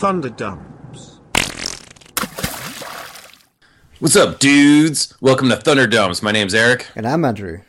Thunderdumps. 0.00 1.18
What's 3.98 4.16
up, 4.16 4.38
dudes? 4.38 5.12
Welcome 5.20 5.50
to 5.50 5.56
Thunderdumps. 5.56 6.22
My 6.22 6.32
name's 6.32 6.54
Eric, 6.54 6.86
And 6.96 7.06
I'm 7.06 7.22
Andrew. 7.22 7.60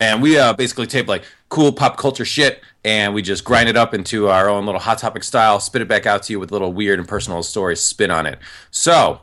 and 0.00 0.20
we 0.20 0.36
uh, 0.36 0.52
basically 0.52 0.88
tape 0.88 1.06
like 1.06 1.22
cool 1.48 1.70
pop 1.72 1.96
culture 1.96 2.24
shit, 2.24 2.60
and 2.84 3.14
we 3.14 3.22
just 3.22 3.44
grind 3.44 3.68
it 3.68 3.76
up 3.76 3.94
into 3.94 4.28
our 4.28 4.48
own 4.48 4.66
little 4.66 4.80
hot 4.80 4.98
topic 4.98 5.22
style, 5.22 5.60
spit 5.60 5.80
it 5.80 5.86
back 5.86 6.06
out 6.06 6.24
to 6.24 6.32
you 6.32 6.40
with 6.40 6.50
a 6.50 6.54
little 6.54 6.72
weird 6.72 6.98
and 6.98 7.06
personal 7.06 7.40
story 7.44 7.76
spin 7.76 8.10
on 8.10 8.26
it. 8.26 8.40
So, 8.72 9.20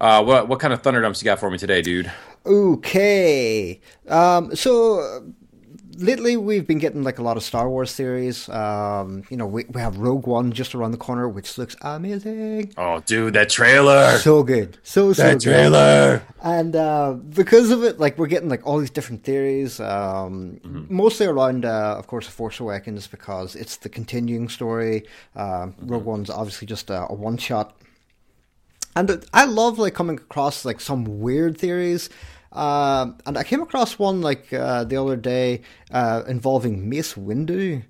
uh, 0.00 0.24
what 0.24 0.48
what 0.48 0.60
kind 0.60 0.72
of 0.72 0.80
Thunderdumps 0.80 1.20
you 1.20 1.26
got 1.26 1.38
for 1.38 1.50
me 1.50 1.58
today, 1.58 1.82
dude? 1.82 2.10
Okay. 2.46 3.82
Um, 4.08 4.54
so 4.56 5.00
uh, 5.00 5.20
lately 5.98 6.36
we've 6.36 6.66
been 6.66 6.78
getting 6.78 7.02
like 7.02 7.18
a 7.18 7.22
lot 7.22 7.36
of 7.36 7.42
Star 7.42 7.68
Wars 7.68 7.90
series. 7.90 8.48
Um, 8.48 9.24
you 9.30 9.36
know, 9.36 9.46
we, 9.46 9.64
we 9.64 9.80
have 9.80 9.98
Rogue 9.98 10.26
One 10.26 10.52
just 10.52 10.74
around 10.74 10.92
the 10.92 10.98
corner, 10.98 11.28
which 11.28 11.58
looks 11.58 11.76
amazing. 11.80 12.72
Oh, 12.76 13.00
dude, 13.00 13.34
that 13.34 13.48
trailer! 13.48 14.18
So 14.18 14.42
good. 14.42 14.78
So, 14.82 15.12
so 15.12 15.22
that 15.22 15.32
good. 15.34 15.42
trailer! 15.42 16.22
And 16.42 16.76
uh, 16.76 17.12
because 17.12 17.70
of 17.70 17.82
it, 17.82 17.98
like 17.98 18.18
we're 18.18 18.26
getting 18.26 18.48
like 18.48 18.66
all 18.66 18.78
these 18.78 18.90
different 18.90 19.24
theories, 19.24 19.80
um, 19.80 20.60
mostly 20.88 21.26
around, 21.26 21.64
uh, 21.64 21.96
of 21.98 22.06
course, 22.06 22.26
Force 22.26 22.60
Awakens 22.60 23.06
because 23.06 23.56
it's 23.56 23.76
the 23.76 23.88
continuing 23.88 24.48
story. 24.48 25.04
Uh, 25.34 25.68
Rogue 25.80 26.04
One's 26.04 26.30
obviously 26.30 26.66
just 26.66 26.90
a, 26.90 27.06
a 27.08 27.14
one 27.14 27.36
shot, 27.36 27.76
and 28.94 29.24
I 29.32 29.44
love 29.44 29.78
like 29.78 29.94
coming 29.94 30.16
across 30.16 30.64
like 30.64 30.80
some 30.80 31.20
weird 31.20 31.58
theories. 31.58 32.08
Uh, 32.56 33.12
and 33.26 33.36
I 33.36 33.44
came 33.44 33.60
across 33.62 33.98
one 33.98 34.22
like 34.22 34.52
uh, 34.52 34.84
the 34.84 34.96
other 34.96 35.16
day 35.16 35.60
uh, 35.92 36.22
involving 36.26 36.88
Mace 36.88 37.14
Windu. 37.14 37.82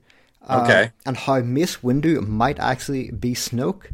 Uh, 0.47 0.63
Okay. 0.65 0.91
And 1.07 1.17
how 1.17 1.41
Mace 1.41 1.77
Windu 1.79 2.27
might 2.27 2.59
actually 2.59 3.11
be 3.11 3.35
Snoke. 3.35 3.87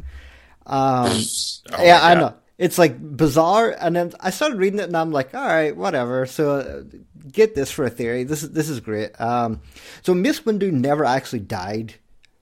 Um, 0.65 1.11
Oh 1.73 1.83
yeah, 1.83 1.99
I 2.01 2.15
know. 2.15 2.33
It's 2.57 2.77
like 2.77 2.97
bizarre, 3.17 3.75
and 3.79 3.95
then 3.95 4.13
I 4.19 4.29
started 4.29 4.57
reading 4.59 4.79
it, 4.79 4.83
and 4.85 4.95
I'm 4.95 5.11
like, 5.11 5.33
all 5.33 5.45
right, 5.45 5.75
whatever. 5.75 6.25
So 6.27 6.51
uh, 6.57 6.83
get 7.31 7.55
this 7.55 7.71
for 7.71 7.83
a 7.85 7.89
theory. 7.89 8.23
This 8.23 8.43
is 8.43 8.51
this 8.51 8.69
is 8.69 8.79
great. 8.79 9.19
Um, 9.19 9.61
so 10.03 10.13
Mace 10.13 10.41
Windu 10.41 10.71
never 10.71 11.03
actually 11.03 11.39
died, 11.41 11.95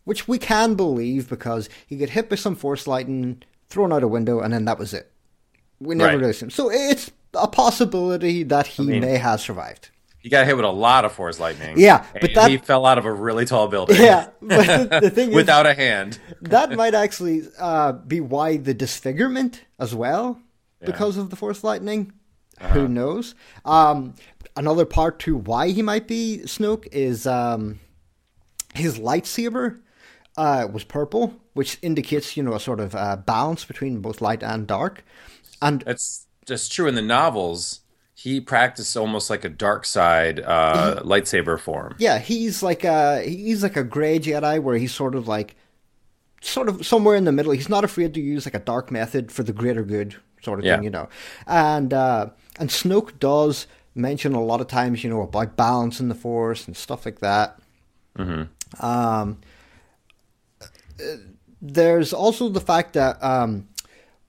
which 0.03 0.27
we 0.27 0.37
can 0.37 0.75
believe 0.75 1.29
because 1.29 1.69
he 1.87 1.95
got 1.95 2.09
hit 2.09 2.29
by 2.29 2.35
some 2.35 2.55
force 2.55 2.87
lightning, 2.87 3.41
thrown 3.69 3.93
out 3.93 4.03
a 4.03 4.07
window, 4.07 4.41
and 4.41 4.53
then 4.53 4.65
that 4.65 4.77
was 4.79 4.93
it. 4.93 5.11
We 5.79 5.95
never 5.95 6.11
Right. 6.17 6.19
really 6.21 6.33
him. 6.33 6.49
So 6.51 6.69
it's 6.69 7.09
a 7.33 7.47
possibility 7.47 8.43
that 8.43 8.67
he 8.67 8.83
mean- 8.85 9.01
may 9.01 9.17
have 9.17 9.41
survived. 9.41 9.89
He 10.19 10.29
got 10.29 10.45
hit 10.45 10.55
with 10.55 10.65
a 10.65 10.69
lot 10.69 11.03
of 11.03 11.13
force 11.13 11.39
lightning. 11.39 11.79
Yeah, 11.79 12.05
but 12.19 12.35
that- 12.35 12.51
he 12.51 12.57
fell 12.57 12.85
out 12.85 12.99
of 12.99 13.05
a 13.05 13.11
really 13.11 13.45
tall 13.45 13.67
building. 13.67 13.97
Yeah, 13.99 14.29
but 14.41 14.89
the, 14.89 14.99
the 15.01 15.09
thing 15.09 15.29
is, 15.29 15.35
without 15.35 15.65
a 15.65 15.73
hand. 15.73 16.19
that 16.41 16.71
might 16.77 16.93
actually 16.93 17.41
uh, 17.59 17.93
be 17.93 18.19
why 18.21 18.57
the 18.57 18.75
disfigurement 18.75 19.63
as 19.79 19.95
well, 19.95 20.39
because 20.79 21.17
of 21.17 21.31
the 21.31 21.35
force 21.35 21.63
lightning. 21.63 22.13
Who 22.73 22.87
knows? 22.87 23.33
Um, 23.65 24.13
another 24.55 24.85
part 24.85 25.17
to 25.21 25.35
why 25.35 25.69
he 25.69 25.81
might 25.81 26.07
be 26.07 26.41
Snoke 26.43 26.87
is 26.91 27.25
um, 27.25 27.79
his 28.75 28.99
lightsaber 28.99 29.79
uh, 30.37 30.67
was 30.71 30.83
purple, 30.83 31.33
which 31.53 31.79
indicates 31.81 32.37
you 32.37 32.43
know 32.43 32.53
a 32.53 32.59
sort 32.59 32.79
of 32.79 32.93
uh, 32.95 33.15
balance 33.15 33.65
between 33.65 34.01
both 34.01 34.21
light 34.21 34.43
and 34.43 34.67
dark. 34.67 35.03
And 35.63 35.81
That's 35.81 36.27
just 36.51 36.71
true 36.71 36.87
in 36.87 36.95
the 36.95 37.01
novels. 37.01 37.79
He 38.13 38.39
practiced 38.41 38.95
almost 38.97 39.29
like 39.29 39.43
a 39.45 39.49
dark 39.49 39.85
side 39.85 40.39
uh, 40.41 41.01
lightsaber 41.03 41.57
form. 41.59 41.95
yeah, 41.97 42.19
he's 42.19 42.61
like 42.61 42.83
a 42.83 43.21
he's 43.23 43.63
like 43.63 43.77
a 43.77 43.83
gray 43.83 44.19
Jedi 44.19 44.61
where 44.61 44.77
he's 44.77 44.93
sort 44.93 45.15
of 45.15 45.27
like 45.27 45.55
sort 46.41 46.67
of 46.69 46.85
somewhere 46.85 47.15
in 47.15 47.23
the 47.25 47.31
middle. 47.31 47.51
He's 47.53 47.69
not 47.69 47.83
afraid 47.83 48.13
to 48.15 48.21
use 48.21 48.45
like 48.45 48.53
a 48.53 48.59
dark 48.73 48.91
method 48.91 49.31
for 49.31 49.43
the 49.43 49.53
greater 49.53 49.83
good, 49.83 50.15
sort 50.43 50.59
of 50.59 50.65
Yeah. 50.65 50.75
thing, 50.75 50.83
you 50.83 50.89
know. 50.91 51.07
And 51.47 51.93
uh, 51.93 52.29
and 52.59 52.69
Snoke 52.69 53.17
does 53.19 53.65
mention 53.95 54.33
a 54.35 54.43
lot 54.43 54.61
of 54.61 54.67
times, 54.67 55.03
you 55.03 55.09
know, 55.09 55.21
about 55.23 55.55
balancing 55.55 56.09
the 56.09 56.15
Force 56.15 56.67
and 56.67 56.75
stuff 56.77 57.05
like 57.05 57.19
that. 57.21 57.57
Um, 58.79 59.39
uh, 60.61 60.67
there's 61.61 62.13
also 62.13 62.49
the 62.49 62.61
fact 62.61 62.93
that 62.93 63.21
um, 63.23 63.67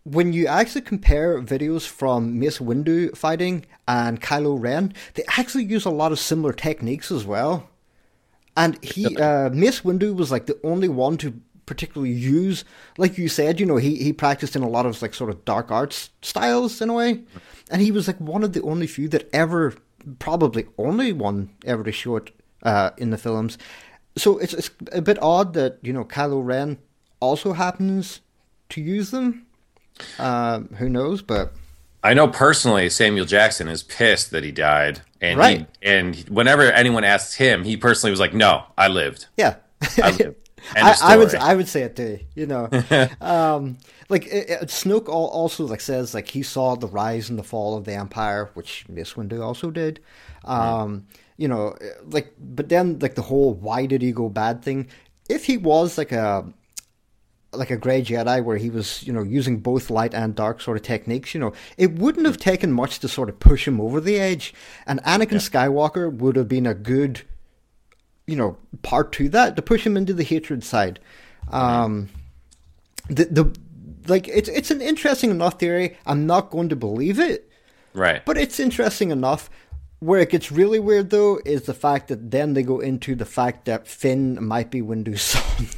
when 0.04 0.32
you 0.32 0.46
actually 0.46 0.80
compare 0.82 1.40
videos 1.40 1.86
from 1.86 2.38
Mace 2.38 2.58
Windu 2.58 3.16
fighting 3.16 3.64
and 3.86 4.20
Kylo 4.20 4.60
Ren, 4.60 4.92
they 5.14 5.24
actually 5.38 5.64
use 5.64 5.84
a 5.84 5.90
lot 5.90 6.12
of 6.12 6.18
similar 6.18 6.52
techniques 6.52 7.12
as 7.12 7.24
well. 7.24 7.68
And 8.56 8.82
he, 8.84 9.16
uh, 9.16 9.50
Mace 9.50 9.80
Windu 9.80 10.14
was 10.14 10.30
like 10.30 10.46
the 10.46 10.58
only 10.64 10.88
one 10.88 11.16
to 11.18 11.40
particularly 11.66 12.12
use, 12.12 12.64
like 12.98 13.16
you 13.16 13.28
said, 13.28 13.60
you 13.60 13.66
know, 13.66 13.76
he, 13.76 13.96
he 13.96 14.12
practiced 14.12 14.56
in 14.56 14.62
a 14.62 14.68
lot 14.68 14.86
of 14.86 15.00
like 15.00 15.14
sort 15.14 15.30
of 15.30 15.44
dark 15.44 15.70
arts 15.70 16.10
styles 16.20 16.80
in 16.80 16.90
a 16.90 16.94
way. 16.94 17.22
And 17.70 17.80
he 17.80 17.92
was 17.92 18.06
like 18.06 18.18
one 18.18 18.42
of 18.42 18.52
the 18.52 18.62
only 18.62 18.86
few 18.86 19.08
that 19.08 19.28
ever, 19.32 19.74
probably 20.18 20.66
only 20.76 21.12
one 21.12 21.50
ever 21.64 21.84
to 21.84 21.92
show 21.92 22.16
it 22.16 22.32
uh, 22.62 22.90
in 22.98 23.10
the 23.10 23.16
films. 23.16 23.56
So 24.16 24.38
it's, 24.38 24.52
it's 24.52 24.70
a 24.90 25.00
bit 25.00 25.22
odd 25.22 25.54
that, 25.54 25.78
you 25.80 25.92
know, 25.92 26.04
Kylo 26.04 26.44
Ren 26.44 26.78
also 27.20 27.52
happens 27.52 28.20
to 28.70 28.80
use 28.80 29.12
them. 29.12 29.46
Um, 30.18 30.68
who 30.78 30.88
knows? 30.88 31.22
But 31.22 31.52
I 32.02 32.14
know 32.14 32.28
personally 32.28 32.90
Samuel 32.90 33.26
Jackson 33.26 33.68
is 33.68 33.82
pissed 33.82 34.30
that 34.32 34.44
he 34.44 34.50
died, 34.52 35.00
and 35.20 35.38
Right. 35.38 35.66
he, 35.80 35.88
and 35.88 36.16
whenever 36.28 36.62
anyone 36.72 37.04
asks 37.04 37.34
him, 37.34 37.64
he 37.64 37.76
personally 37.76 38.10
was 38.10 38.20
like, 38.20 38.34
"No, 38.34 38.64
I 38.76 38.88
lived." 38.88 39.26
Yeah. 39.36 39.56
I, 40.00 40.10
of 40.76 40.96
I 41.02 41.16
would. 41.16 41.34
I 41.34 41.54
would 41.54 41.68
say 41.68 41.82
it 41.82 41.96
too. 41.96 42.20
You 42.34 42.46
know, 42.46 42.68
um, 43.20 43.78
like 44.08 44.26
it, 44.26 44.50
it, 44.50 44.68
Snoke 44.68 45.08
also 45.08 45.64
like 45.66 45.80
says 45.80 46.14
like 46.14 46.28
he 46.28 46.42
saw 46.42 46.76
the 46.76 46.86
rise 46.86 47.30
and 47.30 47.38
the 47.38 47.42
fall 47.42 47.76
of 47.76 47.84
the 47.84 47.94
Empire, 47.94 48.50
which 48.54 48.88
Mace 48.88 49.14
Windu 49.14 49.42
also 49.42 49.70
did. 49.70 50.00
Um, 50.44 51.06
You 51.36 51.48
know, 51.48 51.76
like 52.06 52.32
but 52.38 52.68
then 52.68 52.98
like 53.00 53.14
the 53.16 53.22
whole 53.22 53.54
why 53.54 53.86
did 53.86 54.02
he 54.02 54.12
go 54.12 54.28
bad 54.28 54.62
thing. 54.62 54.88
If 55.28 55.44
he 55.46 55.56
was 55.56 55.98
like 55.98 56.12
a 56.12 56.44
like 57.52 57.70
a 57.70 57.76
grey 57.76 58.02
Jedi 58.02 58.42
where 58.42 58.56
he 58.56 58.70
was, 58.70 59.02
you 59.06 59.12
know, 59.12 59.22
using 59.22 59.58
both 59.58 59.90
light 59.90 60.14
and 60.14 60.34
dark 60.34 60.60
sort 60.60 60.76
of 60.76 60.82
techniques, 60.82 61.34
you 61.34 61.40
know, 61.40 61.52
it 61.76 61.92
wouldn't 61.92 62.26
have 62.26 62.38
taken 62.38 62.72
much 62.72 62.98
to 63.00 63.08
sort 63.08 63.28
of 63.28 63.38
push 63.38 63.68
him 63.68 63.80
over 63.80 64.00
the 64.00 64.18
edge. 64.18 64.54
And 64.86 65.02
Anakin 65.02 65.36
Skywalker 65.38 66.10
would 66.12 66.36
have 66.36 66.48
been 66.48 66.66
a 66.66 66.74
good, 66.74 67.22
you 68.26 68.36
know, 68.36 68.56
part 68.82 69.12
to 69.12 69.28
that 69.30 69.56
to 69.56 69.62
push 69.62 69.86
him 69.86 69.96
into 69.96 70.14
the 70.14 70.24
hatred 70.24 70.64
side. 70.64 70.98
Um, 71.50 72.08
the 73.08 73.24
the 73.26 73.56
like 74.08 74.28
it's 74.28 74.48
it's 74.48 74.70
an 74.70 74.80
interesting 74.80 75.30
enough 75.30 75.58
theory. 75.58 75.98
I'm 76.06 76.26
not 76.26 76.50
going 76.50 76.68
to 76.70 76.76
believe 76.76 77.18
it, 77.20 77.50
Right. 77.94 78.24
but 78.24 78.38
it's 78.38 78.58
interesting 78.60 79.10
enough. 79.10 79.50
Where 79.98 80.20
it 80.20 80.30
gets 80.30 80.50
really 80.50 80.80
weird 80.80 81.10
though 81.10 81.38
is 81.44 81.62
the 81.62 81.74
fact 81.74 82.08
that 82.08 82.30
then 82.32 82.54
they 82.54 82.62
go 82.64 82.80
into 82.80 83.14
the 83.14 83.24
fact 83.24 83.66
that 83.66 83.86
Finn 83.86 84.42
might 84.44 84.70
be 84.70 84.82
Windu's 84.82 85.22
son. 85.22 85.68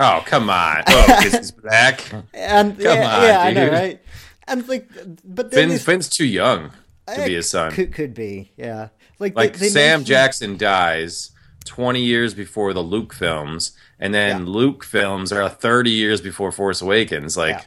Oh 0.00 0.22
come 0.26 0.50
on! 0.50 0.82
Oh, 0.88 1.20
this 1.22 1.34
is 1.34 1.50
black. 1.52 2.12
And 2.34 2.76
Come 2.76 2.80
yeah, 2.80 2.90
on, 3.16 3.22
yeah 3.22 3.40
I 3.40 3.52
know, 3.52 3.64
dude. 3.66 3.72
right? 3.72 4.02
And 4.48 4.68
like, 4.68 4.88
but 5.24 5.50
then 5.52 5.68
Finn's, 5.68 5.72
they- 5.84 5.92
Finn's 5.92 6.08
too 6.08 6.26
young 6.26 6.70
to 7.06 7.20
eh, 7.20 7.26
be 7.26 7.34
his 7.34 7.48
son. 7.48 7.70
Could 7.72 7.92
could 7.92 8.14
be, 8.14 8.50
yeah. 8.56 8.88
Like, 9.18 9.36
like 9.36 9.52
they, 9.54 9.58
they 9.60 9.68
Sam 9.68 9.90
mentioned- 10.00 10.06
Jackson 10.06 10.56
dies 10.56 11.30
20 11.66 12.00
years 12.02 12.34
before 12.34 12.72
the 12.72 12.82
Luke 12.82 13.12
films, 13.12 13.72
and 13.98 14.12
then 14.14 14.40
Yeah. 14.46 14.52
Luke 14.52 14.82
films 14.82 15.30
are 15.32 15.48
30 15.48 15.90
years 15.90 16.20
before 16.20 16.50
Force 16.50 16.80
Awakens. 16.80 17.36
Like 17.36 17.56
Yeah. 17.56 17.64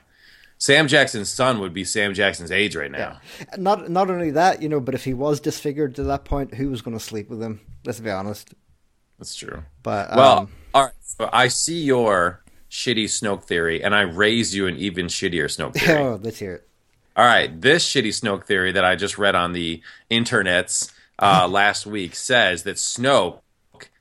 Sam 0.57 0.87
Jackson's 0.87 1.29
son 1.29 1.59
would 1.59 1.73
be 1.73 1.83
Sam 1.83 2.13
Jackson's 2.13 2.51
age 2.51 2.75
right 2.75 2.91
now. 2.91 3.19
Not 3.57 3.89
not 3.89 4.09
only 4.09 4.31
that, 4.31 4.61
you 4.61 4.69
know, 4.69 4.79
but 4.79 4.95
if 4.95 5.03
he 5.03 5.13
was 5.13 5.39
disfigured 5.39 5.95
to 5.95 6.03
that 6.03 6.25
point, 6.25 6.53
who 6.55 6.69
was 6.69 6.81
going 6.81 6.97
to 6.97 7.03
sleep 7.03 7.29
with 7.29 7.41
him? 7.41 7.59
Let's 7.85 7.99
be 7.99 8.09
honest. 8.09 8.53
That's 9.19 9.35
true. 9.35 9.63
But 9.83 10.15
Well, 10.15 10.39
um, 10.39 10.49
all 10.73 10.83
right. 10.83 10.93
So 11.01 11.29
I 11.31 11.47
see 11.47 11.81
your 11.83 12.41
shitty 12.69 13.05
Snoke 13.05 13.43
theory, 13.43 13.83
and 13.83 13.93
I 13.93 14.01
raise 14.01 14.55
you 14.55 14.67
an 14.67 14.77
even 14.77 15.05
shittier 15.07 15.45
Snoke 15.45 15.75
theory. 15.75 16.01
oh, 16.01 16.19
let's 16.23 16.39
hear 16.39 16.55
it. 16.55 16.67
All 17.15 17.25
right, 17.25 17.61
this 17.61 17.87
shitty 17.87 18.07
Snoke 18.07 18.45
theory 18.45 18.71
that 18.71 18.83
I 18.83 18.95
just 18.95 19.19
read 19.19 19.35
on 19.35 19.53
the 19.53 19.81
internets 20.09 20.91
uh, 21.19 21.47
last 21.51 21.85
week 21.85 22.15
says 22.15 22.63
that 22.63 22.77
Snoke 22.77 23.39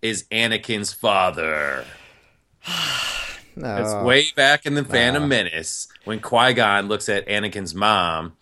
is 0.01 0.25
Anakin's 0.31 0.93
father. 0.93 1.85
No, 3.55 3.77
It's 3.77 4.07
way 4.07 4.25
back 4.35 4.65
in 4.65 4.73
the 4.77 4.83
Phantom 4.83 5.29
Menace 5.29 5.87
when 6.05 6.21
Qui 6.21 6.55
Gon 6.55 6.89
looks 6.89 7.11
at 7.11 7.27
Anakin's 7.29 7.75
mom, 7.75 8.33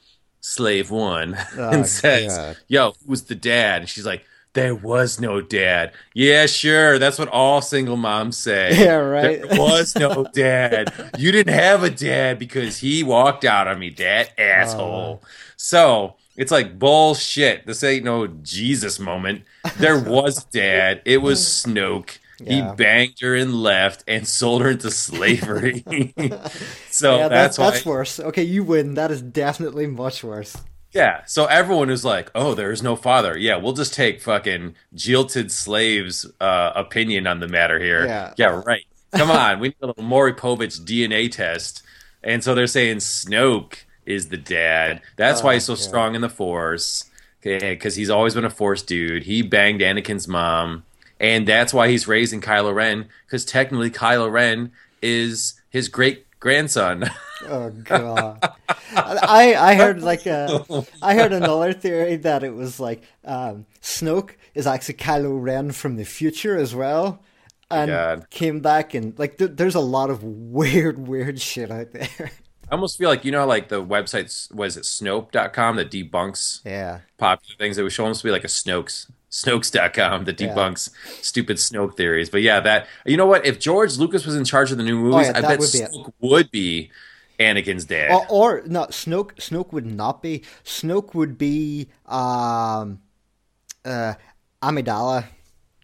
Slave 0.40 0.92
One, 0.92 1.36
and 1.58 1.84
says, 1.84 2.36
God. 2.36 2.56
"Yo, 2.68 2.94
who's 3.04 3.22
the 3.24 3.34
dad?" 3.34 3.80
And 3.82 3.88
she's 3.88 4.06
like, 4.06 4.24
"There 4.52 4.74
was 4.74 5.20
no 5.20 5.40
dad." 5.40 5.92
Yeah, 6.14 6.46
sure. 6.46 6.98
That's 6.98 7.18
what 7.18 7.28
all 7.28 7.62
single 7.62 7.96
moms 7.96 8.36
say. 8.36 8.70
Yeah, 8.80 8.94
right. 8.94 9.42
There 9.42 9.58
was 9.60 9.94
no 9.94 10.24
dad. 10.32 10.92
You 11.18 11.32
didn't 11.32 11.54
have 11.54 11.82
a 11.82 11.90
dad 11.90 12.38
because 12.38 12.78
he 12.78 13.02
walked 13.02 13.44
out 13.44 13.68
on 13.68 13.78
me, 13.78 13.90
that 13.90 14.38
asshole. 14.38 15.20
Oh. 15.22 15.26
So 15.56 16.16
it's 16.36 16.50
like 16.50 16.78
bullshit. 16.78 17.66
This 17.66 17.84
ain't 17.84 18.04
no 18.04 18.26
Jesus 18.26 18.98
moment. 18.98 19.42
There 19.76 19.98
was 20.08 20.44
dad. 20.44 21.02
It 21.04 21.18
was 21.18 21.40
Snoke. 21.40 22.18
He 22.46 22.62
banged 22.76 23.20
her 23.20 23.34
and 23.34 23.62
left 23.62 24.02
and 24.08 24.26
sold 24.26 24.62
her 24.62 24.70
into 24.70 24.90
slavery. 24.90 25.84
so 26.90 27.18
yeah, 27.18 27.28
that's 27.28 27.56
that's 27.56 27.58
why. 27.58 27.70
that's 27.70 27.86
worse. 27.86 28.20
Okay, 28.20 28.42
you 28.42 28.64
win. 28.64 28.94
That 28.94 29.10
is 29.10 29.20
definitely 29.20 29.86
much 29.86 30.24
worse. 30.24 30.56
Yeah. 30.92 31.24
So 31.26 31.46
everyone 31.46 31.90
is 31.90 32.04
like, 32.04 32.30
"Oh, 32.34 32.54
there 32.54 32.72
is 32.72 32.82
no 32.82 32.96
father." 32.96 33.36
Yeah, 33.38 33.56
we'll 33.56 33.72
just 33.74 33.94
take 33.94 34.20
fucking 34.20 34.74
jilted 34.94 35.52
slaves' 35.52 36.26
uh, 36.40 36.72
opinion 36.74 37.26
on 37.26 37.40
the 37.40 37.48
matter 37.48 37.78
here. 37.78 38.04
Yeah. 38.06 38.34
Yeah. 38.36 38.62
Right. 38.66 38.84
Come 39.12 39.30
on, 39.30 39.58
we 39.60 39.68
need 39.68 39.76
a 39.82 39.86
little 39.88 40.04
Maury 40.04 40.32
Povich 40.34 40.80
DNA 40.84 41.30
test. 41.30 41.82
And 42.22 42.44
so 42.44 42.54
they're 42.54 42.66
saying 42.68 42.98
Snoke 42.98 43.78
is 44.06 44.28
the 44.28 44.36
dad. 44.36 45.00
That's 45.16 45.42
why 45.42 45.54
he's 45.54 45.64
so 45.64 45.72
Oh, 45.72 45.76
yeah. 45.76 45.82
strong 45.82 46.14
in 46.14 46.20
the 46.20 46.28
Force. 46.28 47.06
Okay, 47.40 47.74
because 47.74 47.96
he's 47.96 48.10
always 48.10 48.34
been 48.34 48.44
a 48.44 48.50
Force 48.50 48.82
dude. 48.82 49.22
He 49.24 49.42
banged 49.42 49.80
Anakin's 49.80 50.28
mom, 50.28 50.84
and 51.18 51.46
that's 51.48 51.72
why 51.74 51.88
he's 51.88 52.06
raising 52.06 52.40
Kylo 52.40 52.74
Ren. 52.74 53.08
Because 53.26 53.44
technically, 53.44 53.90
Kylo 53.90 54.30
Ren 54.30 54.70
is 55.02 55.54
his 55.70 55.88
great 55.88 56.26
grandson. 56.38 57.08
Oh 57.48 57.70
god. 57.70 58.38
I 58.94 59.54
I 59.58 59.74
heard 59.74 60.02
like 60.02 60.26
uh, 60.26 60.62
I 61.02 61.14
heard 61.14 61.32
another 61.32 61.72
theory 61.72 62.16
that 62.16 62.42
it 62.42 62.54
was 62.54 62.78
like 62.80 63.02
um, 63.24 63.66
Snoke 63.82 64.32
is 64.54 64.66
actually 64.66 64.94
Kylo 64.94 65.40
Ren 65.42 65.72
from 65.72 65.96
the 65.96 66.04
future 66.04 66.56
as 66.56 66.74
well, 66.74 67.22
and 67.70 67.90
God. 67.90 68.30
came 68.30 68.60
back 68.60 68.94
and 68.94 69.18
like 69.18 69.38
th- 69.38 69.52
there's 69.54 69.74
a 69.74 69.80
lot 69.80 70.10
of 70.10 70.22
weird 70.22 70.98
weird 71.06 71.40
shit 71.40 71.70
out 71.70 71.92
there. 71.92 72.30
I 72.70 72.74
almost 72.74 72.98
feel 72.98 73.08
like 73.08 73.24
you 73.24 73.32
know, 73.32 73.46
like 73.46 73.68
the 73.68 73.84
website 73.84 74.52
was 74.54 74.76
it 74.76 74.84
Snope.com 74.84 75.76
that 75.76 75.90
debunks 75.90 76.60
yeah. 76.64 77.00
popular 77.18 77.56
things. 77.58 77.78
It 77.78 77.82
was 77.82 77.96
to 77.96 78.20
be 78.22 78.30
like 78.30 78.44
a 78.44 78.48
Snokes. 78.48 79.10
Snokes.com 79.30 80.24
that 80.24 80.40
Yeah. 80.40 80.54
debunks 80.54 80.90
stupid 81.22 81.56
Snoke 81.58 81.96
theories. 81.96 82.28
But 82.30 82.42
yeah, 82.42 82.58
that 82.60 82.86
you 83.06 83.16
know 83.16 83.26
what? 83.26 83.46
If 83.46 83.60
George 83.60 83.96
Lucas 83.96 84.26
was 84.26 84.34
in 84.34 84.44
charge 84.44 84.72
of 84.72 84.78
the 84.78 84.82
new 84.84 84.96
movies, 84.96 85.28
Oh, 85.28 85.30
yeah, 85.30 85.38
I 85.38 85.40
bet 85.40 85.58
would 85.60 85.72
be. 85.72 85.78
Snoke 85.78 86.12
would 86.20 86.50
be 86.50 86.90
Anakin's 87.40 87.86
dad. 87.86 88.10
Or, 88.12 88.26
or 88.28 88.62
no, 88.66 88.84
Snoke. 88.86 89.34
Snoke 89.36 89.72
would 89.72 89.86
not 89.86 90.22
be. 90.22 90.44
Snoke 90.64 91.14
would 91.14 91.38
be 91.38 91.88
um, 92.06 93.00
uh, 93.84 94.14
Amidala. 94.62 95.24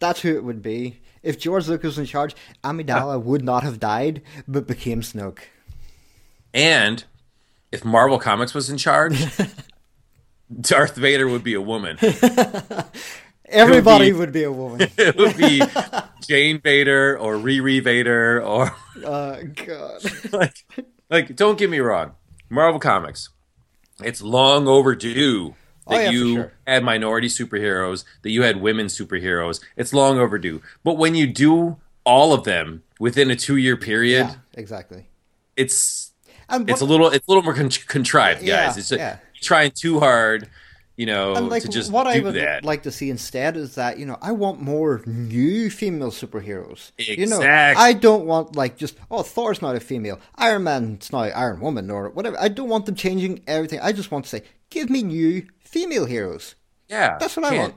That's 0.00 0.20
who 0.20 0.36
it 0.36 0.44
would 0.44 0.60
be. 0.62 1.00
If 1.22 1.40
George 1.40 1.66
Lucas 1.66 1.86
was 1.96 1.98
in 1.98 2.04
charge, 2.06 2.36
Amidala 2.62 3.20
would 3.24 3.42
not 3.42 3.62
have 3.62 3.80
died, 3.80 4.22
but 4.46 4.66
became 4.66 5.00
Snoke. 5.00 5.38
And 6.52 7.02
if 7.72 7.84
Marvel 7.84 8.18
Comics 8.18 8.54
was 8.54 8.68
in 8.70 8.76
charge, 8.76 9.24
Darth 10.60 10.94
Vader 10.96 11.26
would 11.26 11.42
be 11.42 11.54
a 11.54 11.60
woman. 11.60 11.98
Everybody 13.48 14.10
be- 14.10 14.16
would 14.18 14.32
be 14.32 14.42
a 14.42 14.52
woman. 14.52 14.88
it 14.98 15.16
would 15.16 15.36
be 15.36 15.62
Jane 16.26 16.60
Vader 16.60 17.16
or 17.18 17.34
Riri 17.36 17.82
Vader 17.82 18.42
or 18.42 18.74
Oh 19.04 19.40
God. 19.54 20.32
like, 20.32 20.64
like 21.10 21.36
don't 21.36 21.58
get 21.58 21.70
me 21.70 21.78
wrong. 21.78 22.12
Marvel 22.48 22.80
comics 22.80 23.30
it's 24.02 24.20
long 24.22 24.68
overdue 24.68 25.54
Oh, 25.88 25.94
that 25.96 26.04
yeah, 26.06 26.10
you 26.10 26.34
sure. 26.34 26.52
had 26.66 26.82
minority 26.82 27.28
superheroes 27.28 28.04
that 28.22 28.30
you 28.30 28.42
had 28.42 28.60
women 28.60 28.86
superheroes. 28.86 29.62
It's 29.76 29.92
long 29.94 30.18
overdue. 30.18 30.60
But 30.82 30.94
when 30.98 31.14
you 31.14 31.28
do 31.28 31.76
all 32.04 32.32
of 32.32 32.42
them 32.42 32.82
within 32.98 33.30
a 33.30 33.36
two 33.36 33.56
year 33.56 33.76
period 33.76 34.26
Yeah, 34.26 34.34
exactly. 34.54 35.06
it's 35.56 36.10
it's 36.50 36.80
a 36.80 36.84
little 36.84 37.08
it's 37.08 37.26
a 37.26 37.30
little 37.30 37.42
more 37.44 37.54
con- 37.54 37.70
contrived 37.70 38.40
guys. 38.44 38.90
Yeah, 38.90 39.18
it's 39.34 39.46
trying 39.46 39.70
too 39.72 40.00
hard 40.00 40.48
you 40.96 41.06
know 41.06 41.34
and 41.34 41.48
like 41.48 41.62
to 41.62 41.68
just 41.68 41.92
what 41.92 42.06
I 42.06 42.20
would 42.20 42.34
that 42.34 42.64
like 42.64 42.82
to 42.84 42.90
see 42.90 43.10
instead 43.10 43.56
is 43.56 43.74
that 43.74 43.98
you 43.98 44.06
know 44.06 44.16
I 44.22 44.32
want 44.32 44.60
more 44.60 45.02
new 45.06 45.70
female 45.70 46.10
superheroes. 46.10 46.92
You 46.98 47.26
know, 47.26 47.40
I 47.42 47.92
don't 47.92 48.26
want 48.26 48.56
like 48.56 48.76
just 48.76 48.96
oh 49.10 49.22
Thor's 49.22 49.60
not 49.62 49.76
a 49.76 49.80
female, 49.80 50.18
Iron 50.36 50.64
Man's 50.64 51.12
not 51.12 51.30
Iron 51.34 51.60
Woman 51.60 51.90
or 51.90 52.08
whatever. 52.10 52.38
I 52.40 52.48
don't 52.48 52.68
want 52.68 52.86
them 52.86 52.94
changing 52.94 53.42
everything. 53.46 53.80
I 53.80 53.92
just 53.92 54.10
want 54.10 54.24
to 54.24 54.28
say 54.30 54.42
give 54.70 54.90
me 54.90 55.02
new 55.02 55.46
female 55.60 56.06
heroes. 56.06 56.54
yeah 56.88 57.18
That's 57.18 57.36
what 57.36 57.44
I 57.46 57.50
can't- 57.56 57.74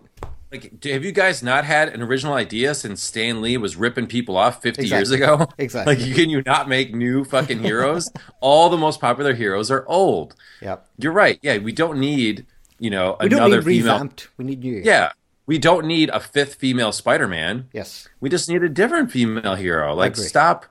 like 0.51 0.83
have 0.83 1.05
you 1.05 1.11
guys 1.11 1.43
not 1.43 1.63
had 1.63 1.89
an 1.89 2.01
original 2.01 2.33
idea 2.33 2.73
since 2.73 3.03
Stan 3.03 3.39
Lee 3.39 3.55
was 3.57 3.75
ripping 3.75 4.07
people 4.07 4.35
off 4.35 4.63
50 4.63 4.87
years 4.87 5.11
ago 5.11 5.47
Exactly. 5.59 5.95
like 5.95 6.15
can 6.15 6.29
you 6.31 6.41
not 6.43 6.67
make 6.67 6.91
new 6.95 7.23
fucking 7.23 7.59
heroes 7.59 8.09
all 8.41 8.69
the 8.71 8.77
most 8.77 8.99
popular 8.99 9.35
heroes 9.35 9.69
are 9.69 9.85
old 9.87 10.35
Yep. 10.63 10.87
you're 10.97 11.13
right 11.13 11.37
yeah 11.43 11.59
we 11.59 11.71
don't 11.71 11.99
need 11.99 12.47
you 12.79 12.89
know 12.89 13.17
We 13.19 13.29
don't 13.29 13.39
another 13.39 13.57
need 13.57 13.65
female 13.81 13.93
revamped. 13.95 14.27
We 14.37 14.45
need 14.45 14.59
new. 14.63 14.81
yeah 14.83 15.11
we 15.45 15.57
don't 15.57 15.85
need 15.87 16.09
a 16.09 16.19
fifth 16.19 16.55
female 16.55 16.91
spider-man 16.91 17.69
Yes. 17.73 18.07
we 18.19 18.29
just 18.29 18.47
need 18.49 18.63
a 18.63 18.69
different 18.69 19.11
female 19.11 19.55
hero 19.55 19.93
like 19.95 20.15
stop 20.15 20.65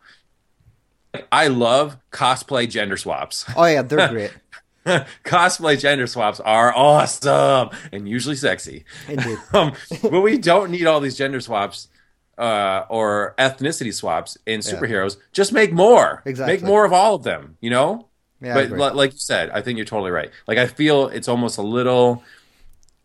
i 1.33 1.47
love 1.49 1.97
cosplay 2.13 2.69
gender 2.69 2.97
swaps 2.97 3.45
Oh 3.57 3.65
yeah, 3.65 3.83
they're 3.83 4.09
great. 4.19 4.31
cosplay 5.25 5.79
gender 5.79 6.07
swaps 6.07 6.41
are 6.41 6.75
awesome 6.75 7.71
and 7.93 8.09
usually 8.09 8.37
sexy 8.37 8.85
Indeed. 9.09 9.39
um, 9.53 9.73
but 10.03 10.21
we 10.21 10.39
don't 10.39 10.71
need 10.71 10.87
all 10.87 11.01
these 11.01 11.17
gender 11.17 11.41
swaps 11.41 11.89
uh, 12.39 12.85
or 12.89 13.35
ethnicity 13.37 13.93
swaps 13.93 14.39
in 14.47 14.61
superheroes. 14.61 15.17
Just 15.33 15.53
make 15.53 15.73
more. 15.73 16.23
Exactly. 16.25 16.55
Make 16.55 16.63
more 16.63 16.85
of 16.85 16.93
all 16.93 17.17
of 17.17 17.25
them. 17.25 17.57
You 17.61 17.71
know. 17.71 18.08
Yeah, 18.41 18.55
but 18.55 18.71
li- 18.71 18.97
like 18.97 19.13
you 19.13 19.19
said, 19.19 19.51
I 19.51 19.63
think 19.63 19.77
you're 19.77 19.87
totally 19.87 20.11
right. 20.11 20.31
Like 20.47 20.59
I 20.59 20.67
feel 20.67 21.09
it's 21.09 21.29
almost 21.29 21.59
a 21.59 21.63
little 21.63 22.23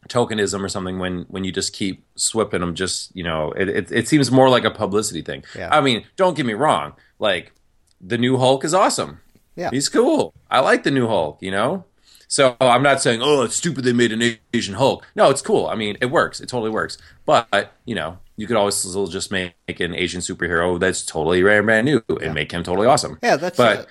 tokenism 0.09 0.61
or 0.61 0.69
something 0.69 0.99
when 0.99 1.23
when 1.29 1.43
you 1.43 1.51
just 1.51 1.73
keep 1.73 2.05
swapping 2.15 2.59
them. 2.59 2.75
Just 2.75 3.15
you 3.15 3.23
know, 3.23 3.51
it 3.53 3.69
it, 3.69 3.91
it 3.91 4.07
seems 4.07 4.31
more 4.31 4.49
like 4.49 4.63
a 4.63 4.71
publicity 4.71 5.21
thing. 5.21 5.43
Yeah. 5.57 5.69
I 5.71 5.81
mean, 5.81 6.05
don't 6.15 6.35
get 6.35 6.45
me 6.45 6.53
wrong. 6.53 6.93
Like 7.19 7.53
the 7.99 8.17
new 8.17 8.37
Hulk 8.37 8.63
is 8.63 8.73
awesome. 8.73 9.19
Yeah. 9.55 9.69
He's 9.71 9.89
cool. 9.89 10.33
I 10.49 10.59
like 10.59 10.83
the 10.83 10.91
new 10.91 11.07
Hulk, 11.07 11.37
you 11.41 11.51
know? 11.51 11.85
So 12.27 12.57
I'm 12.59 12.81
not 12.81 13.01
saying, 13.01 13.21
oh, 13.21 13.43
it's 13.43 13.55
stupid 13.55 13.83
they 13.83 13.93
made 13.93 14.11
an 14.11 14.37
Asian 14.53 14.73
Hulk. 14.73 15.05
No, 15.15 15.29
it's 15.29 15.41
cool. 15.41 15.67
I 15.67 15.75
mean, 15.75 15.97
it 16.01 16.07
works. 16.07 16.41
It 16.41 16.49
totally 16.49 16.71
works. 16.71 16.97
But, 17.25 17.73
you 17.85 17.93
know, 17.93 18.17
you 18.37 18.47
could 18.47 18.57
always 18.57 18.83
just 19.11 19.31
make 19.31 19.53
an 19.79 19.93
Asian 19.93 20.19
superhero 20.19 20.79
that's 20.79 21.05
totally 21.05 21.43
brand 21.43 21.85
new 21.85 22.01
and 22.21 22.33
make 22.33 22.51
him 22.51 22.63
totally 22.63 22.87
awesome. 22.87 23.19
Yeah, 23.21 23.35
that's 23.35 23.55
But 23.55 23.87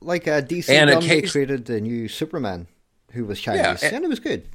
like 0.00 0.26
uh, 0.28 0.40
DC 0.42 0.68
And 0.70 0.90
occasion- 0.90 1.28
created 1.30 1.64
the 1.66 1.80
new 1.80 2.08
Superman 2.08 2.66
who 3.12 3.24
was 3.24 3.40
Chinese, 3.40 3.62
Yeah, 3.62 3.76
and- 3.88 3.96
and 3.96 4.04
it 4.04 4.08
was 4.08 4.20
good. 4.20 4.46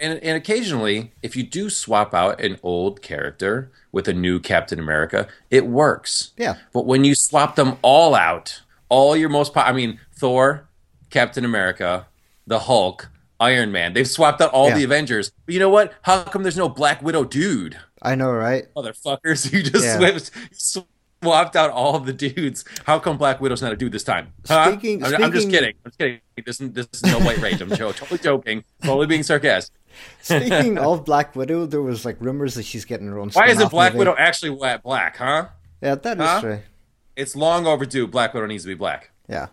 and, 0.00 0.18
and 0.22 0.36
occasionally, 0.36 1.12
if 1.22 1.36
you 1.36 1.42
do 1.44 1.68
swap 1.70 2.14
out 2.14 2.40
an 2.40 2.58
old 2.62 3.02
character 3.02 3.70
with 3.92 4.08
a 4.08 4.12
new 4.12 4.40
Captain 4.40 4.78
America, 4.78 5.28
it 5.50 5.66
works. 5.66 6.30
Yeah. 6.36 6.56
But 6.72 6.86
when 6.86 7.04
you 7.04 7.14
swap 7.14 7.54
them 7.56 7.76
all 7.82 8.14
out, 8.14 8.62
all 8.88 9.16
your 9.16 9.28
most, 9.28 9.52
po- 9.54 9.60
I 9.60 9.72
mean, 9.72 10.00
Thor, 10.14 10.66
Captain 11.10 11.44
America, 11.44 12.06
the 12.46 12.60
Hulk, 12.60 13.10
Iron 13.38 13.70
Man, 13.72 13.92
they've 13.92 14.08
swapped 14.08 14.40
out 14.40 14.50
all 14.50 14.68
Yeah. 14.70 14.76
the 14.78 14.84
Avengers. 14.84 15.30
But 15.46 15.52
you 15.54 15.60
know 15.60 15.68
what? 15.68 15.92
How 16.02 16.22
come 16.24 16.42
there's 16.42 16.56
no 16.56 16.68
Black 16.68 17.02
Widow 17.02 17.24
dude? 17.24 17.76
I 18.00 18.14
know, 18.14 18.30
right? 18.32 18.66
Motherfuckers, 18.74 19.52
you 19.52 19.62
just 19.62 19.84
Yeah. 19.84 19.98
swapped, 19.98 20.30
swapped 21.22 21.56
out 21.56 21.70
all 21.70 21.94
of 21.96 22.06
the 22.06 22.12
dudes. 22.12 22.64
How 22.86 22.98
come 22.98 23.16
Black 23.18 23.40
Widow's 23.40 23.62
not 23.62 23.72
a 23.72 23.76
dude 23.76 23.92
this 23.92 24.04
time? 24.04 24.32
Huh? 24.46 24.72
Speaking- 24.72 25.04
I'm, 25.04 25.24
I'm 25.24 25.32
just 25.32 25.50
kidding. 25.50 25.74
I'm 25.84 25.90
just 25.90 25.98
kidding. 25.98 26.20
This, 26.44 26.60
is- 26.60 26.72
this 26.72 26.88
is 26.92 27.02
no 27.04 27.20
white 27.20 27.38
rage. 27.38 27.60
I'm 27.60 27.70
totally 27.70 28.18
joking. 28.18 28.64
Totally 28.82 29.06
being 29.06 29.22
sarcastic. 29.22 29.74
Speaking 30.22 30.78
of 30.78 31.04
Black 31.04 31.36
Widow, 31.36 31.66
there 31.66 31.82
was 31.82 32.04
like 32.04 32.16
rumors 32.20 32.54
that 32.54 32.64
she's 32.64 32.84
getting 32.84 33.06
her 33.08 33.18
own. 33.18 33.30
Why 33.30 33.48
isn't 33.48 33.70
Black 33.70 33.92
movie. 33.92 34.00
Widow 34.00 34.14
actually 34.18 34.50
wet 34.50 34.82
black, 34.82 35.16
huh? 35.16 35.48
Yeah, 35.82 35.96
that 35.96 36.18
is 36.18 36.24
Huh? 36.26 36.40
true. 36.40 36.58
It's 37.16 37.36
long 37.36 37.66
overdue. 37.66 38.06
Black 38.06 38.32
Widow 38.32 38.46
needs 38.46 38.62
to 38.64 38.68
be 38.68 38.74
black. 38.74 39.10
Yeah, 39.28 39.48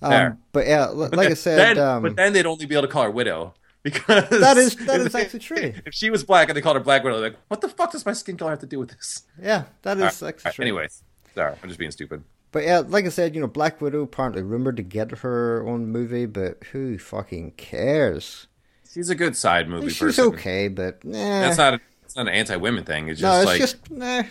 um, 0.00 0.38
but 0.52 0.66
yeah, 0.66 0.88
li- 0.90 1.08
like 1.12 1.30
I 1.30 1.34
said, 1.34 1.76
then, 1.76 1.78
um, 1.86 2.02
but 2.02 2.16
then 2.16 2.32
they'd 2.32 2.46
only 2.46 2.64
be 2.66 2.74
able 2.74 2.86
to 2.86 2.92
call 2.92 3.02
her 3.04 3.10
Widow 3.10 3.52
because 3.82 4.28
that 4.30 4.56
is 4.56 4.74
that 4.76 5.00
is 5.00 5.06
is 5.06 5.12
they- 5.12 5.20
actually 5.22 5.40
true. 5.40 5.74
If 5.86 5.92
she 5.94 6.08
was 6.10 6.24
black 6.24 6.48
and 6.48 6.56
they 6.56 6.62
called 6.62 6.76
her 6.76 6.82
Black 6.82 7.04
Widow, 7.04 7.20
they're 7.20 7.30
like, 7.30 7.38
what 7.48 7.60
the 7.60 7.68
fuck 7.68 7.92
does 7.92 8.06
my 8.06 8.12
skin 8.14 8.36
color 8.38 8.50
have 8.52 8.60
to 8.60 8.66
do 8.66 8.78
with 8.78 8.90
this? 8.90 9.24
yeah, 9.40 9.64
that 9.82 9.98
is 9.98 10.22
All 10.22 10.28
actually 10.28 10.44
right, 10.46 10.54
true. 10.54 10.62
anyways, 10.64 11.02
sorry, 11.34 11.54
I'm 11.62 11.68
just 11.68 11.78
being 11.78 11.90
stupid. 11.90 12.22
But 12.52 12.64
yeah, 12.64 12.82
like 12.86 13.06
I 13.06 13.08
said, 13.08 13.34
you 13.34 13.40
know, 13.40 13.46
Black 13.46 13.80
Widow 13.80 14.02
apparently 14.02 14.42
rumored 14.42 14.76
to 14.76 14.82
get 14.82 15.10
her 15.18 15.66
own 15.66 15.86
movie, 15.88 16.26
but 16.26 16.62
who 16.72 16.98
fucking 16.98 17.52
cares? 17.52 18.46
She's 18.92 19.08
a 19.08 19.14
good 19.14 19.36
side 19.36 19.68
movie 19.68 19.88
She's 19.88 19.98
person. 19.98 20.24
okay, 20.26 20.68
but 20.68 21.02
nah. 21.02 21.18
That's 21.18 21.56
not. 21.56 21.74
A, 21.74 21.80
it's 22.04 22.14
not 22.14 22.28
an 22.28 22.34
anti-women 22.34 22.84
thing. 22.84 23.08
It's 23.08 23.22
no, 23.22 23.28
just 23.28 23.40
it's 23.40 23.46
like 23.46 23.60
just 23.60 23.90
nah. 23.90 24.22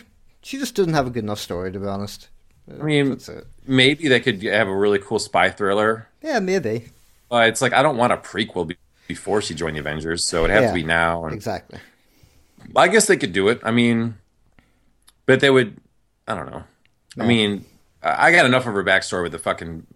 She 0.42 0.58
just 0.58 0.74
doesn't 0.76 0.94
have 0.94 1.06
a 1.06 1.10
good 1.10 1.24
enough 1.24 1.40
story, 1.40 1.72
to 1.72 1.78
be 1.80 1.86
honest. 1.86 2.28
I 2.70 2.82
mean, 2.82 3.12
it. 3.12 3.46
maybe 3.66 4.06
they 4.06 4.20
could 4.20 4.40
have 4.44 4.68
a 4.68 4.76
really 4.76 5.00
cool 5.00 5.18
spy 5.18 5.50
thriller. 5.50 6.06
Yeah, 6.22 6.38
maybe 6.38 6.86
But 7.28 7.48
it's 7.48 7.60
like 7.60 7.72
I 7.72 7.82
don't 7.82 7.96
want 7.96 8.12
a 8.12 8.16
prequel 8.16 8.72
before 9.08 9.42
she 9.42 9.54
joined 9.54 9.74
the 9.74 9.80
Avengers, 9.80 10.24
so 10.24 10.44
it'd 10.44 10.54
have 10.54 10.62
Yeah. 10.62 10.68
to 10.68 10.74
be 10.74 10.84
now. 10.84 11.24
And 11.24 11.34
exactly. 11.34 11.80
I 12.76 12.86
guess 12.86 13.06
they 13.08 13.16
could 13.16 13.32
do 13.32 13.48
it. 13.48 13.60
I 13.64 13.72
mean, 13.72 14.14
but 15.26 15.40
they 15.40 15.50
would. 15.50 15.76
I 16.28 16.36
don't 16.36 16.50
know. 16.50 16.62
I 17.18 17.26
mean, 17.26 17.64
I 18.02 18.32
got 18.32 18.46
enough 18.46 18.66
of 18.66 18.74
her 18.74 18.84
backstory 18.84 19.22
with 19.22 19.32
the 19.32 19.38
fucking. 19.38 19.86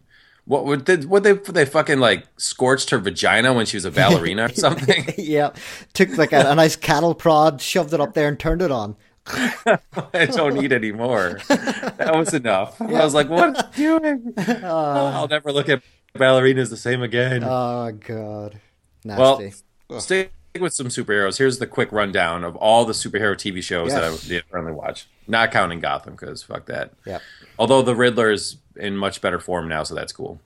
What 0.45 0.65
would 0.65 0.87
they? 0.87 0.97
What 0.99 1.23
they? 1.25 1.33
They 1.33 1.65
fucking 1.65 1.99
like 1.99 2.25
scorched 2.37 2.91
her 2.91 2.99
vagina 2.99 3.53
when 3.53 3.67
she 3.67 3.77
was 3.77 3.85
a 3.85 3.91
ballerina 3.91 4.45
or 4.45 4.49
something. 4.55 5.13
yeah, 5.19 5.51
took 5.93 6.17
like 6.17 6.33
a, 6.33 6.51
a 6.51 6.55
nice 6.55 6.77
cattle 6.77 7.15
prod, 7.15 7.61
shoved 7.61 7.93
it 7.93 8.01
up 8.01 8.15
there, 8.15 8.29
and 8.29 8.39
turned 8.39 8.63
it 8.63 8.71
on. 8.71 8.97
I 9.27 10.27
don't 10.27 10.55
need 10.55 10.73
any 10.73 10.93
more. 10.93 11.41
That 11.49 12.13
was 12.15 12.33
enough. 12.33 12.81
I 12.81 12.85
was 12.85 13.13
like, 13.13 13.29
what 13.29 13.57
are 13.57 13.71
you 13.81 13.99
doing? 13.99 14.35
Uh. 14.39 15.11
I'll 15.15 15.27
never 15.27 15.53
look 15.53 15.69
at 15.69 15.83
ballerinas 16.15 16.71
the 16.71 16.77
same 16.77 17.03
again. 17.03 17.43
Oh 17.43 17.91
god, 17.91 18.61
nasty. 19.05 19.21
well, 19.21 19.53
Ugh. 19.91 20.01
stick 20.01 20.33
with 20.61 20.73
some 20.75 20.89
superheroes. 20.89 21.39
Here's 21.39 21.59
the 21.59 21.67
quick 21.67 21.91
rundown 21.93 22.45
of 22.45 22.57
all 22.57 22.85
the 22.85 22.93
superhero 22.93 23.35
TV 23.35 23.63
shows 23.63 23.93
Yes. 23.93 24.27
that 24.29 24.37
I 24.37 24.41
currently 24.51 24.73
watch. 24.73 25.07
Not 25.29 25.51
counting 25.53 25.81
Gotham, 25.81 26.15
because 26.15 26.43
fuck 26.43 26.67
that. 26.67 26.93
Yeah. 27.05 27.19
Although 27.59 27.83
the 27.83 27.95
Riddler 27.95 28.31
is 28.31 28.57
in 28.77 28.97
much 28.97 29.21
better 29.21 29.39
form 29.41 29.69
now, 29.69 29.83
so 29.83 29.95
that's 29.95 30.13
cool. 30.13 30.41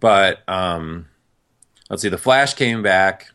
But 0.00 0.40
um, 0.48 1.06
let's 1.88 2.02
see. 2.02 2.08
The 2.08 2.18
Flash 2.18 2.54
came 2.54 2.82
back. 2.82 3.30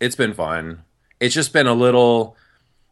It's 0.00 0.16
been 0.16 0.34
fun. 0.34 0.82
It's 1.20 1.34
just 1.34 1.52
been 1.52 1.66
a 1.66 1.74
little. 1.74 2.36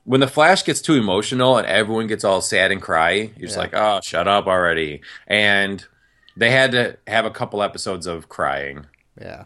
When 0.04 0.21
the 0.21 0.28
Flash 0.28 0.64
gets 0.64 0.80
too 0.80 0.95
emotional 0.95 1.59
and 1.59 1.66
everyone 1.66 2.07
gets 2.07 2.25
all 2.25 2.40
sad 2.40 2.71
and 2.73 2.80
cry, 2.80 3.12
you're 3.37 3.47
just 3.49 3.54
Yeah. 3.57 3.61
like, 3.62 3.75
"Oh, 3.75 4.00
shut 4.02 4.26
up 4.28 4.47
already!" 4.47 5.02
And 5.26 5.85
they 6.37 6.50
had 6.50 6.73
to 6.73 6.97
have 7.07 7.25
a 7.25 7.30
couple 7.30 7.62
episodes 7.62 8.07
of 8.07 8.28
crying. 8.28 8.87
Yeah. 9.21 9.45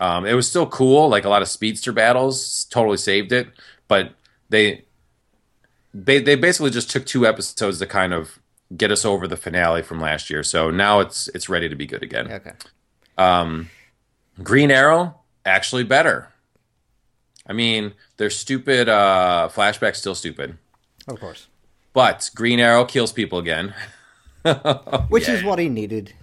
Um, 0.00 0.24
it 0.26 0.32
was 0.34 0.48
still 0.48 0.66
cool, 0.66 1.08
like 1.08 1.24
a 1.24 1.28
lot 1.28 1.42
of 1.42 1.48
speedster 1.48 1.92
battles, 1.92 2.64
totally 2.70 2.96
saved 2.96 3.30
it. 3.32 3.48
But 3.86 4.12
they, 4.48 4.84
they, 5.94 6.20
they 6.20 6.34
basically 6.36 6.70
just 6.70 6.90
took 6.90 7.04
two 7.06 7.26
episodes 7.26 7.78
to 7.78 7.86
kind 7.86 8.12
of 8.14 8.38
get 8.76 8.90
us 8.90 9.04
over 9.04 9.28
the 9.28 9.36
finale 9.36 9.82
from 9.82 10.00
last 10.00 10.30
year. 10.30 10.42
So 10.42 10.70
now 10.70 11.00
it's 11.00 11.28
it's 11.28 11.48
ready 11.48 11.68
to 11.68 11.74
be 11.76 11.86
good 11.86 12.02
again. 12.02 12.32
Okay. 12.32 12.52
Um, 13.18 13.68
Green 14.42 14.70
Arrow 14.70 15.16
actually 15.44 15.84
better. 15.84 16.28
I 17.46 17.52
mean, 17.52 17.92
their 18.16 18.30
stupid 18.30 18.88
uh, 18.88 19.48
flashback's 19.52 19.98
still 19.98 20.14
stupid, 20.14 20.56
Of 21.08 21.18
course. 21.18 21.48
but 21.92 22.30
Green 22.34 22.60
Arrow 22.60 22.84
kills 22.84 23.12
people 23.12 23.38
again. 23.38 23.74
Which 25.08 25.28
is 25.28 25.42
what 25.44 25.58
he 25.58 25.68
needed. 25.68 26.14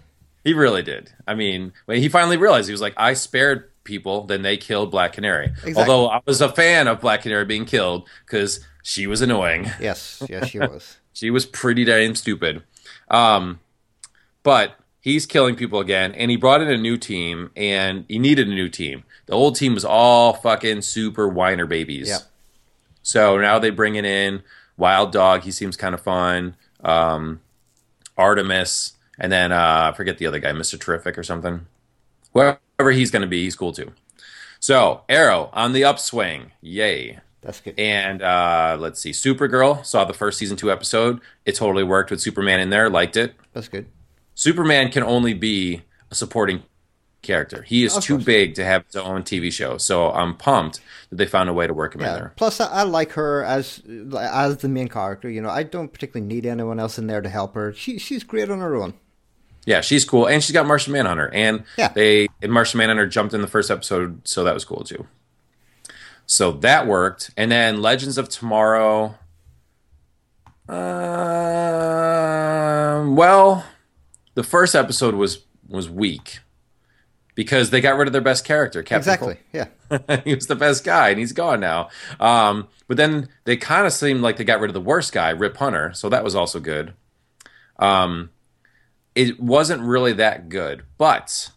He 0.48 0.54
really 0.54 0.82
did. 0.82 1.12
I 1.28 1.36
mean, 1.36 1.74
when 1.88 2.00
he 2.00 2.08
finally 2.08 2.38
realized, 2.38 2.70
he 2.70 2.72
was 2.72 2.80
like, 2.80 2.94
I 2.96 3.16
spared 3.16 3.70
people, 3.84 4.24
then 4.24 4.44
they 4.44 4.56
killed 4.56 4.92
Black 4.92 5.12
Canary. 5.12 5.48
Exactly. 5.48 5.76
Although 5.76 6.08
I 6.08 6.22
was 6.26 6.40
a 6.40 6.48
fan 6.48 6.88
of 6.88 7.02
Black 7.02 7.24
Canary 7.24 7.44
being 7.44 7.66
killed 7.66 8.08
because 8.26 8.62
she 8.82 9.08
was 9.08 9.22
annoying. 9.22 9.70
Yes. 9.82 10.24
Yes, 10.30 10.48
she 10.48 10.60
was. 10.60 10.98
She 11.12 11.30
was 11.32 11.46
pretty 11.46 11.84
damn 11.84 12.16
stupid. 12.16 12.64
Um, 13.10 13.60
but 14.44 14.76
he's 15.02 15.26
killing 15.26 15.58
people 15.58 15.82
again, 15.82 16.14
and 16.14 16.32
he 16.32 16.38
brought 16.38 16.62
in 16.62 16.70
a 16.70 16.78
new 16.78 16.96
team, 16.96 17.52
and 17.58 18.06
he 18.08 18.20
needed 18.20 18.48
a 18.48 18.52
new 18.52 18.70
team. 18.70 19.04
The 19.26 19.34
old 19.34 19.58
team 19.58 19.74
was 19.74 19.84
all 19.84 20.32
fucking 20.32 20.84
super 20.84 21.28
whiner 21.28 21.66
babies. 21.66 22.08
Yep. 22.08 22.22
So 23.02 23.38
now 23.38 23.60
they 23.60 23.70
bring 23.70 23.96
it 23.96 24.06
in 24.06 24.44
Wild 24.78 25.12
Dog. 25.12 25.42
He 25.42 25.52
seems 25.52 25.76
kind 25.76 25.94
of 25.94 26.00
fun. 26.02 26.56
Um, 26.86 27.42
Artemis, 28.18 28.94
and 29.20 29.32
then 29.32 29.52
uh, 29.52 29.92
I 29.94 29.96
forget 29.96 30.18
the 30.18 30.28
other 30.28 30.40
guy, 30.40 30.52
Mister 30.54 30.78
Terrific 30.78 31.18
or 31.18 31.24
something. 31.24 31.66
Whoever 32.34 32.92
he's 32.92 33.12
going 33.12 33.22
to 33.24 33.28
be, 33.28 33.44
he's 33.44 33.56
cool 33.56 33.74
too. 33.74 33.92
So 34.60 35.04
Arrow 35.10 35.50
on 35.54 35.74
the 35.74 35.84
upswing, 35.84 36.52
yay! 36.62 37.20
That's 37.42 37.62
good. 37.62 37.80
And 37.80 38.22
uh, 38.22 38.78
let's 38.80 39.00
see, 39.00 39.12
Supergirl 39.12 39.86
saw 39.86 40.04
the 40.06 40.14
first 40.14 40.38
season 40.38 40.58
two 40.58 40.72
episode. 40.72 41.22
It 41.46 41.56
totally 41.56 41.84
worked 41.84 42.12
with 42.12 42.22
Superman 42.22 42.60
in 42.60 42.70
there. 42.70 42.90
Liked 42.90 43.16
it. 43.18 43.36
That's 43.54 43.68
good. 43.68 43.88
Superman 44.36 44.92
can 44.92 45.04
only 45.04 45.34
be 45.34 45.84
a 46.12 46.16
supporting 46.16 46.64
character. 47.22 47.62
He 47.64 47.84
is 47.84 47.96
Of 47.98 48.04
too 48.04 48.16
course. 48.16 48.26
big 48.26 48.56
to 48.56 48.64
have 48.66 48.86
his 48.86 48.96
own 48.96 49.24
TV 49.24 49.52
show. 49.52 49.78
So 49.78 50.12
I'm 50.12 50.36
pumped 50.36 50.80
that 51.10 51.16
they 51.18 51.26
found 51.26 51.50
a 51.50 51.54
way 51.54 51.68
to 51.68 51.74
work 51.74 51.96
him 51.96 52.02
in 52.02 52.08
there. 52.08 52.34
Plus, 52.38 52.60
I, 52.60 52.68
I 52.68 52.84
like 52.84 53.12
her 53.14 53.44
as 53.44 53.82
as 54.20 54.58
the 54.58 54.70
main 54.70 54.88
character. 54.88 55.30
You 55.30 55.42
know, 55.42 55.50
I 55.50 55.64
don't 55.64 55.92
particularly 55.92 56.28
need 56.28 56.46
anyone 56.46 56.80
else 56.80 56.98
in 56.98 57.08
there 57.08 57.22
to 57.22 57.30
help 57.30 57.54
her. 57.56 57.74
She 57.74 57.98
she's 58.00 58.24
great 58.24 58.50
on 58.50 58.60
her 58.60 58.76
own. 58.76 58.94
Yeah, 59.68 59.82
she's 59.82 60.06
cool, 60.06 60.28
and 60.28 60.42
she's 60.42 60.54
got 60.54 60.66
Martian 60.66 60.94
Manhunter, 60.94 61.30
and 61.34 61.64
Yeah. 61.78 61.90
they 61.90 62.30
and 62.42 62.52
Martian 62.54 62.78
Manhunter 62.78 63.06
jumped 63.06 63.34
in 63.34 63.42
the 63.42 63.48
first 63.48 63.70
episode, 63.70 64.26
so 64.26 64.46
that 64.46 64.54
was 64.54 64.64
cool 64.64 64.84
too. 64.86 65.06
So 66.26 66.52
that 66.54 66.88
worked, 66.88 67.32
and 67.36 67.52
then 67.52 67.82
Legends 67.82 68.18
of 68.18 68.30
Tomorrow. 68.30 69.16
Um, 71.38 73.16
well, 73.16 73.66
the 74.36 74.44
first 74.44 74.74
episode 74.76 75.16
was 75.16 75.40
was 75.68 75.90
weak 75.90 76.40
because 77.36 77.70
they 77.70 77.82
got 77.82 77.98
rid 77.98 78.08
of 78.08 78.14
their 78.14 78.22
best 78.22 78.46
character, 78.46 78.82
Captain 78.84 79.14
Exactly. 79.14 79.38
Yeah. 79.54 79.68
He 80.24 80.34
was 80.36 80.48
the 80.48 80.56
best 80.56 80.84
guy, 80.84 81.10
and 81.10 81.20
he's 81.20 81.34
gone 81.34 81.60
now. 81.60 81.90
Um, 82.20 82.68
but 82.88 82.98
then 82.98 83.30
they 83.46 83.58
kind 83.58 83.86
of 83.86 83.94
seemed 83.94 84.22
like 84.22 84.38
they 84.38 84.44
got 84.44 84.60
rid 84.60 84.70
of 84.70 84.74
the 84.74 84.82
worst 84.82 85.12
guy, 85.14 85.30
Rip 85.32 85.58
Hunter, 85.58 85.92
so 85.94 86.10
that 86.10 86.24
was 86.24 86.36
also 86.36 86.60
good. 86.60 86.94
Um, 87.80 88.30
it 89.18 89.40
wasn't 89.40 89.82
really 89.82 90.14
that 90.14 90.50
good, 90.50 90.84
but 90.98 91.52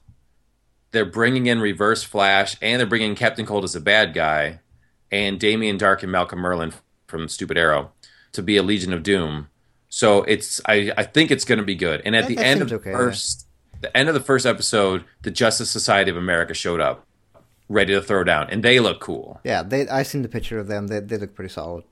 they're 0.93 1.05
bringing 1.05 1.47
in 1.47 1.61
Reverse 1.61 2.03
Flash, 2.03 2.57
and 2.61 2.81
they're 2.81 2.87
bringing 2.87 3.15
Captain 3.15 3.47
Cold 3.47 3.65
as 3.65 3.77
a 3.77 3.81
bad 3.81 4.15
guy, 4.15 4.61
and 5.13 5.39
Damien 5.39 5.79
Darhk 5.79 6.03
and 6.03 6.11
Malcolm 6.11 6.41
Merlyn 6.41 6.73
from 7.07 7.29
Stupid 7.29 7.57
Arrow 7.59 7.93
to 8.33 8.43
be 8.43 8.57
a 8.57 8.63
Legion 8.63 8.93
of 8.93 9.03
Doom. 9.03 9.49
So 9.89 10.23
it's 10.25 10.61
I, 10.67 10.93
I 10.97 11.03
think 11.03 11.31
it's 11.31 11.45
going 11.45 11.59
to 11.59 11.65
be 11.65 11.75
good. 11.75 12.01
And 12.05 12.15
at 12.17 12.23
That- 12.23 12.29
the 12.29 12.35
that 12.37 12.47
end 12.47 12.63
of 12.63 12.73
okay, 12.73 12.91
yeah. 12.91 12.97
first 12.97 13.47
the 13.81 13.97
end 13.97 14.09
of 14.09 14.15
the 14.15 14.21
first 14.21 14.47
episode, 14.47 15.05
the 15.23 15.31
Justice 15.31 15.71
Society 15.71 16.11
of 16.11 16.17
America 16.17 16.53
showed 16.55 16.81
up, 16.81 17.07
ready 17.69 17.95
to 17.95 18.01
throw 18.03 18.23
down, 18.25 18.49
and 18.51 18.63
they 18.63 18.79
look 18.79 19.01
cool. 19.01 19.41
Yeah. 19.45 19.63
They 19.63 19.89
I 19.89 20.03
seen 20.05 20.23
the 20.23 20.29
picture 20.29 20.59
of 20.59 20.67
them. 20.69 20.87
They 20.89 21.01
they 21.01 21.17
look 21.19 21.35
pretty 21.35 21.53
solid. 21.53 21.85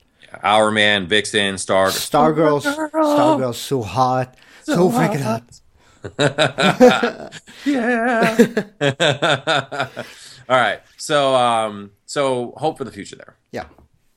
Hourman, 0.43 1.07
Vixen, 1.07 1.57
Star, 1.57 1.87
Stargirl's 1.87 2.63
Stargirl's 2.65 3.57
so 3.57 3.81
hot, 3.81 4.35
so, 4.75 4.89
freaking 4.89 5.21
hot. 5.21 5.61
yeah. 7.65 8.43
All 10.49 10.57
right. 10.57 10.81
So 10.97 11.35
um 11.35 11.91
so 12.05 12.53
hope 12.57 12.77
for 12.77 12.83
the 12.83 12.91
future 12.91 13.15
there. 13.15 13.35
Yeah. 13.51 13.65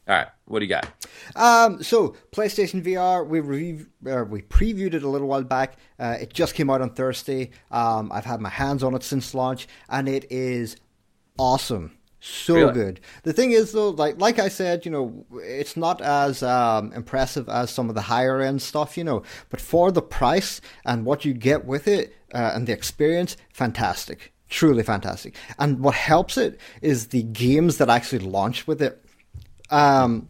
All 0.09 0.16
right. 0.16 0.28
What 0.47 0.59
do 0.59 0.64
you 0.64 0.68
got? 0.68 0.87
Um, 1.37 1.82
so 1.82 2.16
PlayStation 2.32 2.82
VR, 2.85 3.26
we 3.26 3.40
rev- 3.40 3.88
uh, 4.06 4.25
we 4.25 4.42
previewed 4.42 4.94
it 4.94 5.02
a 5.02 5.09
little 5.09 5.28
while 5.28 5.44
back. 5.44 5.78
Uh, 5.99 6.16
it 6.21 6.32
just 6.32 6.54
came 6.54 6.68
out 6.71 6.82
on 6.82 6.90
Thursday. 6.90 7.50
Um, 7.71 8.11
I've 8.12 8.25
had 8.25 8.40
my 8.40 8.49
hands 8.49 8.82
on 8.82 8.94
it 8.94 9.04
since 9.04 9.32
launch, 9.32 9.68
and 9.88 10.09
it 10.09 10.26
is 10.30 10.76
awesome. 11.38 11.97
So 12.25 12.55
Really? 12.55 12.73
good. 12.73 13.00
The 13.25 13.33
thing 13.33 13.50
is, 13.50 13.73
though, 13.73 13.91
like 13.91 14.21
like 14.21 14.38
I 14.38 14.47
said, 14.47 14.85
you 14.85 14.93
know, 14.93 15.26
it's 15.43 15.76
not 15.76 16.00
as 16.00 16.41
um, 16.45 16.93
impressive 16.93 17.49
as 17.49 17.71
some 17.71 17.88
of 17.88 17.97
the 17.97 18.02
higher 18.02 18.41
end 18.41 18.62
stuff, 18.62 18.97
you 18.97 19.02
know. 19.02 19.25
But 19.50 19.61
for 19.61 19.91
the 19.91 20.02
price 20.02 20.61
and 20.85 21.05
what 21.05 21.25
you 21.25 21.35
get 21.35 21.64
with 21.64 21.88
it 21.88 22.14
uh, 22.33 22.52
and 22.55 22.69
the 22.69 22.73
experience, 22.73 23.37
fantastic, 23.52 24.33
truly 24.49 24.85
fantastic. 24.85 25.35
And 25.59 25.81
what 25.81 25.97
helps 25.97 26.38
it 26.38 26.61
is 26.81 27.09
the 27.09 27.25
games 27.25 27.79
that 27.79 27.91
actually 27.91 28.21
launch 28.25 28.69
with 28.69 28.81
it. 28.81 29.05
Um, 29.71 30.29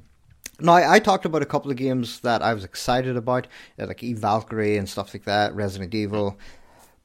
now, 0.61 0.73
I, 0.73 0.95
I 0.95 0.99
talked 0.99 1.27
about 1.27 1.43
a 1.43 1.47
couple 1.47 1.71
of 1.71 1.77
games 1.77 2.21
that 2.21 2.41
I 2.41 2.55
was 2.55 2.65
excited 2.65 3.19
about, 3.19 3.49
uh, 3.79 3.87
like 3.87 4.03
Eve 4.03 4.17
Valkyrie 4.17 4.79
and 4.79 4.89
stuff 4.89 5.13
like 5.13 5.25
that, 5.25 5.55
Resident 5.55 5.95
Evil. 5.95 6.39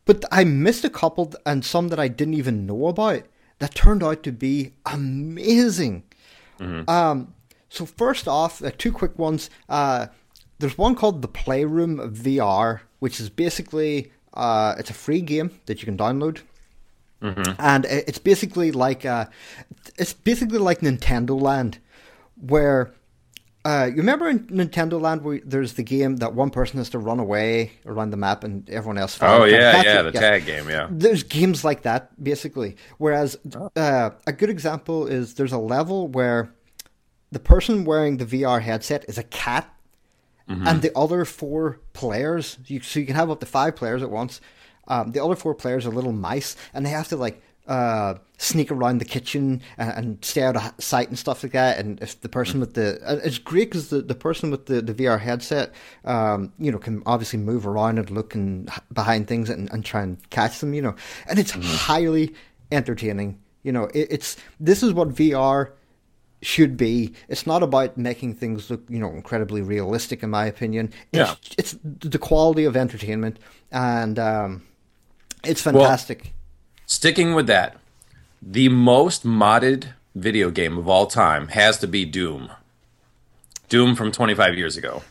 But 0.06 0.24
I 0.32 0.46
missed 0.46 0.86
a 0.86 0.90
couple 0.90 1.34
and 1.46 1.66
some 1.66 1.90
that 1.90 2.00
I 2.00 2.08
didn't 2.08 2.36
even 2.36 2.66
know 2.66 2.88
about 2.88 3.24
that 3.60 3.76
turned 3.76 4.04
out 4.04 4.24
to 4.24 4.32
be 4.32 4.74
amazing. 4.86 6.04
Um, 6.88 7.34
so 7.70 7.86
first 7.86 8.28
off, 8.28 8.64
uh, 8.64 8.72
two 8.78 8.92
quick 8.92 9.18
ones. 9.20 9.50
Uh, 9.70 10.08
there's 10.60 10.78
one 10.78 10.96
called 10.96 11.22
the 11.22 11.28
Playroom 11.28 11.98
VR, 12.14 12.82
which 13.00 13.20
is 13.20 13.30
basically 13.30 14.12
uh, 14.34 14.76
it's 14.80 14.90
a 14.90 14.94
free 14.94 15.22
game 15.22 15.52
that 15.66 15.80
you 15.82 15.86
can 15.86 15.98
download 15.98 16.42
and 17.60 17.86
it's 17.86 18.20
basically 18.20 18.72
like 18.72 19.06
uh, 19.06 19.26
it's 19.98 20.14
basically 20.14 20.60
like 20.60 20.82
Nintendo 20.82 21.40
Land, 21.40 21.80
where 22.40 22.92
uh, 23.68 23.86
you 23.88 23.98
remember 23.98 24.30
in 24.30 24.48
Nintendo 24.48 25.00
Land 25.00 25.24
where 25.24 25.42
there's 25.44 25.74
the 25.74 25.84
game 25.84 26.18
that 26.18 26.34
one 26.34 26.52
person 26.52 26.78
has 26.78 26.90
to 26.92 27.00
run 27.00 27.20
away 27.20 27.74
around 27.86 28.12
the 28.12 28.18
map 28.18 28.46
and 28.46 28.70
everyone 28.70 28.98
else. 28.98 29.20
Oh 29.22 29.44
yeah, 29.44 29.74
That's 29.74 29.86
yeah, 29.86 30.00
it, 30.00 30.04
the 30.04 30.12
yes. 30.14 30.22
tag 30.22 30.46
game, 30.46 30.70
yeah. 30.70 30.88
There's 30.90 31.24
games 31.24 31.66
like 31.66 31.82
that 31.82 32.24
basically. 32.24 32.78
Whereas 32.98 33.38
uh, 33.76 34.12
a 34.26 34.32
good 34.32 34.50
example 34.50 35.06
is 35.06 35.34
there's 35.34 35.52
a 35.52 35.58
level 35.58 36.08
where 36.08 36.50
the 37.34 37.40
person 37.40 37.84
wearing 37.84 38.18
the 38.18 38.26
VR 38.26 38.62
headset 38.62 39.04
is 39.10 39.18
a 39.18 39.24
cat, 39.24 39.70
and 40.48 40.82
the 40.82 40.98
other 40.98 41.26
four 41.26 41.82
players, 41.92 42.58
you, 42.68 42.80
so 42.80 43.02
you 43.02 43.06
can 43.06 43.16
have 43.16 43.30
up 43.30 43.42
to 43.42 43.46
five 43.46 43.76
players 43.76 44.02
at 44.02 44.10
once. 44.10 44.40
Um, 44.88 45.12
the 45.12 45.22
other 45.22 45.36
four 45.36 45.54
players 45.54 45.86
are 45.86 45.90
little 45.90 46.14
mice, 46.14 46.56
and 46.74 46.86
they 46.86 46.90
have 46.92 47.10
to 47.10 47.18
like 47.18 47.42
uh, 47.68 48.16
sneak 48.38 48.72
around 48.72 49.00
the 49.00 49.06
kitchen 49.06 49.62
and, 49.78 49.92
and 49.92 50.26
stay 50.26 50.44
out 50.44 50.56
of 50.56 50.74
sight 50.84 51.10
and 51.10 51.20
stuff 51.20 51.44
like 51.44 51.52
that. 51.52 51.80
And 51.80 52.02
if 52.02 52.20
the 52.22 52.30
person 52.30 52.60
with 52.60 52.74
the 52.76 53.00
it's 53.24 53.38
great 53.38 53.70
because 53.70 53.90
the, 53.90 54.02
the 54.02 54.16
person 54.16 54.52
with 54.52 54.68
the, 54.68 54.82
the 54.82 54.94
VR 54.94 55.20
headset, 55.20 55.74
um, 56.06 56.54
you 56.58 56.72
know, 56.72 56.78
can 56.78 57.04
obviously 57.06 57.40
move 57.40 57.68
around 57.68 58.00
and 58.00 58.10
look 58.10 58.36
and 58.36 58.70
behind 58.94 59.28
things 59.28 59.50
and, 59.50 59.72
and 59.72 59.84
try 59.84 60.02
and 60.02 60.18
catch 60.30 60.60
them, 60.60 60.74
you 60.74 60.82
know, 60.82 60.96
and 61.28 61.40
it's 61.40 61.52
highly 61.52 62.34
entertaining. 62.72 63.40
You 63.64 63.72
know, 63.74 63.86
it, 63.94 64.08
it's 64.12 64.38
this 64.60 64.82
is 64.84 64.94
what 64.94 65.10
VR 65.10 65.72
should 66.42 66.78
be. 66.78 67.14
It's 67.28 67.48
not 67.48 67.64
about 67.64 67.98
making 67.98 68.36
things 68.36 68.70
look, 68.70 68.84
you 68.88 69.00
know, 69.00 69.10
incredibly 69.10 69.62
realistic, 69.62 70.22
in 70.24 70.30
my 70.30 70.46
opinion. 70.46 70.94
It's, 71.12 71.30
Yeah. 71.30 71.36
it's 71.58 71.76
the 71.84 72.20
quality 72.20 72.64
of 72.66 72.78
entertainment, 72.78 73.40
and 73.72 74.20
um, 74.20 74.64
it's 75.44 75.62
fantastic. 75.62 76.34
Sticking 76.88 77.36
with 77.36 77.48
that, 77.48 77.78
the 78.42 78.70
most 78.70 79.26
modded 79.26 79.90
video 80.16 80.50
game 80.50 80.78
of 80.78 80.88
all 80.88 81.06
time 81.06 81.50
has 81.50 81.78
to 81.80 81.88
be 81.88 82.06
Doom. 82.06 82.50
Doom 83.70 83.94
from 83.96 84.12
25 84.12 84.58
years 84.58 84.78
ago. 84.78 85.04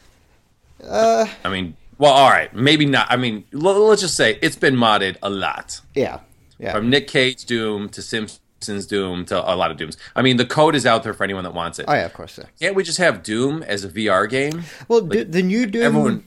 uh, 0.83 1.27
I 1.45 1.49
mean, 1.51 1.77
well, 1.99 2.13
all 2.13 2.31
right, 2.31 2.53
maybe 2.55 2.87
not. 2.87 3.07
I 3.11 3.17
mean, 3.17 3.45
l- 3.53 3.61
let's 3.89 4.01
just 4.01 4.17
say 4.17 4.39
it's 4.43 4.57
been 4.57 4.75
modded 4.75 5.17
a 5.23 5.29
lot. 5.31 5.81
yeah, 5.95 6.21
yeah. 6.59 6.73
From 6.73 6.89
Nick 6.89 7.09
Cage 7.09 7.45
Doom 7.45 7.91
to 7.91 8.01
Simpsons 8.01 8.87
Doom 8.87 9.27
to 9.27 9.39
a 9.39 9.55
lot 9.55 9.71
of 9.71 9.77
Dooms. 9.77 9.99
I 10.15 10.23
mean, 10.23 10.39
the 10.39 10.47
code 10.47 10.75
is 10.75 10.87
out 10.87 11.03
there 11.05 11.13
for 11.13 11.25
anyone 11.25 11.45
that 11.45 11.53
wants 11.53 11.79
it. 11.79 11.85
oh 11.89 11.93
yeah, 11.95 12.07
of 12.07 12.15
course. 12.15 12.39
Yeah. 12.39 12.45
Can't 12.59 12.75
we 12.75 12.83
just 12.85 12.97
have 12.99 13.23
Doom 13.23 13.63
as 13.63 13.85
a 13.85 13.89
VR 13.91 14.29
game? 14.29 14.63
Well, 14.89 15.03
the, 15.03 15.25
the 15.25 15.43
new 15.43 15.67
Doom, 15.67 15.83
Everyone. 15.83 16.25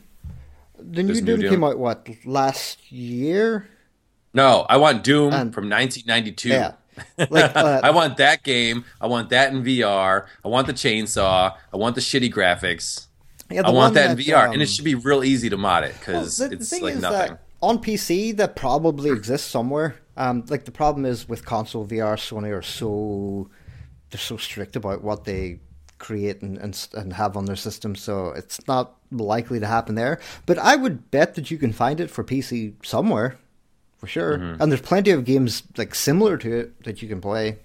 the 0.77 1.01
new 1.01 1.07
There's 1.07 1.21
new 1.21 1.25
Doom, 1.33 1.41
Doom. 1.41 1.49
came 1.49 1.63
out 1.63 1.79
what 1.79 2.07
last 2.25 2.91
year? 2.91 3.67
No, 4.33 4.65
I 4.69 4.77
want 4.77 5.03
Doom 5.03 5.33
And- 5.33 5.53
from 5.53 5.69
1992. 5.69 6.49
Yeah, 6.49 6.73
like 7.29 7.55
uh, 7.55 7.81
I 7.83 7.91
want 7.91 8.17
that 8.17 8.43
game. 8.43 8.85
I 9.01 9.07
want 9.07 9.29
that 9.29 9.51
in 9.53 9.63
VR. 9.63 10.27
I 10.43 10.47
want 10.47 10.67
the 10.67 10.73
chainsaw. 10.73 11.55
I 11.73 11.77
want 11.77 11.95
the 11.95 12.01
shitty 12.01 12.31
graphics. 12.31 13.07
yeah, 13.49 13.61
I 13.61 13.71
want 13.71 13.75
one 13.75 13.93
that 13.95 14.11
in 14.11 14.17
VR, 14.25 14.45
and 14.45 14.55
um, 14.55 14.61
it 14.61 14.67
should 14.67 14.85
be 14.85 14.95
real 14.95 15.23
easy 15.23 15.49
to 15.49 15.57
mod 15.57 15.83
it 15.83 15.95
because 15.99 16.37
the, 16.37 16.49
the 16.49 16.55
it's 16.55 16.69
thing 16.69 16.83
like 16.83 16.95
is 16.95 17.01
nothing. 17.01 17.31
that 17.31 17.41
on 17.61 17.79
PC 17.79 18.35
that 18.37 18.55
probably 18.55 19.09
exists 19.09 19.47
somewhere. 19.49 19.95
Um, 20.15 20.43
like 20.49 20.65
the 20.65 20.71
problem 20.71 21.05
is 21.05 21.27
with 21.29 21.45
console 21.45 21.85
VR, 21.87 22.15
Sony 22.15 22.55
are 22.55 22.61
so 22.61 23.49
they're 24.11 24.19
so 24.19 24.37
strict 24.37 24.75
about 24.75 25.03
what 25.03 25.23
they 25.25 25.59
create 25.97 26.41
and, 26.41 26.57
and 26.57 26.87
and 26.93 27.13
have 27.13 27.35
on 27.37 27.45
their 27.45 27.55
system, 27.55 27.95
so 27.95 28.29
it's 28.31 28.65
not 28.67 28.95
likely 29.11 29.59
to 29.59 29.65
happen 29.67 29.95
there. 29.95 30.19
But 30.45 30.57
I 30.59 30.75
would 30.75 31.09
bet 31.09 31.35
that 31.35 31.49
you 31.49 31.57
can 31.57 31.71
find 31.73 31.99
it 31.99 32.09
for 32.11 32.23
PC 32.23 32.73
somewhere, 32.85 33.37
for 33.99 34.07
sure. 34.07 34.37
Mm-hmm. 34.37 34.61
And 34.61 34.71
there's 34.71 34.81
plenty 34.81 35.11
of 35.11 35.23
games 35.25 35.63
like 35.77 35.93
similar 35.93 36.37
to 36.37 36.51
it 36.59 36.83
that 36.85 37.01
you 37.01 37.07
can 37.07 37.21
play. 37.21 37.57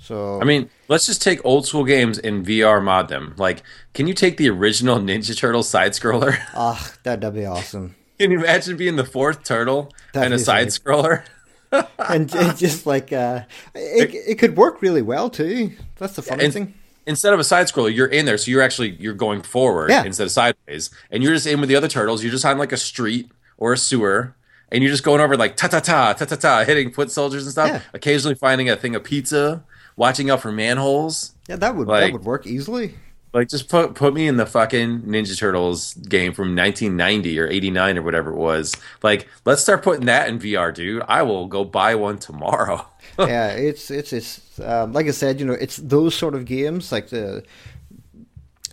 So 0.00 0.40
I 0.40 0.44
mean, 0.44 0.70
let's 0.86 1.06
just 1.06 1.20
take 1.22 1.44
old 1.44 1.66
school 1.66 1.84
games 1.84 2.18
and 2.18 2.46
VR 2.46 2.80
mod 2.82 3.08
them. 3.08 3.34
Like, 3.36 3.62
can 3.94 4.06
you 4.06 4.14
take 4.14 4.36
the 4.36 4.48
original 4.48 4.98
Ninja 4.98 5.36
Turtle 5.36 5.64
side 5.64 5.92
scroller? 5.92 6.38
ah, 6.54 6.92
that 7.02 7.20
that'd 7.20 7.34
be 7.34 7.44
awesome. 7.46 7.96
can 8.18 8.30
you 8.30 8.38
imagine 8.38 8.76
being 8.76 8.94
the 8.96 9.04
fourth 9.04 9.42
turtle 9.42 9.92
That'd 10.12 10.26
and 10.26 10.34
a 10.34 10.38
side 10.38 10.68
scroller? 10.68 11.24
and 11.98 12.28
just 12.56 12.86
like 12.86 13.12
uh, 13.12 13.42
it, 13.74 14.14
it 14.14 14.38
could 14.38 14.56
work 14.56 14.80
really 14.82 15.02
well 15.02 15.28
too. 15.30 15.72
That's 15.96 16.14
the 16.14 16.22
funny 16.22 16.44
And 16.44 16.52
thing. 16.52 16.74
instead 17.06 17.34
of 17.34 17.40
a 17.40 17.44
side 17.44 17.66
scroller, 17.66 17.92
you're 17.94 18.06
in 18.06 18.24
there, 18.24 18.38
so 18.38 18.50
you're 18.52 18.62
actually 18.62 18.90
you're 19.00 19.14
going 19.14 19.42
forward 19.42 19.90
Yeah. 19.90 20.04
instead 20.04 20.24
of 20.24 20.30
sideways, 20.30 20.90
and 21.10 21.22
you're 21.24 21.34
just 21.34 21.46
in 21.46 21.58
with 21.60 21.68
the 21.68 21.76
other 21.76 21.88
turtles. 21.88 22.22
You're 22.22 22.32
just 22.32 22.44
on 22.44 22.56
like 22.56 22.70
a 22.72 22.76
street 22.78 23.30
or 23.58 23.72
a 23.72 23.76
sewer, 23.76 24.34
and 24.70 24.82
you're 24.82 24.90
just 24.92 25.04
going 25.04 25.20
over 25.20 25.36
like 25.36 25.56
ta 25.56 25.68
ta 25.68 25.80
ta 25.80 26.12
ta 26.12 26.24
ta 26.24 26.36
ta, 26.36 26.64
hitting 26.64 26.90
foot 26.92 27.10
soldiers 27.10 27.44
and 27.44 27.52
stuff. 27.52 27.68
Yeah. 27.68 27.80
Occasionally 27.94 28.34
finding 28.34 28.68
a 28.68 28.76
thing 28.76 28.94
of 28.94 29.04
pizza, 29.04 29.62
watching 29.96 30.30
out 30.30 30.40
for 30.40 30.52
manholes. 30.52 31.34
Yeah, 31.48 31.56
that 31.56 31.76
would 31.76 31.88
Like- 31.88 32.06
that 32.06 32.12
would 32.12 32.24
work 32.24 32.46
easily. 32.46 32.94
Like 33.34 33.48
just 33.50 33.68
put 33.68 33.94
put 33.94 34.14
me 34.14 34.26
in 34.26 34.38
the 34.38 34.46
fucking 34.46 35.02
Ninja 35.02 35.38
Turtles 35.38 35.92
game 35.94 36.32
from 36.32 36.56
1990 36.56 37.38
or 37.38 37.46
89 37.46 37.98
or 37.98 38.02
whatever 38.02 38.30
it 38.30 38.36
was. 38.36 38.74
Like 39.02 39.28
let's 39.44 39.60
start 39.60 39.82
putting 39.82 40.06
that 40.06 40.30
in 40.30 40.38
VR, 40.38 40.72
dude. 40.74 41.02
I 41.06 41.22
will 41.24 41.46
go 41.46 41.62
buy 41.62 41.94
one 41.94 42.18
tomorrow. 42.18 42.86
yeah, 43.18 43.50
it's 43.50 43.90
it's 43.90 44.14
it's 44.14 44.58
um, 44.60 44.94
like 44.94 45.06
I 45.06 45.10
said, 45.10 45.40
you 45.40 45.46
know, 45.46 45.52
it's 45.52 45.76
those 45.76 46.14
sort 46.14 46.34
of 46.34 46.46
games 46.46 46.90
like 46.90 47.10
the 47.10 47.44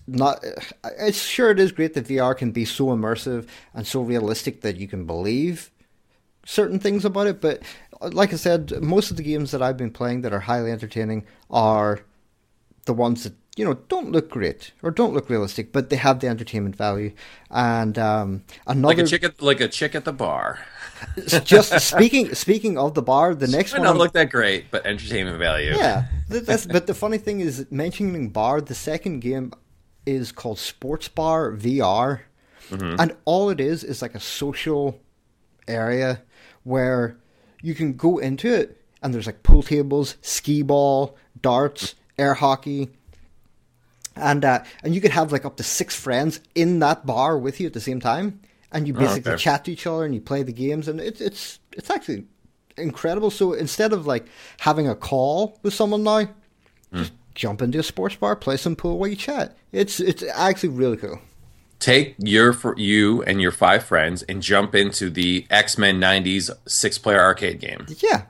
not. 0.08 0.44
It's 1.00 1.22
sure 1.22 1.52
it 1.52 1.60
is 1.60 1.72
great 1.74 1.94
that 1.96 2.08
VR 2.08 2.36
can 2.38 2.52
be 2.52 2.64
so 2.66 2.86
immersive 2.88 3.48
and 3.74 3.86
so 3.86 4.02
realistic 4.02 4.62
that 4.62 4.78
you 4.78 4.88
can 4.88 5.06
believe 5.06 5.70
certain 6.46 6.80
things 6.80 7.04
about 7.04 7.28
it. 7.28 7.42
But 7.42 7.62
uh, 8.02 8.10
like 8.14 8.32
I 8.32 8.38
said, 8.38 8.82
most 8.82 9.12
of 9.12 9.18
the 9.18 9.24
games 9.24 9.52
that 9.52 9.62
I've 9.62 9.78
been 9.78 9.92
playing 9.92 10.22
that 10.22 10.34
are 10.34 10.40
highly 10.40 10.72
entertaining 10.72 11.26
are 11.50 12.00
the 12.86 12.94
ones 12.94 13.24
that 13.24 13.34
you 13.58 13.66
know 13.66 13.74
don't 13.88 14.12
look 14.12 14.30
great 14.30 14.72
or 14.82 14.92
don't 14.92 15.14
look 15.14 15.30
realistic, 15.30 15.72
but 15.74 15.90
they 15.90 15.96
have 15.96 16.20
the 16.20 16.28
entertainment 16.28 16.76
value. 16.76 17.14
And 17.50 17.98
um, 17.98 18.44
another 18.68 18.96
like 18.96 19.06
a 19.06 19.08
chick 19.08 19.24
at 19.24 19.42
like 19.42 19.60
a 19.60 19.68
chick 19.68 19.96
at 19.96 20.06
the 20.06 20.14
bar. 20.14 20.60
just 21.44 21.80
speaking 21.88 22.34
speaking 22.36 22.78
of 22.78 22.94
the 22.94 23.02
bar, 23.02 23.36
the 23.36 23.48
next 23.48 23.74
Might 23.74 23.80
one 23.80 23.88
not 23.88 23.98
look 23.98 24.14
that 24.14 24.30
great, 24.30 24.72
but 24.72 24.86
entertainment 24.86 25.40
value. 25.40 25.76
Yeah, 25.76 26.06
that's, 26.30 26.66
but 26.66 26.88
the 26.88 26.94
funny 26.94 27.18
thing 27.18 27.40
is, 27.40 27.66
mentioning 27.72 28.30
bar, 28.30 28.62
the 28.62 28.76
second 28.76 29.20
game 29.20 29.52
is 30.06 30.32
called 30.32 30.60
Sports 30.60 31.08
Bar 31.08 31.52
VR, 31.54 32.22
and 32.72 33.16
all 33.26 33.50
it 33.50 33.60
is 33.60 33.84
is 33.84 34.02
like 34.02 34.16
a 34.16 34.20
social 34.20 35.00
area 35.68 36.22
where 36.66 37.18
you 37.62 37.74
can 37.74 37.94
go 37.94 38.18
into 38.18 38.54
it, 38.54 38.82
and 39.02 39.14
there's 39.14 39.26
like 39.26 39.42
pool 39.42 39.64
tables, 39.64 40.18
skee 40.22 40.62
ball, 40.62 41.16
darts, 41.42 41.96
air 42.18 42.34
hockey. 42.34 42.90
And 44.18 44.44
uh, 44.44 44.64
and 44.84 44.94
you 44.94 45.00
could 45.00 45.12
have 45.12 45.32
like 45.32 45.46
up 45.46 45.56
to 45.58 45.64
six 45.64 45.96
friends 45.96 46.42
in 46.54 46.80
that 46.80 47.06
bar 47.06 47.38
with 47.38 47.62
you 47.62 47.68
at 47.68 47.74
the 47.74 47.82
same 47.82 48.00
time, 48.00 48.42
and 48.72 48.88
you 48.88 48.94
basically 48.94 49.34
okay. 49.34 49.42
chat 49.42 49.66
to 49.66 49.72
each 49.72 49.88
other 49.88 50.06
and 50.06 50.14
you 50.14 50.22
play 50.22 50.44
the 50.44 50.54
games, 50.54 50.88
and 50.88 51.00
it's 51.00 51.22
it's 51.22 51.60
it's 51.72 51.90
actually 51.90 52.26
incredible. 52.78 53.30
So 53.32 53.54
instead 53.54 53.94
of 53.94 54.06
like 54.06 54.26
having 54.60 54.88
a 54.88 54.96
call 54.96 55.60
with 55.64 55.74
someone 55.74 56.04
now, 56.04 56.30
just 56.94 57.14
jump 57.36 57.62
into 57.62 57.80
a 57.80 57.84
sports 57.84 58.16
bar, 58.16 58.36
play 58.36 58.58
some 58.58 58.76
pool 58.76 58.98
while 58.98 59.10
you 59.10 59.16
chat. 59.16 59.58
It's 59.72 60.00
it's 60.00 60.24
actually 60.34 60.70
really 60.70 60.98
cool. 60.98 61.20
Take 61.80 62.16
your 62.18 62.54
for 62.54 62.76
you 62.78 63.22
and 63.24 63.42
your 63.42 63.52
five 63.52 63.84
friends 63.84 64.24
and 64.24 64.42
jump 64.42 64.74
into 64.74 65.10
the 65.10 65.46
X 65.50 65.78
Men 65.78 66.00
'90s 66.00 66.50
six 66.68 66.98
player 66.98 67.20
arcade 67.22 67.60
game. 67.60 67.86
Yeah, 68.00 68.24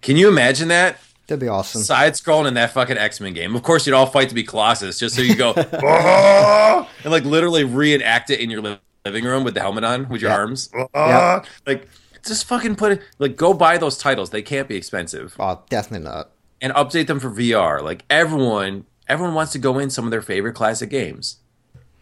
Can 0.00 0.16
you 0.16 0.28
imagine 0.28 0.68
that? 0.68 0.98
that'd 1.28 1.40
be 1.40 1.48
awesome. 1.48 1.82
Side 1.82 2.14
scrolling 2.14 2.48
in 2.48 2.54
that 2.54 2.72
fucking 2.72 2.98
X 2.98 3.20
Men 3.20 3.34
game. 3.34 3.54
Of 3.54 3.62
course, 3.62 3.86
you'd 3.86 3.94
all 3.94 4.06
fight 4.06 4.28
to 4.30 4.34
be 4.34 4.42
Colossus, 4.42 4.98
just 4.98 5.14
so 5.14 5.22
you 5.22 5.36
go 5.36 5.54
"Ah," 5.84 6.88
and 7.04 7.12
like 7.12 7.24
literally 7.24 7.64
reenact 7.64 8.30
it 8.30 8.40
in 8.40 8.50
your 8.50 8.62
li- 8.62 8.78
living 9.04 9.24
room 9.24 9.44
with 9.44 9.54
the 9.54 9.60
helmet 9.60 9.84
on, 9.84 10.08
with 10.08 10.20
your 10.22 10.30
Yeah. 10.30 10.36
arms. 10.38 10.70
Yeah. 10.74 10.86
"Ah." 10.94 11.42
Like, 11.66 11.88
just 12.26 12.46
fucking 12.46 12.76
put 12.76 12.92
it. 12.92 13.02
Like, 13.18 13.36
go 13.36 13.52
buy 13.52 13.78
those 13.78 13.98
titles. 13.98 14.30
They 14.30 14.42
can't 14.42 14.68
be 14.68 14.76
expensive, 14.76 15.36
Oh, 15.38 15.60
definitely 15.68 16.08
not. 16.08 16.30
and 16.60 16.72
update 16.74 17.06
them 17.06 17.20
for 17.20 17.30
VR. 17.30 17.82
Like 17.82 18.04
everyone, 18.10 18.86
everyone 19.08 19.34
wants 19.34 19.52
to 19.52 19.58
go 19.58 19.78
in 19.78 19.90
some 19.90 20.04
of 20.06 20.10
their 20.10 20.22
favorite 20.22 20.54
classic 20.54 20.88
games. 20.90 21.36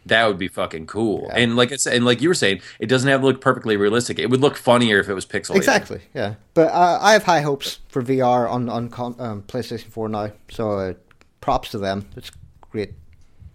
That 0.06 0.26
would 0.26 0.38
be 0.38 0.48
fucking 0.48 0.86
cool. 0.86 1.26
Yeah. 1.28 1.38
And 1.38 1.56
like 1.56 1.72
I 1.72 1.76
said, 1.76 1.94
and 1.94 2.04
like 2.04 2.20
you 2.20 2.28
were 2.28 2.34
saying, 2.34 2.60
it 2.78 2.86
doesn't 2.86 3.08
have 3.08 3.20
to 3.20 3.26
look 3.26 3.40
perfectly 3.40 3.76
realistic. 3.76 4.18
It 4.18 4.30
would 4.30 4.40
look 4.40 4.56
funnier 4.56 4.98
if 4.98 5.08
it 5.08 5.14
was 5.14 5.26
pixelated. 5.26 5.56
Exactly. 5.56 6.00
Yeah, 6.14 6.34
but 6.54 6.70
uh, 6.72 6.98
I 7.00 7.12
have 7.12 7.24
high 7.24 7.40
hopes 7.40 7.80
for 7.88 8.02
VR 8.02 8.50
on 8.50 8.68
on 8.68 8.84
um, 9.18 9.42
PlayStation 9.42 9.90
Four 9.90 10.08
now. 10.08 10.32
So 10.50 10.72
uh, 10.72 10.94
props 11.40 11.70
to 11.70 11.78
them. 11.78 12.08
It's 12.16 12.30
great. 12.70 12.94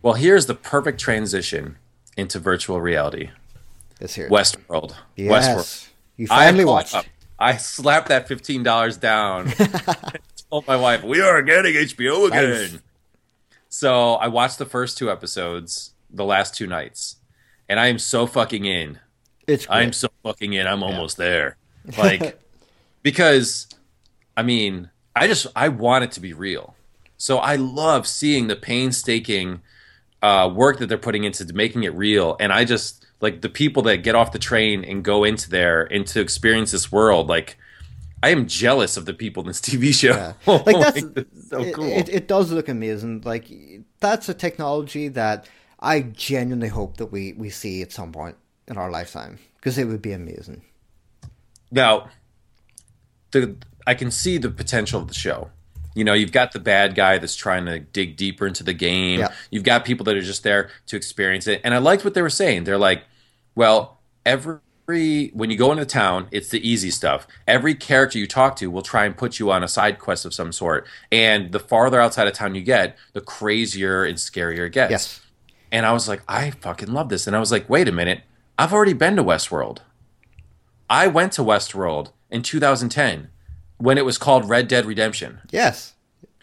Well, 0.01 0.13
here's 0.13 0.45
the 0.45 0.55
perfect 0.55 0.99
transition 0.99 1.77
into 2.15 2.39
virtual 2.39 2.79
reality. 2.79 3.31
This 3.99 4.15
here. 4.15 4.29
Westworld. 4.29 4.95
Yes. 5.15 5.31
Westworld. 5.31 5.88
You 6.17 6.27
I 6.29 6.45
finally 6.45 6.63
caught 6.63 6.71
watched. 6.71 6.95
up. 6.95 7.05
I 7.39 7.58
slapped 7.58 8.10
that 8.10 8.27
fifteen 8.27 8.63
dollars 8.63 8.97
down. 8.97 9.51
told 10.49 10.67
my 10.67 10.75
wife 10.75 11.03
we 11.03 11.21
are 11.21 11.41
getting 11.41 11.73
HBO 11.73 12.27
again. 12.27 12.49
Nice. 12.49 12.79
So 13.67 14.13
I 14.13 14.27
watched 14.27 14.58
the 14.58 14.65
first 14.65 14.97
two 14.97 15.12
episodes 15.12 15.94
the 16.15 16.25
last 16.25 16.56
two 16.56 16.67
nights, 16.67 17.17
and 17.67 17.80
I 17.80 17.88
am 17.88 17.99
so 17.99 18.28
fucking 18.28 18.65
in. 18.65 18.99
It's 19.47 19.65
great. 19.65 19.78
I'm 19.78 19.93
so 19.93 20.10
fucking 20.23 20.54
in. 20.54 20.67
I'm 20.67 20.84
almost 20.84 21.17
there. 21.17 21.58
Like 21.99 22.41
because 23.04 23.67
I 24.36 24.41
mean, 24.41 24.89
I 25.15 25.28
just 25.28 25.45
I 25.56 25.69
want 25.69 26.04
it 26.04 26.12
to 26.13 26.19
be 26.19 26.34
real. 26.34 26.75
So 27.17 27.38
I 27.38 27.58
love 27.58 28.08
seeing 28.08 28.47
the 28.47 28.56
painstaking 28.56 29.62
uh, 30.23 30.51
work 30.51 30.80
that 30.80 30.88
they're 30.88 30.97
putting 30.97 31.23
into 31.23 31.45
making 31.54 31.84
it 31.84 31.93
real, 31.93 32.36
and 32.39 32.51
I 32.51 32.65
just 32.65 33.06
like 33.21 33.41
the 33.41 33.49
people 33.49 33.84
that 33.84 33.97
get 33.97 34.15
off 34.15 34.32
the 34.32 34.39
train 34.39 34.84
and 34.84 35.04
go 35.04 35.23
into 35.23 35.49
there 35.49 35.84
and 35.84 36.08
to 36.08 36.19
experience 36.19 36.71
this 36.71 36.91
world. 36.91 37.28
Like 37.28 37.58
I 38.23 38.30
am 38.30 38.47
jealous 38.47 38.97
of 38.97 39.06
the 39.06 39.13
people 39.13 39.43
in 39.43 39.47
this 39.47 39.62
TV 39.62 39.93
show. 39.99 40.15
Yeah. 40.15 40.34
Like 40.47 40.65
that's 40.65 40.97
it's 41.15 41.49
so 41.49 41.62
it, 41.62 41.78
it, 41.78 42.10
it 42.10 42.28
does 42.28 42.51
look 42.51 42.67
amazing. 42.67 43.21
Like 43.23 43.47
that's 43.99 44.28
a 44.30 44.34
technology 44.34 45.10
that 45.10 45.47
I 45.86 46.02
genuinely 46.02 46.67
hope 46.67 46.98
that 46.98 47.08
we 47.08 47.34
we 47.34 47.50
see 47.50 47.82
at 47.82 47.91
some 47.91 48.12
point 48.12 48.36
in 48.67 48.78
our 48.78 48.89
lifetime 48.89 49.39
because 49.56 49.78
it 49.78 49.86
would 49.86 50.02
be 50.02 50.12
amazing. 50.12 50.63
Now, 51.71 52.10
the 53.32 53.56
I 53.88 53.93
can 53.93 54.12
see 54.12 54.38
the 54.38 54.50
potential 54.50 55.00
of 55.02 55.08
the 55.08 55.13
show. 55.13 55.52
You 55.93 56.04
know, 56.04 56.13
you've 56.13 56.34
got 56.34 56.52
the 56.52 56.60
bad 56.60 56.93
guy 56.93 57.19
that's 57.19 57.38
trying 57.38 57.65
to 57.67 57.80
dig 57.80 58.17
deeper 58.17 58.45
into 58.45 58.63
the 58.63 58.74
game. 58.74 59.21
Yeah. 59.21 59.32
You've 59.50 59.63
got 59.63 59.86
people 59.86 60.04
that 60.06 60.17
are 60.17 60.21
just 60.21 60.43
there 60.43 60.69
to 60.88 60.98
experience 60.98 61.48
it. 61.48 61.62
And 61.63 61.74
I 61.74 61.78
liked 61.78 62.04
what 62.04 62.15
they 62.15 62.21
were 62.21 62.30
saying. 62.30 62.65
They're 62.65 62.78
like, 62.78 63.06
well, 63.56 64.00
every 64.26 64.60
every 64.88 65.32
when 65.34 65.50
you 65.50 65.58
go 65.58 65.71
into 65.71 65.86
town, 65.86 66.28
it's 66.32 66.50
the 66.50 66.67
easy 66.67 66.91
stuff. 66.91 67.28
Every 67.48 67.76
character 67.76 68.17
you 68.19 68.28
talk 68.28 68.56
to 68.58 68.69
will 68.69 68.82
try 68.82 69.06
and 69.06 69.17
put 69.17 69.39
you 69.39 69.52
on 69.52 69.63
a 69.63 69.67
side 69.67 70.00
quest 70.00 70.26
of 70.26 70.34
some 70.34 70.52
sort, 70.52 70.86
and 71.12 71.52
the 71.52 71.60
farther 71.60 72.00
outside 72.00 72.28
of 72.28 72.34
town 72.34 72.56
you 72.56 72.62
get, 72.62 72.98
the 73.13 73.21
crazier 73.21 74.04
and 74.04 74.17
scarier 74.17 74.67
it 74.67 74.74
gets. 74.74 74.91
Yes. 74.91 75.21
And 75.71 75.86
I 75.86 75.91
was 75.91 76.08
like, 76.08 76.21
I 76.28 76.51
fucking 76.51 76.91
love 76.91 77.10
this. 77.10 77.28
And 77.28 77.36
I 77.36 77.39
was 77.39 77.51
like, 77.51 77.69
wait 77.69 77.88
a 77.88 77.91
minute, 77.91 78.21
I've 78.58 78.73
already 78.73 78.93
been 78.93 79.15
to 79.17 79.23
Westworld. 79.23 79.80
I 80.89 81.08
went 81.08 81.34
to 81.34 81.41
Westworld 81.41 82.12
in 82.30 82.43
2010 82.43 83.30
when 83.78 83.97
it 83.97 84.06
was 84.06 84.17
called 84.17 84.47
Red 84.47 84.67
Dead 84.67 84.86
Redemption. 84.86 85.39
Yes, 85.51 85.93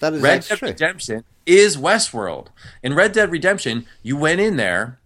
that 0.01 0.13
is 0.13 0.23
Red 0.23 0.43
Dead 0.43 0.59
true. 0.59 0.69
Redemption 0.69 1.25
is 1.47 1.77
Westworld. 1.77 2.49
In 2.83 2.95
Red 2.95 3.13
Dead 3.13 3.31
Redemption, 3.31 3.87
you 4.03 4.17
went 4.17 4.41
in 4.41 4.57
there 4.57 4.99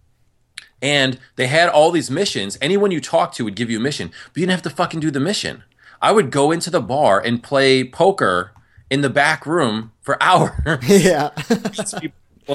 and 0.81 1.19
they 1.35 1.47
had 1.47 1.69
all 1.69 1.91
these 1.91 2.11
missions. 2.11 2.57
Anyone 2.61 2.91
you 2.91 3.01
talked 3.01 3.35
to 3.37 3.43
would 3.43 3.55
give 3.55 3.69
you 3.69 3.77
a 3.77 3.81
mission, 3.81 4.11
but 4.33 4.41
you 4.41 4.45
didn't 4.45 4.51
have 4.51 4.61
to 4.63 4.69
fucking 4.69 4.99
do 4.99 5.11
the 5.11 5.19
mission. 5.19 5.63
I 6.01 6.11
would 6.11 6.31
go 6.31 6.51
into 6.51 6.69
the 6.69 6.81
bar 6.81 7.19
and 7.19 7.41
play 7.41 7.83
poker 7.83 8.51
in 8.89 9.01
the 9.01 9.09
back 9.09 9.45
room 9.45 9.91
for 10.01 10.17
hours 10.21 10.51
yeah, 10.87 11.29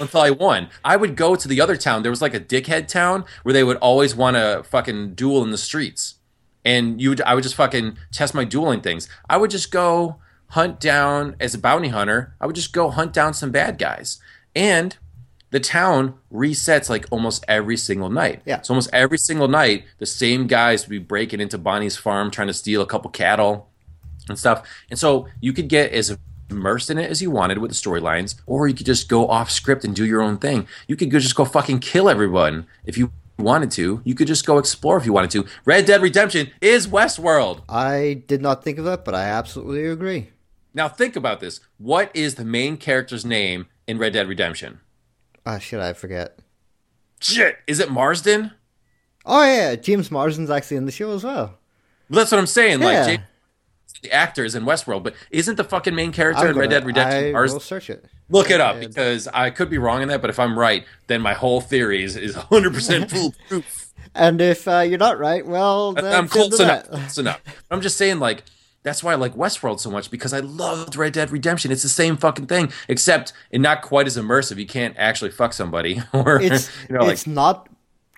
until 0.00 0.20
I 0.20 0.30
won. 0.30 0.68
I 0.84 0.96
would 0.96 1.16
go 1.16 1.36
to 1.36 1.48
the 1.48 1.60
other 1.60 1.76
town. 1.76 2.02
There 2.02 2.10
was 2.10 2.22
like 2.22 2.34
a 2.34 2.40
dickhead 2.40 2.88
town 2.88 3.24
where 3.42 3.52
they 3.52 3.64
would 3.64 3.76
always 3.78 4.14
want 4.14 4.36
to 4.36 4.62
fucking 4.68 5.14
duel 5.14 5.42
in 5.42 5.50
the 5.50 5.58
streets. 5.58 6.14
And 6.64 7.00
you 7.00 7.10
would, 7.10 7.20
I 7.22 7.34
would 7.34 7.42
just 7.42 7.56
fucking 7.56 7.98
test 8.12 8.34
my 8.34 8.44
dueling 8.44 8.80
things. 8.80 9.08
I 9.28 9.36
would 9.36 9.50
just 9.50 9.70
go 9.70 10.16
hunt 10.50 10.80
down 10.80 11.36
as 11.40 11.54
a 11.54 11.58
bounty 11.58 11.88
hunter. 11.88 12.34
I 12.40 12.46
would 12.46 12.54
just 12.54 12.72
go 12.72 12.90
hunt 12.90 13.12
down 13.12 13.34
some 13.34 13.50
bad 13.50 13.78
guys. 13.78 14.20
And 14.54 14.96
the 15.50 15.60
town 15.60 16.14
resets 16.32 16.88
like 16.88 17.06
almost 17.10 17.44
every 17.46 17.76
single 17.76 18.08
night. 18.08 18.42
Yeah. 18.46 18.62
So 18.62 18.72
almost 18.72 18.90
every 18.92 19.18
single 19.18 19.48
night, 19.48 19.84
the 19.98 20.06
same 20.06 20.46
guys 20.46 20.84
would 20.84 20.90
be 20.90 20.98
breaking 20.98 21.40
into 21.40 21.58
Bonnie's 21.58 21.96
farm 21.96 22.30
trying 22.30 22.48
to 22.48 22.54
steal 22.54 22.80
a 22.80 22.86
couple 22.86 23.10
cattle 23.10 23.68
and 24.28 24.38
stuff. 24.38 24.66
And 24.88 24.98
so 24.98 25.28
you 25.40 25.52
could 25.52 25.68
get 25.68 25.92
as 25.92 26.16
immersed 26.52 26.90
in 26.90 26.98
it 26.98 27.10
as 27.10 27.20
you 27.20 27.30
wanted 27.30 27.58
with 27.58 27.70
the 27.70 27.74
storylines, 27.74 28.36
or 28.46 28.68
you 28.68 28.74
could 28.74 28.86
just 28.86 29.08
go 29.08 29.26
off 29.26 29.50
script 29.50 29.84
and 29.84 29.96
do 29.96 30.06
your 30.06 30.22
own 30.22 30.38
thing. 30.38 30.68
You 30.86 30.94
could 30.94 31.10
just 31.10 31.34
go 31.34 31.44
fucking 31.44 31.80
kill 31.80 32.08
everyone 32.08 32.66
if 32.84 32.96
you 32.96 33.10
wanted 33.38 33.70
to. 33.72 34.00
You 34.04 34.14
could 34.14 34.28
just 34.28 34.46
go 34.46 34.58
explore 34.58 34.96
if 34.96 35.04
you 35.04 35.12
wanted 35.12 35.30
to. 35.32 35.46
Red 35.64 35.86
Dead 35.86 36.00
Redemption 36.00 36.50
is 36.60 36.86
Westworld. 36.86 37.62
I 37.68 38.22
did 38.26 38.40
not 38.40 38.62
think 38.62 38.78
of 38.78 38.84
that, 38.84 39.04
but 39.04 39.14
I 39.14 39.24
absolutely 39.24 39.86
agree. 39.86 40.28
Now 40.74 40.88
think 40.88 41.16
about 41.16 41.40
this. 41.40 41.60
What 41.78 42.10
is 42.14 42.36
the 42.36 42.44
main 42.44 42.76
character's 42.76 43.24
name 43.24 43.66
in 43.86 43.98
Red 43.98 44.12
Dead 44.12 44.28
Redemption? 44.28 44.80
Ah, 45.44 45.58
shit, 45.58 45.80
I 45.80 45.92
forget. 45.92 46.38
Shit, 47.20 47.58
is 47.66 47.80
it 47.80 47.90
Marsden? 47.90 48.52
Oh 49.24 49.44
yeah, 49.44 49.76
James 49.76 50.10
Marsden's 50.10 50.50
actually 50.50 50.76
in 50.78 50.86
the 50.86 50.92
show 50.92 51.14
as 51.14 51.24
well. 51.24 51.58
That's 52.10 52.30
what 52.30 52.38
I'm 52.38 52.46
saying. 52.46 52.80
Like 52.80 53.06
James, 53.06 53.22
the 54.02 54.10
actor 54.12 54.44
is 54.44 54.54
in 54.54 54.64
Westworld, 54.64 55.02
but 55.02 55.14
isn't 55.30 55.56
the 55.56 55.64
fucking 55.64 55.94
main 55.94 56.12
character 56.12 56.44
I'm 56.44 56.50
in 56.50 56.58
Red 56.58 56.70
Dead 56.70 56.84
Redemption 56.86 57.24
I 57.26 57.32
Marsden? 57.32 57.56
will 57.56 57.60
search 57.60 57.90
it. 57.90 58.04
Look 58.30 58.50
it 58.50 58.60
up 58.60 58.80
because 58.80 59.28
I 59.28 59.50
could 59.50 59.68
be 59.68 59.78
wrong 59.78 60.02
in 60.02 60.08
that, 60.08 60.20
but 60.22 60.30
if 60.30 60.38
I'm 60.38 60.58
right, 60.58 60.84
then 61.06 61.20
my 61.20 61.34
whole 61.34 61.60
theory 61.60 62.02
is, 62.02 62.16
is 62.16 62.34
100% 62.34 63.10
foolproof. 63.10 63.92
And 64.14 64.40
if 64.40 64.66
uh, 64.66 64.80
you're 64.80 64.98
not 64.98 65.18
right, 65.18 65.46
well, 65.46 65.92
then 65.92 66.06
I'm 66.14 66.28
close 66.28 66.58
enough. 66.58 66.88
Close 66.88 67.18
enough. 67.18 67.40
I'm 67.70 67.80
just 67.80 67.96
saying, 67.96 68.18
like, 68.18 68.44
that's 68.82 69.02
why 69.04 69.12
I 69.12 69.14
like 69.14 69.34
Westworld 69.34 69.80
so 69.80 69.90
much 69.90 70.10
because 70.10 70.32
I 70.32 70.40
loved 70.40 70.96
Red 70.96 71.12
Dead 71.12 71.30
Redemption. 71.30 71.70
It's 71.70 71.82
the 71.82 71.88
same 71.88 72.16
fucking 72.16 72.46
thing, 72.46 72.72
except 72.88 73.32
and 73.52 73.62
not 73.62 73.80
quite 73.82 74.06
as 74.06 74.16
immersive. 74.16 74.58
You 74.58 74.66
can't 74.66 74.94
actually 74.98 75.30
fuck 75.30 75.52
somebody, 75.52 76.02
or 76.12 76.40
It's 76.40 76.68
you 76.88 76.96
know, 76.96 77.02
like 77.04 77.12
it's 77.12 77.26
not 77.26 77.68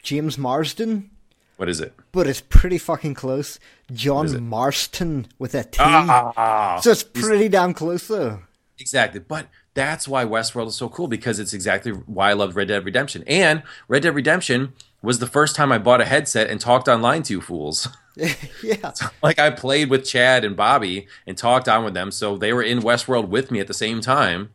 James 0.03 0.39
Marsden, 0.39 1.11
what 1.57 1.69
is 1.69 1.81
it? 1.81 1.93
but 2.13 2.27
it's 2.27 2.41
pretty 2.41 2.79
fucking 2.79 3.15
close. 3.15 3.59
John? 3.93 4.49
Marston 4.49 5.27
with 5.39 5.55
a 5.55 5.65
T. 5.65 5.79
Ah, 5.81 6.81
so 6.81 6.91
it's 6.91 7.03
pretty 7.03 7.49
damn 7.49 7.75
close 7.75 8.09
though. 8.09 8.41
Exactly. 8.79 9.21
But 9.21 9.49
that's 9.75 10.09
why 10.09 10.25
Westworld 10.25 10.69
is 10.69 10.75
so 10.75 10.89
cool 10.89 11.09
because 11.09 11.39
it's 11.39 11.53
exactly 11.53 11.93
why 11.93 12.31
I 12.31 12.33
loved 12.33 12.57
Red 12.57 12.69
Dead 12.69 12.85
Redemption. 12.85 13.25
And 13.27 13.63
Red 13.89 14.03
Dead 14.03 14.15
Redemption 14.15 14.73
was 15.03 15.19
the 15.19 15.27
first 15.27 15.55
time 15.55 15.71
I 15.71 15.79
bought 15.79 16.01
a 16.01 16.05
headset 16.07 16.49
and 16.49 16.61
talked 16.61 16.89
online 16.89 17.23
to 17.25 17.35
you 17.35 17.41
fools. 17.41 17.89
yeah. 18.63 18.93
like 19.23 19.41
I 19.41 19.51
played 19.51 19.91
with 19.91 20.05
Chad 20.05 20.45
and 20.45 20.57
Bobby 20.57 21.09
and 21.27 21.37
talked 21.37 21.69
on 21.69 21.85
with 21.85 21.95
them, 21.95 22.13
so 22.13 22.37
they 22.37 22.53
were 22.53 22.63
in 22.63 22.79
Westworld 22.79 23.29
with 23.29 23.51
me 23.51 23.59
at 23.59 23.67
the 23.67 23.75
same 23.75 24.01
time 24.01 24.51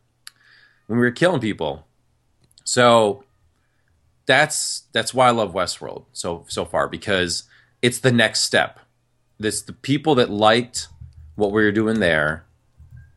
when 0.88 0.98
we 0.98 1.06
were 1.06 1.12
killing 1.12 1.42
people. 1.42 1.86
So 2.64 3.26
that's 4.26 4.84
that's 4.94 5.14
why 5.14 5.28
I 5.28 5.32
love 5.32 5.54
Westworld 5.54 6.06
so 6.14 6.46
so 6.48 6.64
far 6.64 6.88
because 6.88 7.44
it's 7.82 8.00
the 8.00 8.12
next 8.12 8.42
step. 8.42 8.80
This 9.40 9.62
the 9.62 9.74
people 9.74 10.16
that 10.16 10.30
liked 10.30 10.88
what 11.36 11.52
we 11.52 11.64
were 11.64 11.72
doing 11.72 12.00
there 12.00 12.46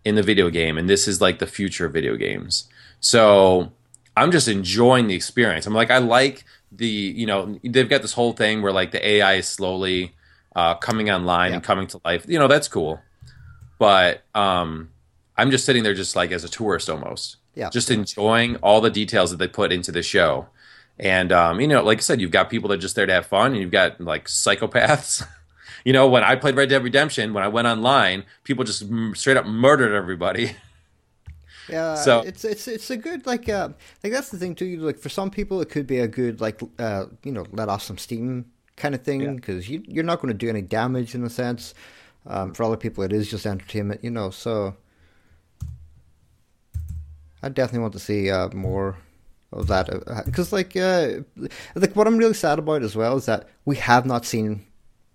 in 0.05 0.15
the 0.15 0.23
video 0.23 0.51
game, 0.51 0.79
and 0.79 0.89
this 0.89 1.09
is 1.09 1.21
like 1.21 1.39
the 1.39 1.47
future 1.47 1.87
of 1.87 1.93
video 1.93 2.17
games. 2.17 2.69
So 3.01 3.73
I'm 4.17 4.31
just 4.31 4.49
enjoying 4.49 5.07
the 5.07 5.15
experience. 5.15 5.67
I'm 5.67 5.75
like, 5.75 5.91
I 5.91 5.99
like 5.99 6.45
the, 6.71 6.87
you 6.87 7.27
know, 7.27 7.59
they've 7.65 7.89
got 7.89 8.03
this 8.03 8.13
whole 8.13 8.33
thing 8.33 8.63
where 8.63 8.73
like 8.73 8.93
the 8.93 9.07
AI 9.07 9.35
is 9.35 9.49
slowly 9.49 10.15
uh, 10.55 10.75
coming 10.77 11.11
online 11.11 11.53
and 11.53 11.63
coming 11.63 11.87
to 11.89 12.01
life. 12.05 12.25
You 12.29 12.39
know, 12.39 12.49
that's 12.49 12.69
cool. 12.69 13.01
But 13.79 14.23
um, 14.35 14.91
I'm 15.37 15.51
just 15.51 15.65
sitting 15.65 15.83
there 15.83 15.95
just 15.95 16.15
like 16.15 16.31
as 16.31 16.45
a 16.45 16.49
tourist 16.49 16.91
almost. 16.91 17.37
Yeah. 17.55 17.71
Just 17.71 17.91
enjoying 17.91 18.57
all 18.57 18.81
the 18.81 18.91
details 18.91 19.31
that 19.31 19.39
they 19.39 19.49
put 19.49 19.73
into 19.73 19.93
the 19.93 20.03
show. 20.03 20.49
And, 20.99 21.33
um, 21.33 21.61
you 21.61 21.67
know, 21.67 21.83
like 21.83 21.99
I 21.99 22.01
said, 22.03 22.21
you've 22.21 22.31
got 22.31 22.49
people 22.51 22.69
that 22.69 22.79
are 22.79 22.81
just 22.83 22.97
there 22.97 23.07
to 23.07 23.13
have 23.13 23.27
fun 23.27 23.53
and 23.53 23.61
you've 23.61 23.71
got 23.71 24.01
like 24.01 24.27
psychopaths. 24.27 25.27
you 25.85 25.93
know, 25.93 26.09
when 26.09 26.23
I 26.25 26.37
played 26.37 26.57
Red 26.57 26.69
Dead 26.69 26.83
Redemption, 26.83 27.33
when 27.35 27.43
I 27.45 27.49
went 27.49 27.67
online, 27.69 28.25
people 28.45 28.65
just 28.65 28.83
m- 28.83 29.15
straight 29.15 29.37
up 29.37 29.47
murdered 29.47 29.95
everybody. 29.95 30.53
Yeah, 31.69 31.95
So- 31.95 32.23
it's 32.23 32.45
it's 32.45 32.67
it's 32.67 32.91
a 32.91 32.97
good 32.97 33.25
like 33.25 33.49
uh 33.49 33.69
like 34.03 34.13
that's 34.13 34.31
the 34.31 34.37
thing 34.37 34.57
too. 34.57 34.79
Like 34.79 34.99
for 34.99 35.09
some 35.09 35.31
people, 35.31 35.61
it 35.61 35.69
could 35.69 35.87
be 35.87 36.01
a 36.01 36.09
good 36.09 36.41
like 36.41 36.61
uh 36.81 37.05
you 37.23 37.31
know 37.31 37.47
let 37.53 37.69
off 37.69 37.83
some 37.85 37.99
steam 37.99 38.47
kind 38.77 38.97
of 38.97 39.03
thing 39.03 39.37
because 39.37 39.69
you 39.71 39.81
you're 39.87 40.03
not 40.03 40.21
going 40.21 40.35
to 40.35 40.37
do 40.37 40.49
any 40.51 40.61
damage 40.61 41.15
in 41.15 41.23
a 41.23 41.31
sense. 41.31 41.73
Um, 42.27 42.53
for 42.53 42.65
other 42.65 42.77
people, 42.77 43.05
it 43.05 43.13
is 43.13 43.31
just 43.31 43.47
entertainment, 43.47 44.03
you 44.03 44.11
know. 44.11 44.31
So 44.31 44.75
I 47.43 47.49
definitely 47.49 47.81
want 47.81 47.93
to 47.95 47.99
see 48.01 48.31
uh, 48.31 48.49
more 48.51 48.97
of 49.53 49.67
that 49.69 49.89
because 50.25 50.53
like 50.53 50.75
uh 50.77 51.21
like 51.77 51.95
what 51.95 52.07
I'm 52.07 52.17
really 52.17 52.35
sad 52.35 52.59
about 52.59 52.83
as 52.83 52.97
well 52.97 53.17
is 53.17 53.27
that 53.27 53.49
we 53.67 53.77
have 53.77 54.05
not 54.05 54.25
seen 54.25 54.67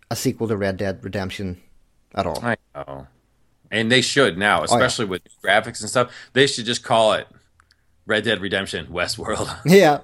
a 0.10 0.16
sequel 0.16 0.48
to 0.48 0.58
Red 0.58 0.78
Dead 0.78 1.04
Redemption 1.04 1.62
at 2.16 2.26
all. 2.26 2.40
I 2.44 2.58
know. 2.76 3.08
And 3.70 3.92
they 3.92 4.02
should 4.02 4.38
now, 4.38 4.64
especially 4.64 5.06
with 5.06 5.22
graphics 5.44 5.82
and 5.82 5.90
stuff. 5.90 6.12
They 6.34 6.48
should 6.48 6.66
just 6.66 6.84
call 6.84 7.14
it 7.14 7.28
Red 8.06 8.24
Dead 8.24 8.42
Redemption 8.42 8.88
Westworld. 8.88 9.54
yeah. 9.66 10.00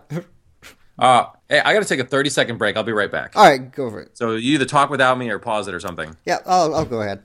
Uh, 0.99 1.25
hey, 1.49 1.59
I 1.59 1.73
got 1.73 1.81
to 1.81 1.87
take 1.87 1.99
a 1.99 2.05
30 2.05 2.29
second 2.29 2.57
break. 2.57 2.75
I'll 2.75 2.83
be 2.83 2.91
right 2.91 3.11
back. 3.11 3.35
All 3.35 3.45
right, 3.45 3.71
go 3.71 3.89
for 3.89 4.01
it. 4.01 4.17
So 4.17 4.35
you 4.35 4.53
either 4.55 4.65
talk 4.65 4.89
without 4.89 5.17
me 5.17 5.29
or 5.29 5.39
pause 5.39 5.67
it 5.67 5.73
or 5.73 5.79
something. 5.79 6.15
Yeah, 6.25 6.39
I'll, 6.45 6.75
I'll 6.75 6.85
go 6.85 7.01
ahead. 7.01 7.23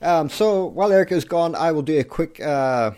Um, 0.00 0.28
so 0.28 0.66
while 0.66 0.92
Erica's 0.92 1.24
gone, 1.24 1.54
I 1.54 1.72
will 1.72 1.82
do 1.82 1.98
a 1.98 2.04
quick 2.04 2.40
uh, 2.40 2.92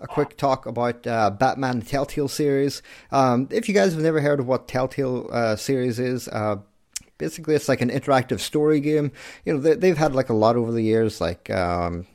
a 0.00 0.06
quick 0.06 0.36
talk 0.36 0.66
about 0.66 1.06
uh, 1.06 1.30
Batman 1.30 1.82
Telltale 1.82 2.28
series. 2.28 2.82
Um, 3.10 3.48
if 3.50 3.68
you 3.68 3.74
guys 3.74 3.92
have 3.92 4.02
never 4.02 4.20
heard 4.20 4.40
of 4.40 4.46
what 4.46 4.68
Telltale 4.68 5.28
uh, 5.32 5.56
series 5.56 5.98
is, 5.98 6.28
uh, 6.28 6.56
basically 7.18 7.54
it's 7.54 7.68
like 7.68 7.80
an 7.80 7.90
interactive 7.90 8.40
story 8.40 8.80
game. 8.80 9.12
You 9.44 9.54
know, 9.54 9.60
they, 9.60 9.74
they've 9.74 9.98
had 9.98 10.14
like 10.14 10.30
a 10.30 10.34
lot 10.34 10.56
over 10.56 10.72
the 10.72 10.82
years, 10.82 11.20
like 11.20 11.50
um, 11.50 12.06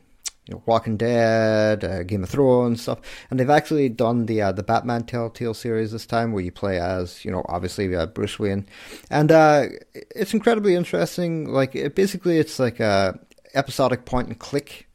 you 0.47 0.55
know, 0.55 0.63
Walking 0.65 0.97
Dead, 0.97 1.83
uh, 1.83 2.03
Game 2.03 2.23
of 2.23 2.29
Thrones 2.29 2.81
stuff, 2.81 2.99
and 3.29 3.39
they've 3.39 3.49
actually 3.49 3.89
done 3.89 4.25
the 4.25 4.41
uh, 4.41 4.51
the 4.51 4.63
Batman 4.63 5.03
Telltale 5.03 5.53
series 5.53 5.91
this 5.91 6.05
time, 6.05 6.31
where 6.31 6.43
you 6.43 6.51
play 6.51 6.79
as 6.79 7.23
you 7.23 7.31
know 7.31 7.45
obviously 7.47 7.93
uh, 7.95 8.05
Bruce 8.07 8.39
Wayne, 8.39 8.65
and 9.09 9.31
uh, 9.31 9.65
it's 9.93 10.33
incredibly 10.33 10.75
interesting. 10.75 11.49
Like 11.49 11.75
it, 11.75 11.95
basically, 11.95 12.39
it's 12.39 12.59
like 12.59 12.79
a 12.79 13.19
episodic 13.53 14.05
point 14.05 14.27
and 14.27 14.39
click 14.39 14.87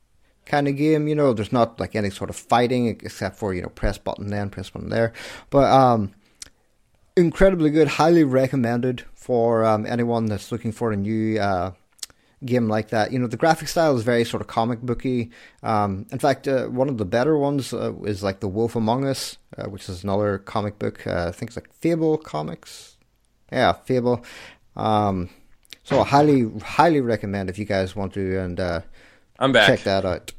kind 0.44 0.68
of 0.68 0.76
game. 0.76 1.08
You 1.08 1.14
know, 1.14 1.32
there's 1.32 1.52
not 1.52 1.80
like 1.80 1.94
any 1.94 2.10
sort 2.10 2.30
of 2.30 2.36
fighting 2.36 2.88
except 2.88 3.38
for 3.38 3.54
you 3.54 3.62
know 3.62 3.68
press 3.68 3.96
button 3.96 4.28
then 4.28 4.50
press 4.50 4.70
button 4.70 4.90
there, 4.90 5.12
but 5.48 5.70
um, 5.72 6.12
incredibly 7.16 7.70
good, 7.70 7.88
highly 7.88 8.24
recommended 8.24 9.04
for 9.28 9.62
um, 9.62 9.84
anyone 9.84 10.24
that's 10.24 10.50
looking 10.50 10.72
for 10.72 10.90
a 10.90 10.96
new 10.96 11.38
uh, 11.38 11.72
game 12.46 12.66
like 12.66 12.88
that. 12.88 13.12
You 13.12 13.18
know, 13.18 13.26
the 13.26 13.36
graphic 13.36 13.68
style 13.68 13.94
is 13.94 14.02
very 14.02 14.24
sort 14.24 14.40
of 14.40 14.46
comic 14.46 14.80
booky. 14.80 15.30
Um, 15.62 16.06
in 16.10 16.18
fact, 16.18 16.48
uh, 16.48 16.68
one 16.68 16.88
of 16.88 16.96
the 16.96 17.04
better 17.04 17.36
ones 17.36 17.74
uh, 17.74 17.92
is 18.04 18.22
like 18.22 18.40
The 18.40 18.48
Wolf 18.48 18.74
Among 18.74 19.04
Us, 19.06 19.36
uh, 19.58 19.64
which 19.64 19.86
is 19.90 20.02
another 20.02 20.38
comic 20.38 20.78
book. 20.78 21.06
Uh, 21.06 21.26
I 21.28 21.32
think 21.32 21.50
it's 21.50 21.56
like 21.58 21.70
Fable 21.74 22.16
Comics. 22.16 22.96
Yeah, 23.52 23.74
Fable. 23.74 24.24
Um, 24.74 25.28
so 25.84 26.00
I 26.00 26.04
highly, 26.04 26.50
highly 26.60 27.02
recommend 27.02 27.50
if 27.50 27.58
you 27.58 27.66
guys 27.66 27.94
want 27.94 28.14
to 28.14 28.38
and 28.40 28.58
uh, 28.58 28.80
I'm 29.38 29.52
back. 29.52 29.66
check 29.66 29.82
that 29.82 30.06
out. 30.06 30.32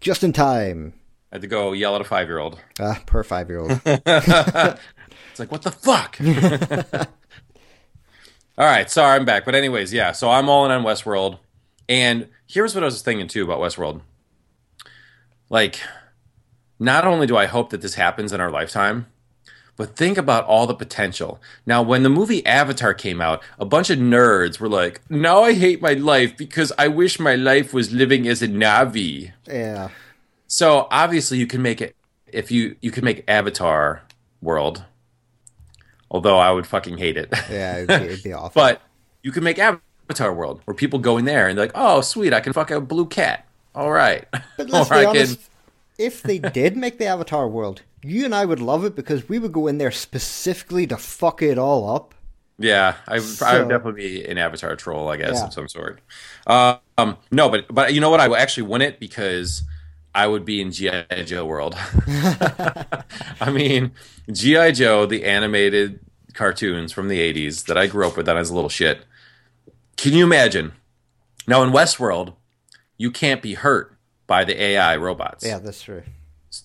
Just 0.00 0.24
in 0.24 0.32
time. 0.32 0.94
I 1.30 1.34
had 1.34 1.42
to 1.42 1.46
go 1.46 1.74
yell 1.74 1.94
at 1.94 2.00
a 2.00 2.04
five 2.04 2.26
year 2.26 2.38
old. 2.38 2.58
Uh, 2.78 2.94
per 3.04 3.22
five 3.22 3.50
year 3.50 3.58
old. 3.60 3.82
It's 5.30 5.38
like, 5.38 5.52
what 5.52 5.62
the 5.62 5.70
fuck? 5.70 6.18
All 8.60 8.66
right, 8.66 8.90
sorry, 8.90 9.16
I'm 9.16 9.24
back. 9.24 9.46
But 9.46 9.54
anyways, 9.54 9.90
yeah. 9.90 10.12
So 10.12 10.28
I'm 10.28 10.50
all 10.50 10.66
in 10.66 10.70
on 10.70 10.84
Westworld, 10.84 11.38
and 11.88 12.28
here's 12.46 12.74
what 12.74 12.84
I 12.84 12.88
was 12.88 13.00
thinking 13.00 13.26
too 13.26 13.42
about 13.42 13.58
Westworld. 13.58 14.02
Like, 15.48 15.80
not 16.78 17.06
only 17.06 17.26
do 17.26 17.38
I 17.38 17.46
hope 17.46 17.70
that 17.70 17.80
this 17.80 17.94
happens 17.94 18.34
in 18.34 18.40
our 18.42 18.50
lifetime, 18.50 19.06
but 19.78 19.96
think 19.96 20.18
about 20.18 20.44
all 20.44 20.66
the 20.66 20.74
potential. 20.74 21.40
Now, 21.64 21.80
when 21.80 22.02
the 22.02 22.10
movie 22.10 22.44
Avatar 22.44 22.92
came 22.92 23.22
out, 23.22 23.42
a 23.58 23.64
bunch 23.64 23.88
of 23.88 23.98
nerds 23.98 24.60
were 24.60 24.68
like, 24.68 25.00
"Now 25.08 25.42
I 25.42 25.54
hate 25.54 25.80
my 25.80 25.94
life 25.94 26.36
because 26.36 26.70
I 26.76 26.88
wish 26.88 27.18
my 27.18 27.36
life 27.36 27.72
was 27.72 27.94
living 27.94 28.28
as 28.28 28.42
a 28.42 28.48
Na'vi." 28.48 29.32
Yeah. 29.46 29.88
So 30.48 30.86
obviously, 30.90 31.38
you 31.38 31.46
can 31.46 31.62
make 31.62 31.80
it 31.80 31.96
if 32.26 32.50
you 32.50 32.76
you 32.82 32.90
can 32.90 33.06
make 33.06 33.24
Avatar 33.26 34.02
world. 34.42 34.84
Although 36.10 36.38
I 36.38 36.50
would 36.50 36.66
fucking 36.66 36.98
hate 36.98 37.16
it. 37.16 37.28
Yeah, 37.50 37.76
it'd 37.78 37.88
be, 37.88 37.94
it'd 38.12 38.22
be 38.24 38.32
awful. 38.34 38.60
but 38.60 38.82
you 39.22 39.30
can 39.32 39.44
make 39.44 39.58
Avatar 39.58 40.32
world 40.34 40.60
where 40.64 40.74
people 40.74 40.98
go 40.98 41.16
in 41.18 41.24
there 41.24 41.46
and 41.48 41.56
they're 41.56 41.66
like, 41.66 41.72
"Oh, 41.76 42.00
sweet, 42.00 42.32
I 42.32 42.40
can 42.40 42.52
fuck 42.52 42.70
a 42.70 42.80
blue 42.80 43.06
cat." 43.06 43.46
All 43.74 43.90
right. 43.92 44.26
But 44.56 44.68
let's 44.70 44.90
Or 44.90 44.94
be 44.94 44.98
I 45.00 45.02
can- 45.04 45.08
honest, 45.10 45.50
if 45.98 46.22
they 46.22 46.38
did 46.38 46.76
make 46.76 46.98
the 46.98 47.06
Avatar 47.06 47.46
world, 47.48 47.82
you 48.02 48.24
and 48.24 48.34
I 48.34 48.44
would 48.44 48.60
love 48.60 48.84
it 48.84 48.96
because 48.96 49.28
we 49.28 49.38
would 49.38 49.52
go 49.52 49.66
in 49.66 49.78
there 49.78 49.90
specifically 49.90 50.86
to 50.88 50.96
fuck 50.96 51.42
it 51.42 51.58
all 51.58 51.88
up. 51.94 52.14
Yeah, 52.58 52.96
I, 53.06 53.20
would- 53.20 53.42
I 53.42 53.58
would 53.60 53.68
definitely 53.68 54.02
be 54.02 54.24
an 54.26 54.36
Avatar 54.38 54.74
troll, 54.76 55.08
I 55.08 55.16
guess, 55.16 55.36
Yeah. 55.36 55.46
of 55.46 55.52
some 55.52 55.68
sort. 55.68 56.00
Uh, 56.46 56.76
um, 56.98 57.16
no, 57.30 57.48
but 57.48 57.66
but 57.72 57.94
you 57.94 58.00
know 58.00 58.10
what? 58.10 58.20
I 58.20 58.28
would 58.28 58.38
actually 58.38 58.64
win 58.64 58.82
it 58.82 58.98
because 58.98 59.62
I 60.14 60.26
would 60.26 60.44
be 60.44 60.60
in 60.60 60.72
GI 60.72 61.24
Joe 61.24 61.44
world. 61.46 61.74
I 63.40 63.50
mean, 63.52 63.92
GI 64.30 64.72
Joe, 64.72 65.06
the 65.06 65.24
animated 65.24 66.00
cartoons 66.34 66.92
from 66.92 67.08
the 67.08 67.18
'80s 67.20 67.66
that 67.66 67.78
I 67.78 67.86
grew 67.86 68.06
up 68.06 68.16
with, 68.16 68.26
that 68.26 68.36
I 68.36 68.40
was 68.40 68.50
a 68.50 68.54
little 68.54 68.70
shit. 68.70 69.04
Can 69.96 70.12
you 70.12 70.24
imagine? 70.24 70.72
Now 71.46 71.62
in 71.62 71.70
Westworld, 71.70 72.34
you 72.96 73.10
can't 73.10 73.42
be 73.42 73.54
hurt 73.54 73.96
by 74.26 74.44
the 74.44 74.60
AI 74.60 74.96
robots. 74.96 75.44
Yeah, 75.44 75.58
that's 75.58 75.82
true. 75.82 76.02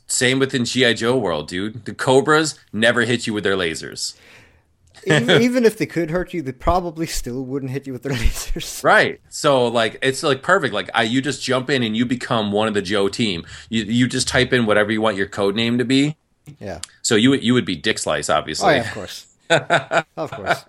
Same 0.07 0.39
within 0.39 0.65
GI 0.65 0.95
Joe 0.95 1.17
world, 1.17 1.47
dude. 1.47 1.85
The 1.85 1.93
Cobras 1.93 2.59
never 2.73 3.01
hit 3.01 3.27
you 3.27 3.33
with 3.33 3.43
their 3.43 3.55
lasers. 3.55 4.15
Even, 5.05 5.41
even 5.41 5.65
if 5.65 5.77
they 5.77 5.85
could 5.85 6.09
hurt 6.09 6.33
you, 6.33 6.41
they 6.41 6.51
probably 6.51 7.05
still 7.07 7.43
wouldn't 7.43 7.71
hit 7.71 7.85
you 7.87 7.93
with 7.93 8.03
their 8.03 8.11
lasers. 8.15 8.83
Right. 8.83 9.21
So 9.29 9.67
like 9.67 9.97
it's 10.01 10.23
like 10.23 10.41
perfect. 10.41 10.73
Like 10.73 10.89
I 10.93 11.03
you 11.03 11.21
just 11.21 11.43
jump 11.43 11.69
in 11.69 11.83
and 11.83 11.95
you 11.95 12.05
become 12.05 12.51
one 12.51 12.67
of 12.67 12.73
the 12.73 12.81
Joe 12.81 13.07
team. 13.09 13.45
You 13.69 13.83
you 13.83 14.07
just 14.07 14.27
type 14.27 14.53
in 14.53 14.65
whatever 14.65 14.91
you 14.91 15.01
want 15.01 15.17
your 15.17 15.27
code 15.27 15.55
name 15.55 15.77
to 15.77 15.85
be. 15.85 16.17
Yeah. 16.59 16.79
So 17.01 17.15
you 17.15 17.31
would 17.31 17.43
you 17.43 17.53
would 17.53 17.65
be 17.65 17.75
Dick 17.75 17.97
Slice, 17.99 18.29
Oh 18.29 18.35
obviously. 18.35 18.75
yeah, 18.75 18.81
of 18.87 18.93
course. 18.93 19.27
of 19.49 20.31
course. 20.31 20.65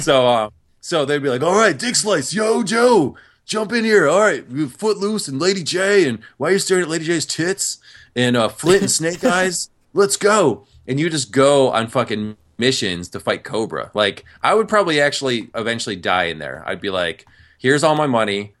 so 0.00 0.26
uh, 0.28 0.50
so 0.80 1.04
they'd 1.04 1.22
be 1.22 1.28
like, 1.28 1.42
All 1.42 1.56
right, 1.56 1.78
Dick 1.78 1.96
Slice, 1.96 2.32
yo 2.32 2.62
Joe, 2.62 3.16
jump 3.44 3.72
in 3.72 3.84
here. 3.84 4.08
All 4.08 4.20
right, 4.20 4.44
Footloose 4.70 5.28
and 5.28 5.40
Lady 5.40 5.62
Jaye 5.62 6.08
and 6.08 6.20
why 6.36 6.48
are 6.48 6.52
you 6.52 6.58
staring 6.58 6.84
at 6.84 6.88
Lady 6.88 7.06
Jaye's 7.06 7.26
tits? 7.26 7.78
And 8.16 8.36
uh 8.36 8.48
Flint 8.48 8.82
and 8.82 8.90
Snake 8.90 9.24
Eyes, 9.24 9.70
let's 9.92 10.16
go. 10.16 10.66
And 10.86 10.98
you 10.98 11.10
just 11.10 11.32
go 11.32 11.70
on 11.70 11.88
fucking 11.88 12.36
missions 12.58 13.08
to 13.10 13.20
fight 13.20 13.44
Cobra. 13.44 13.90
Like 13.94 14.24
I 14.42 14.54
would 14.54 14.68
probably 14.68 15.00
actually 15.00 15.50
eventually 15.54 15.96
die 15.96 16.24
in 16.24 16.38
there. 16.38 16.62
I'd 16.66 16.80
be 16.80 16.90
like, 16.90 17.26
here's 17.58 17.82
all 17.84 17.94
my 17.94 18.06
money. 18.06 18.54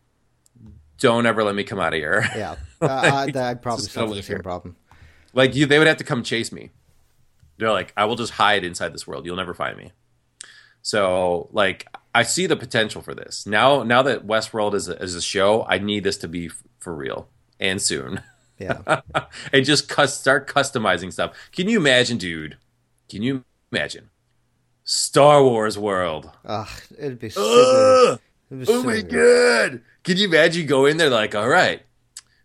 Don't 0.98 1.26
ever 1.26 1.44
let 1.44 1.54
me 1.54 1.64
come 1.64 1.78
out 1.78 1.92
of 1.92 1.98
here. 1.98 2.24
Yeah. 2.34 2.56
Uh, 2.80 2.86
I, 3.34 3.50
I'd 3.50 3.60
probably 3.60 3.82
Just 3.86 3.94
the 3.96 4.06
live 4.06 4.24
same 4.24 4.36
here. 4.36 4.42
problem. 4.44 4.76
Like 5.34 5.56
you, 5.56 5.66
they 5.66 5.78
would 5.78 5.88
have 5.88 5.96
to 5.96 6.04
come 6.04 6.22
chase 6.22 6.52
me. 6.52 6.70
They're 7.56 7.72
like, 7.72 7.92
I 7.96 8.04
will 8.04 8.14
just 8.14 8.34
hide 8.34 8.62
inside 8.62 8.94
this 8.94 9.04
world. 9.04 9.26
You'll 9.26 9.34
never 9.34 9.52
find 9.52 9.76
me. 9.76 9.90
So, 10.80 11.48
like, 11.50 11.88
I 12.14 12.22
see 12.22 12.46
the 12.46 12.54
potential 12.54 13.02
for 13.02 13.16
this 13.16 13.46
now. 13.46 13.82
Now 13.82 14.02
that 14.02 14.28
Westworld 14.28 14.74
is 14.74 14.88
a, 14.88 14.96
is 15.02 15.16
a 15.16 15.20
show, 15.20 15.66
I 15.68 15.78
need 15.78 16.04
this 16.04 16.16
to 16.18 16.28
be 16.28 16.46
f- 16.46 16.62
for 16.78 16.94
real 16.94 17.26
and 17.58 17.82
soon. 17.82 18.22
Yeah. 18.60 19.00
and 19.52 19.64
just 19.64 19.88
cus- 19.88 20.16
start 20.16 20.46
customizing 20.46 21.12
stuff. 21.12 21.36
Can 21.50 21.68
you 21.68 21.78
imagine, 21.80 22.16
dude? 22.16 22.58
Can 23.08 23.22
you 23.22 23.44
imagine 23.72 24.10
Star 24.84 25.42
Wars 25.42 25.78
world? 25.78 26.30
Ugh, 26.44 26.68
it'd 26.98 27.18
be 27.18 27.30
so 27.30 28.18
It'd 28.50 28.66
be 28.66 28.72
Oh 28.72 28.80
so 28.80 28.82
my 28.82 29.00
god! 29.02 29.82
Can 30.04 30.16
you 30.16 30.26
imagine 30.28 30.62
you 30.62 30.68
go 30.68 30.86
in 30.86 30.96
there 30.96 31.10
like, 31.10 31.34
all 31.34 31.48
right, 31.48 31.82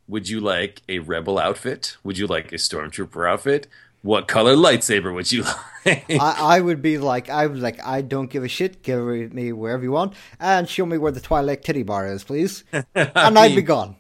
would 0.08 0.28
you 0.28 0.40
like 0.40 0.82
a 0.90 1.00
rebel 1.00 1.40
outfit? 1.40 1.98
Would 2.04 2.18
you 2.18 2.28
like 2.28 2.52
a 2.52 2.56
stormtrooper 2.56 3.30
outfit? 3.30 3.68
What 4.02 4.28
color 4.28 4.56
lightsaber 4.56 5.14
would 5.14 5.32
you 5.32 5.44
like? 5.86 6.06
I, 6.10 6.58
I 6.58 6.60
would 6.60 6.82
be 6.82 6.98
like, 6.98 7.30
I 7.30 7.48
was 7.48 7.62
like, 7.62 7.82
I 7.86 8.02
don't 8.02 8.30
give 8.30 8.44
a 8.44 8.50
shit. 8.50 8.84
Give 8.84 9.02
me 9.34 9.54
wherever 9.54 9.82
you 9.82 9.92
want, 9.94 10.14
and 10.42 10.68
show 10.68 10.86
me 10.86 10.98
where 10.98 11.14
the 11.14 11.22
Twilight 11.22 11.64
titty 11.64 11.84
bar 11.84 12.08
is, 12.12 12.26
please, 12.26 12.66
and 12.74 13.40
I'd 13.40 13.56
be 13.56 13.62
gone. 13.62 13.96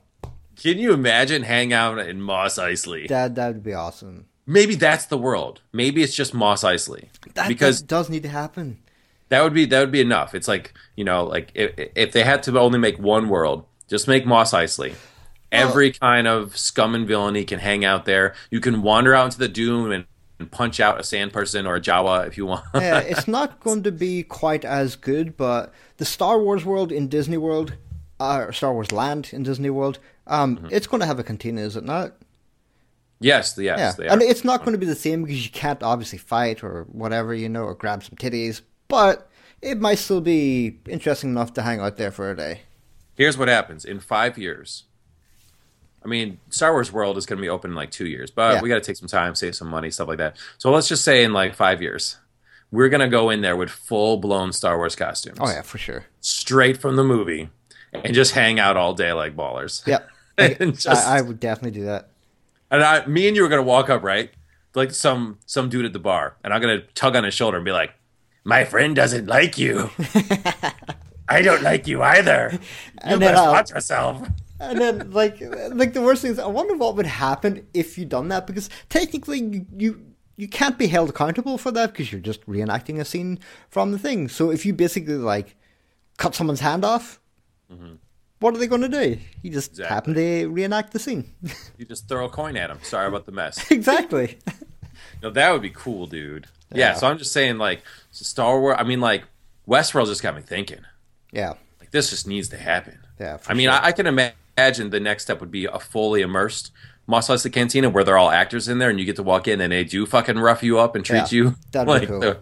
Can 0.61 0.77
you 0.77 0.91
imagine 0.93 1.43
hang 1.43 1.71
out 1.73 1.99
in 1.99 2.21
Mos 2.21 2.57
Eisley? 2.57 3.07
That 3.07 3.35
that 3.35 3.53
would 3.53 3.63
be 3.63 3.73
awesome. 3.73 4.25
Maybe 4.45 4.75
that's 4.75 5.05
the 5.05 5.17
world. 5.17 5.61
Maybe 5.71 6.03
it's 6.03 6.15
just 6.15 6.33
Mos 6.33 6.63
Eisley. 6.63 7.07
That, 7.35 7.47
because 7.47 7.79
that 7.79 7.87
does 7.87 8.09
need 8.09 8.23
to 8.23 8.29
happen. 8.29 8.79
that 9.29 9.41
would 9.43 9.53
be 9.53 9.65
that 9.65 9.79
would 9.79 9.91
be 9.91 10.01
enough. 10.01 10.35
It's 10.35 10.47
like 10.47 10.73
you 10.95 11.03
know, 11.03 11.23
like 11.23 11.51
if, 11.55 11.71
if 11.95 12.11
they 12.11 12.23
had 12.23 12.43
to 12.43 12.59
only 12.59 12.79
make 12.79 12.99
one 12.99 13.29
world, 13.29 13.65
just 13.87 14.07
make 14.07 14.25
Mos 14.25 14.51
Eisley. 14.51 14.93
Every 15.51 15.91
kind 15.91 16.27
of 16.27 16.57
scum 16.57 16.95
and 16.95 17.07
villainy 17.07 17.45
can 17.45 17.59
hang 17.59 17.85
out 17.85 18.05
there. 18.05 18.33
You 18.49 18.59
can 18.59 18.81
wander 18.81 19.13
out 19.13 19.25
into 19.25 19.37
the 19.37 19.47
doom 19.47 19.91
and, 19.91 20.05
and 20.39 20.49
punch 20.51 20.79
out 20.79 20.99
a 20.99 21.03
sand 21.03 21.31
person 21.31 21.67
or 21.67 21.75
a 21.75 21.79
Jawa 21.81 22.25
if 22.27 22.37
you 22.37 22.47
want. 22.47 22.65
Yeah, 22.73 22.97
it's 23.11 23.27
not 23.27 23.59
going 23.59 23.83
to 23.83 23.91
be 23.91 24.23
quite 24.23 24.65
as 24.65 24.95
good, 24.95 25.37
but 25.37 25.71
the 25.97 26.05
Star 26.05 26.39
Wars 26.41 26.65
world 26.65 26.91
in 26.91 27.07
Disney 27.07 27.37
World, 27.37 27.75
uh, 28.19 28.51
Star 28.51 28.73
Wars 28.73 28.91
Land 28.91 29.29
in 29.31 29.43
Disney 29.43 29.69
World, 29.69 29.99
um, 30.25 30.57
Mm-hmm. 30.57 30.67
it's 30.71 30.87
going 30.87 31.01
to 31.01 31.05
have 31.05 31.19
a 31.19 31.23
cantina, 31.23 31.61
is 31.61 31.75
it 31.77 31.83
not? 31.83 32.13
Yes, 33.19 33.57
yes, 33.57 33.95
Yeah, 33.99 34.11
and 34.11 34.21
are. 34.21 34.25
it's 34.25 34.43
not 34.43 34.59
going 34.61 34.73
to 34.73 34.77
be 34.77 34.85
the 34.85 34.95
same 34.95 35.23
because 35.23 35.43
you 35.45 35.51
can't 35.51 35.81
obviously 35.83 36.17
fight 36.19 36.63
or 36.63 36.85
whatever, 36.91 37.33
you 37.33 37.49
know, 37.49 37.63
or 37.63 37.75
grab 37.75 38.03
some 38.03 38.15
titties. 38.17 38.61
But 38.87 39.29
it 39.61 39.79
might 39.79 39.95
still 39.99 40.21
be 40.21 40.77
interesting 40.87 41.29
enough 41.31 41.53
to 41.53 41.61
hang 41.61 41.79
out 41.79 41.97
there 41.97 42.11
for 42.11 42.29
a 42.31 42.35
day. 42.35 42.61
Here's 43.15 43.37
what 43.37 43.47
happens 43.47 43.85
in 43.85 43.99
five 43.99 44.37
years. 44.37 44.83
I 46.03 46.07
mean, 46.07 46.39
Star 46.49 46.73
Wars 46.73 46.91
World 46.91 47.17
is 47.17 47.25
going 47.25 47.37
to 47.37 47.41
be 47.41 47.47
open 47.49 47.71
in 47.71 47.75
like 47.75 47.91
two 47.91 48.07
years, 48.07 48.29
but 48.29 48.55
Yeah. 48.55 48.61
we 48.61 48.67
got 48.69 48.75
to 48.75 48.81
take 48.81 48.97
some 48.97 49.07
time, 49.07 49.35
save 49.35 49.55
some 49.55 49.69
money, 49.69 49.89
stuff 49.89 50.07
like 50.09 50.17
that. 50.17 50.35
So 50.57 50.69
let's 50.71 50.87
just 50.89 51.03
say 51.05 51.23
in 51.23 51.31
like 51.31 51.55
five 51.55 51.81
years, 51.81 52.17
we're 52.71 52.89
going 52.89 53.01
to 53.01 53.07
go 53.07 53.29
in 53.29 53.41
there 53.41 53.55
with 53.55 53.69
full 53.69 54.17
blown 54.17 54.51
Star 54.51 54.77
Wars 54.77 54.95
costumes. 54.97 55.37
Oh 55.39 55.47
yeah, 55.49 55.61
for 55.61 55.77
sure. 55.77 56.05
straight 56.19 56.75
from 56.77 56.95
the 56.97 57.03
movie 57.05 57.49
and 57.93 58.13
just 58.13 58.31
hang 58.33 58.59
out 58.59 58.75
all 58.75 58.93
day 58.93 59.13
like 59.13 59.35
ballers. 59.35 59.85
Yep, 59.87 60.09
just, 60.73 60.87
I, 60.87 61.19
I 61.19 61.21
would 61.21 61.39
definitely 61.39 61.79
do 61.79 61.85
that. 61.85 62.09
And 62.73 62.83
I, 62.83 63.05
me 63.05 63.27
and 63.27 63.35
you 63.37 63.45
are 63.45 63.49
gonna 63.49 63.61
walk 63.61 63.89
up 63.89 64.03
right, 64.03 64.31
like 64.73 64.91
some 64.91 65.37
some 65.45 65.69
dude 65.69 65.85
at 65.85 65.93
the 65.93 65.99
bar, 65.99 66.35
and 66.43 66.53
I'm 66.53 66.59
gonna 66.59 66.81
tug 66.95 67.15
on 67.15 67.23
his 67.23 67.33
shoulder 67.33 67.57
and 67.57 67.63
be 67.65 67.71
like, 67.71 67.91
"My 68.43 68.65
friend 68.65 68.95
doesn't 68.95 69.27
like 69.27 69.57
you. 69.57 69.91
I 71.29 71.41
don't 71.41 71.61
like 71.61 71.87
you 71.87 72.01
either. 72.01 72.49
You 72.53 72.59
And 73.03 73.21
then 73.21 73.35
I'll- 73.35 73.51
watch 73.53 73.69
yourself." 73.71 74.27
And 74.59 74.79
then, 74.79 75.11
like, 75.11 75.41
like 75.73 75.91
the 75.91 76.01
worst 76.01 76.21
thing 76.21 76.31
is, 76.31 76.39
I 76.39 76.47
wonder 76.47 76.73
what 76.75 76.95
would 76.95 77.05
happen 77.05 77.67
if 77.73 77.97
you 77.97 78.05
done 78.05 78.29
that 78.29 78.47
because 78.47 78.69
technically 78.87 79.39
you, 79.39 79.65
you 79.75 80.05
you 80.37 80.47
can't 80.47 80.77
be 80.77 80.87
held 80.87 81.09
accountable 81.09 81.57
for 81.57 81.69
that 81.71 81.91
because 81.91 82.13
you're 82.13 82.21
just 82.21 82.45
reenacting 82.45 82.97
a 82.97 83.03
scene 83.03 83.39
from 83.69 83.91
the 83.91 83.99
thing. 83.99 84.29
So 84.29 84.51
if 84.51 84.65
you 84.65 84.73
basically 84.73 85.15
like 85.15 85.57
cut 86.17 86.33
someone's 86.33 86.61
hand 86.61 86.85
off, 86.85 87.19
mm-hmm. 87.69 87.95
What 88.43 88.53
are 88.53 88.57
they 88.59 88.67
going 88.67 88.81
to 88.81 88.89
do? 88.89 89.17
You 89.41 89.51
just. 89.51 89.71
Exactly. 89.71 89.93
happen 89.95 90.13
to 90.15 90.47
reenact 90.47 90.91
the 90.93 90.99
scene. 90.99 91.33
You 91.77 91.85
just 91.85 92.07
throw 92.07 92.25
a 92.25 92.29
coin 92.29 92.55
at 92.57 92.69
him. 92.69 92.79
Sorry 92.83 93.07
about 93.07 93.25
the 93.25 93.31
mess. 93.31 93.71
exactly. 93.71 94.37
No, 95.21 95.29
that 95.31 95.51
would 95.51 95.61
be 95.61 95.69
cool, 95.69 96.05
dude. 96.05 96.47
Yeah. 96.71 96.77
Yeah. 96.89 96.93
So 96.95 97.07
I'm 97.07 97.17
just 97.17 97.31
saying, 97.31 97.57
like 97.57 97.81
Star 98.11 98.59
Wars. 98.59 98.75
I 98.77 98.83
mean, 98.83 98.99
like 98.99 99.23
Westworld 99.67 100.07
just 100.07 100.21
got 100.21 100.35
me 100.35 100.41
thinking. 100.41 100.81
yeah, 101.31 101.53
Like 101.79 101.91
this 101.91 102.09
just 102.09 102.27
needs 102.27 102.49
to 102.49 102.57
happen. 102.57 102.99
yeah. 103.19 103.37
I 103.47 103.53
mean, 103.53 103.69
sure. 103.69 103.73
I, 103.79 103.85
I 103.87 103.91
can 103.93 104.05
ima- 104.05 104.33
imagine 104.57 104.89
the 104.89 104.99
next 104.99 105.23
step 105.23 105.39
would 105.39 105.49
be 105.51 105.63
a 105.65 105.79
fully 105.79 106.21
immersed 106.21 106.71
Mos 107.07 107.27
Eisley 107.29 107.51
Cantina 107.53 107.89
where 107.89 108.03
they're 108.03 108.17
all 108.17 108.31
actors 108.31 108.67
in 108.67 108.79
there, 108.79 108.89
and 108.89 108.99
you 108.99 109.05
get 109.05 109.15
to 109.15 109.23
walk 109.23 109.47
in 109.47 109.61
and 109.61 109.71
they 109.71 109.83
do 109.85 110.05
fucking 110.05 110.37
rough 110.39 110.61
you 110.61 110.77
up 110.79 110.95
and 110.95 111.03
treat 111.05 111.31
Yeah, 111.31 111.37
you. 111.37 111.55
that'd 111.71 112.01
be 112.01 112.07
cool. 112.07 112.19
the- 112.19 112.37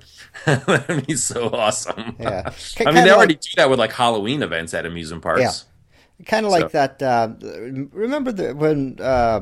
that'd 0.45 1.05
be 1.07 1.15
so 1.15 1.49
awesome. 1.49 2.15
Yeah. 2.19 2.51
I 2.79 2.91
mean, 2.91 3.03
they 3.03 3.11
already 3.11 3.33
like- 3.35 3.41
do 3.41 3.49
that 3.57 3.69
with 3.69 3.77
like 3.79 3.93
Halloween 3.93 4.41
events 4.43 4.73
at 4.73 4.85
amusement 4.87 5.21
parks. 5.23 5.41
Yeah. 5.41 5.51
Kind 6.25 6.45
of 6.45 6.51
like 6.51 6.71
So- 6.71 6.77
that. 6.77 7.01
Uh, 7.01 7.29
remember 7.91 8.31
the, 8.31 8.53
when 8.55 8.97
uh, 8.99 9.41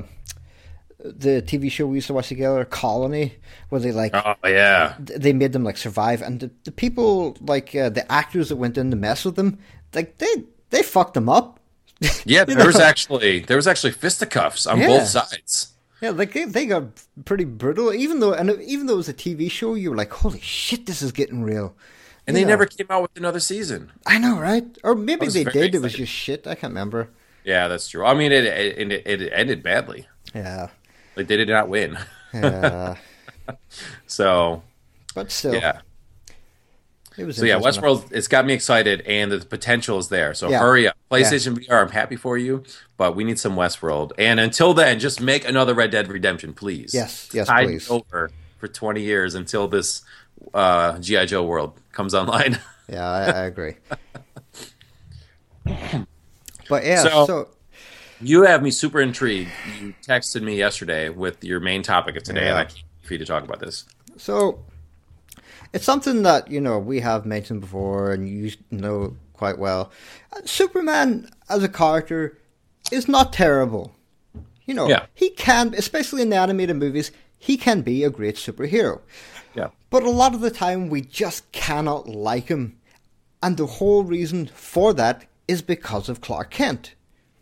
the 0.99 1.41
TV 1.41 1.71
show 1.71 1.87
we 1.87 1.95
used 1.97 2.07
to 2.07 2.13
watch 2.13 2.27
together, 2.27 2.65
Colony, 2.65 3.33
where 3.69 3.79
they 3.79 3.91
like 3.91 4.11
Oh 4.13 4.35
yeah. 4.45 4.95
they 4.99 5.31
made 5.33 5.53
them 5.53 5.63
like 5.63 5.77
survive, 5.77 6.21
and 6.21 6.39
the, 6.41 6.51
the 6.65 6.71
people 6.71 7.37
like 7.41 7.73
uh, 7.75 7.89
the 7.89 8.09
actors 8.11 8.49
that 8.49 8.57
went 8.57 8.77
in 8.77 8.89
to 8.91 8.97
mess 8.97 9.23
with 9.25 9.35
them, 9.35 9.57
like 9.93 10.17
they 10.17 10.33
they 10.71 10.83
fucked 10.83 11.13
them 11.13 11.29
up. 11.29 11.59
Yeah, 12.25 12.43
there 12.45 12.65
was 12.65 12.77
actually 12.79 13.39
there 13.41 13.57
was 13.57 13.67
actually 13.67 13.91
fisticuffs 13.91 14.65
on 14.67 14.79
Yeah. 14.79 14.87
both 14.87 15.07
sides. 15.07 15.73
Yeah, 16.01 16.11
like 16.11 16.31
they, 16.31 16.45
they 16.45 16.65
got 16.65 16.83
pretty 17.25 17.43
brutal. 17.43 17.93
Even 17.93 18.19
though 18.21 18.33
and 18.33 18.49
even 18.61 18.85
though 18.87 18.93
it 18.93 18.97
was 18.97 19.09
a 19.09 19.13
TV 19.13 19.51
show, 19.51 19.73
you 19.75 19.89
were 19.91 19.97
like, 19.97 20.11
"Holy 20.11 20.39
shit, 20.39 20.85
this 20.85 21.01
is 21.01 21.11
getting 21.11 21.43
real." 21.43 21.75
And 22.29 22.37
they 22.37 22.45
never 22.45 22.65
came 22.65 22.87
out 22.89 23.01
with 23.01 23.17
another 23.17 23.39
season. 23.39 23.91
I 24.05 24.17
know, 24.17 24.39
right? 24.39 24.65
Or 24.83 24.95
maybe 24.95 25.27
they 25.27 25.43
did. 25.43 25.47
Excited. 25.47 25.75
It 25.75 25.81
was 25.81 25.93
just 25.93 26.11
shit. 26.11 26.47
I 26.47 26.55
can't 26.55 26.71
remember. 26.71 27.09
Yeah, 27.43 27.67
that's 27.67 27.87
true. 27.89 28.05
I 28.05 28.13
mean, 28.13 28.31
it 28.31 28.45
it, 28.45 28.91
it, 28.91 29.21
it 29.21 29.31
ended 29.33 29.63
badly. 29.63 30.07
Yeah, 30.33 30.69
like 31.15 31.27
they 31.27 31.37
did 31.37 31.49
not 31.49 31.69
win. 31.69 31.97
Yeah. 32.33 32.97
so, 34.07 34.61
but 35.15 35.31
still, 35.31 35.55
yeah. 35.55 35.81
It 37.17 37.25
was 37.25 37.37
so 37.37 37.45
yeah, 37.45 37.59
Westworld. 37.59 38.11
It's 38.11 38.27
got 38.27 38.45
me 38.45 38.53
excited, 38.53 39.01
and 39.01 39.31
the 39.31 39.39
potential 39.39 39.97
is 39.97 40.07
there. 40.07 40.33
So 40.33 40.49
yeah. 40.49 40.59
hurry 40.59 40.87
up, 40.87 40.95
PlayStation 41.11 41.61
yeah. 41.61 41.73
VR. 41.73 41.81
I'm 41.81 41.91
happy 41.91 42.15
for 42.15 42.37
you, 42.37 42.63
but 42.97 43.15
we 43.15 43.23
need 43.23 43.39
some 43.39 43.55
Westworld. 43.55 44.11
And 44.17 44.39
until 44.39 44.73
then, 44.73 44.99
just 44.99 45.19
make 45.19 45.47
another 45.47 45.73
Red 45.73 45.91
Dead 45.91 46.07
Redemption, 46.07 46.53
please. 46.53 46.93
Yes, 46.93 47.29
yes, 47.33 47.47
Tide 47.47 47.67
please. 47.67 47.89
Over 47.89 48.31
for 48.57 48.67
20 48.67 49.01
years 49.01 49.35
until 49.35 49.67
this 49.67 50.03
uh, 50.53 50.99
GI 50.99 51.25
Joe 51.25 51.43
world 51.43 51.79
comes 51.99 52.15
online. 52.15 52.57
yeah, 52.89 53.09
I, 53.09 53.23
I 53.25 53.43
agree. 53.43 53.75
but 56.69 56.85
yeah, 56.85 57.03
so, 57.03 57.25
so, 57.25 57.49
you 58.21 58.43
have 58.43 58.63
me 58.63 58.71
super 58.71 59.01
intrigued. 59.01 59.51
You 59.81 59.93
texted 60.07 60.41
me 60.41 60.55
yesterday 60.55 61.09
with 61.09 61.43
your 61.43 61.59
main 61.59 61.83
topic 61.83 62.15
of 62.15 62.23
today, 62.23 62.43
yeah. 62.45 62.51
and 62.51 62.57
I 62.57 62.63
can't 62.63 62.85
for 63.03 63.15
you 63.15 63.19
to 63.19 63.25
talk 63.25 63.43
about 63.43 63.59
this. 63.59 63.83
So 64.15 64.63
it's 65.73 65.83
something 65.83 66.23
that 66.23 66.49
you 66.49 66.61
know 66.61 66.79
we 66.79 67.01
have 67.01 67.25
mentioned 67.25 67.59
before, 67.59 68.13
and 68.13 68.29
you 68.29 68.53
know 68.71 69.17
quite 69.33 69.59
well. 69.59 69.91
Superman 70.45 71.29
as 71.49 71.63
a 71.63 71.69
character 71.69 72.37
is 72.93 73.09
not 73.09 73.33
terrible. 73.33 73.93
You 74.65 74.73
know, 74.73 74.87
yeah. 74.87 75.07
he 75.15 75.31
can, 75.31 75.73
especially 75.73 76.21
in 76.21 76.29
the 76.29 76.37
animated 76.37 76.77
movies, 76.77 77.11
he 77.39 77.57
can 77.57 77.81
be 77.81 78.05
a 78.05 78.09
great 78.09 78.35
superhero. 78.35 79.01
But 79.89 80.03
a 80.03 80.09
lot 80.09 80.33
of 80.33 80.41
the 80.41 80.51
time, 80.51 80.89
we 80.89 81.01
just 81.01 81.51
cannot 81.51 82.07
like 82.07 82.47
him. 82.47 82.77
And 83.41 83.57
the 83.57 83.65
whole 83.65 84.03
reason 84.03 84.47
for 84.47 84.93
that 84.93 85.25
is 85.47 85.61
because 85.61 86.09
of 86.09 86.21
Clark 86.21 86.51
Kent. 86.51 86.95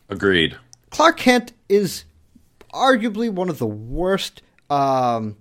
Agreed. 0.09 0.57
Clark 0.89 1.17
Kent 1.17 1.53
is 1.67 2.05
arguably 2.73 3.29
one 3.29 3.49
of 3.49 3.59
the 3.59 3.67
worst. 3.67 4.41
Um, 4.69 5.37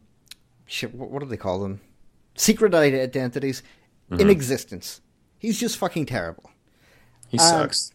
shit, 0.66 0.94
what 0.94 1.20
do 1.20 1.26
they 1.26 1.36
call 1.36 1.60
them? 1.60 1.80
Secret 2.34 2.74
identities 2.74 3.62
mm-hmm. 4.10 4.20
in 4.20 4.30
existence. 4.30 5.00
He's 5.38 5.60
just 5.60 5.76
fucking 5.76 6.06
terrible. 6.06 6.50
He 7.28 7.38
sucks. 7.38 7.92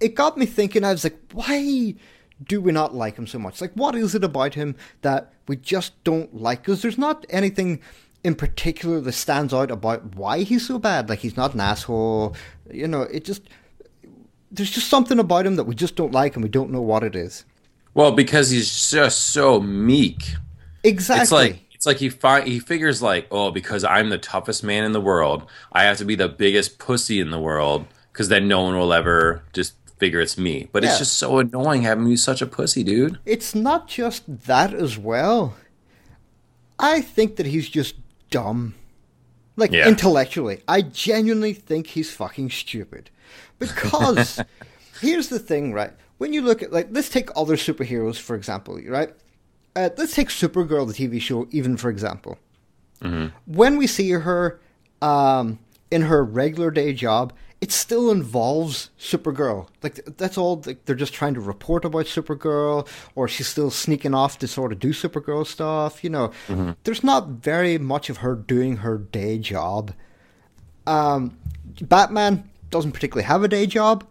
It 0.00 0.14
got 0.14 0.36
me 0.36 0.46
thinking. 0.46 0.84
I 0.84 0.92
was 0.92 1.04
like, 1.04 1.18
why 1.32 1.94
do 2.42 2.60
we 2.60 2.72
not 2.72 2.94
like 2.94 3.16
him 3.16 3.26
so 3.26 3.38
much? 3.38 3.60
Like, 3.60 3.72
what 3.74 3.94
is 3.94 4.14
it 4.14 4.24
about 4.24 4.54
him 4.54 4.74
that 5.02 5.31
we 5.48 5.56
just 5.56 6.02
don't 6.04 6.34
like? 6.34 6.62
Because 6.62 6.82
there's 6.82 6.98
not 6.98 7.26
anything 7.30 7.80
in 8.24 8.34
particular 8.34 9.00
that 9.00 9.12
stands 9.12 9.52
out 9.52 9.70
about 9.70 10.14
why 10.14 10.42
he's 10.42 10.66
so 10.66 10.78
bad. 10.78 11.08
Like, 11.08 11.20
he's 11.20 11.36
not 11.36 11.54
an 11.54 11.60
asshole. 11.60 12.36
You 12.70 12.88
know, 12.88 13.02
it 13.02 13.24
just. 13.24 13.42
There's 14.50 14.70
just 14.70 14.88
something 14.88 15.18
about 15.18 15.46
him 15.46 15.56
that 15.56 15.64
we 15.64 15.74
just 15.74 15.96
don't 15.96 16.12
like 16.12 16.36
and 16.36 16.42
we 16.42 16.48
don't 16.50 16.70
know 16.70 16.82
what 16.82 17.02
it 17.02 17.16
is. 17.16 17.46
Well, 17.94 18.12
because 18.12 18.50
he's 18.50 18.90
just 18.90 19.28
so 19.28 19.60
meek. 19.60 20.34
Exactly. 20.84 21.22
It's 21.22 21.32
like 21.32 21.62
it's 21.72 21.86
like 21.86 21.96
he 21.96 22.10
fi- 22.10 22.44
he 22.44 22.58
figures 22.60 23.02
like, 23.02 23.26
oh, 23.30 23.50
because 23.50 23.82
I'm 23.82 24.10
the 24.10 24.18
toughest 24.18 24.62
man 24.62 24.84
in 24.84 24.92
the 24.92 25.00
world, 25.00 25.48
I 25.72 25.84
have 25.84 25.98
to 25.98 26.04
be 26.04 26.14
the 26.14 26.28
biggest 26.28 26.78
pussy 26.78 27.18
in 27.18 27.30
the 27.30 27.40
world 27.40 27.86
because 28.12 28.28
then 28.28 28.46
no 28.46 28.62
one 28.62 28.76
will 28.76 28.92
ever 28.92 29.42
just 29.52 29.74
figure 30.02 30.20
it's 30.20 30.36
me. 30.36 30.68
But 30.72 30.82
yeah. 30.82 30.88
it's 30.88 30.98
just 30.98 31.16
so 31.16 31.38
annoying 31.38 31.82
having 31.82 32.08
you 32.08 32.16
such 32.16 32.42
a 32.42 32.46
pussy, 32.46 32.82
dude. 32.82 33.20
It's 33.24 33.54
not 33.54 33.86
just 33.86 34.46
that 34.46 34.74
as 34.74 34.98
well. 34.98 35.54
I 36.76 37.00
think 37.00 37.36
that 37.36 37.46
he's 37.46 37.68
just 37.68 37.94
dumb. 38.28 38.74
Like 39.54 39.70
yeah. 39.70 39.86
intellectually. 39.86 40.60
I 40.66 40.82
genuinely 40.82 41.52
think 41.52 41.86
he's 41.86 42.12
fucking 42.12 42.50
stupid. 42.50 43.10
Because 43.60 44.40
here's 45.00 45.28
the 45.28 45.38
thing, 45.38 45.72
right? 45.72 45.92
When 46.18 46.32
you 46.32 46.42
look 46.42 46.64
at 46.64 46.72
like 46.72 46.88
let's 46.90 47.08
take 47.08 47.28
other 47.36 47.56
superheroes 47.56 48.18
for 48.18 48.34
example, 48.34 48.80
right? 48.88 49.10
Uh, 49.76 49.88
let's 49.96 50.16
take 50.16 50.28
Supergirl, 50.28 50.86
the 50.92 51.08
TV 51.08 51.20
show, 51.20 51.46
even 51.52 51.76
for 51.76 51.90
example. 51.90 52.38
Mm-hmm. 53.02 53.28
When 53.46 53.76
we 53.76 53.86
see 53.86 54.10
her 54.10 54.60
um, 55.00 55.60
in 55.92 56.02
her 56.02 56.24
regular 56.24 56.72
day 56.72 56.92
job, 56.92 57.32
it 57.62 57.70
still 57.70 58.10
involves 58.10 58.90
Supergirl. 58.98 59.68
Like 59.84 60.04
that's 60.18 60.36
all. 60.36 60.60
Like, 60.66 60.84
they're 60.84 60.96
just 60.96 61.14
trying 61.14 61.34
to 61.34 61.40
report 61.40 61.84
about 61.84 62.06
Supergirl, 62.06 62.88
or 63.14 63.28
she's 63.28 63.46
still 63.46 63.70
sneaking 63.70 64.14
off 64.14 64.36
to 64.40 64.48
sort 64.48 64.72
of 64.72 64.80
do 64.80 64.88
Supergirl 64.88 65.46
stuff. 65.46 66.02
You 66.02 66.10
know, 66.10 66.28
mm-hmm. 66.48 66.72
there's 66.82 67.04
not 67.04 67.28
very 67.28 67.78
much 67.78 68.10
of 68.10 68.18
her 68.18 68.34
doing 68.34 68.78
her 68.78 68.98
day 68.98 69.38
job. 69.38 69.94
Um, 70.88 71.38
Batman 71.80 72.50
doesn't 72.70 72.92
particularly 72.92 73.26
have 73.26 73.44
a 73.44 73.48
day 73.48 73.66
job. 73.66 74.04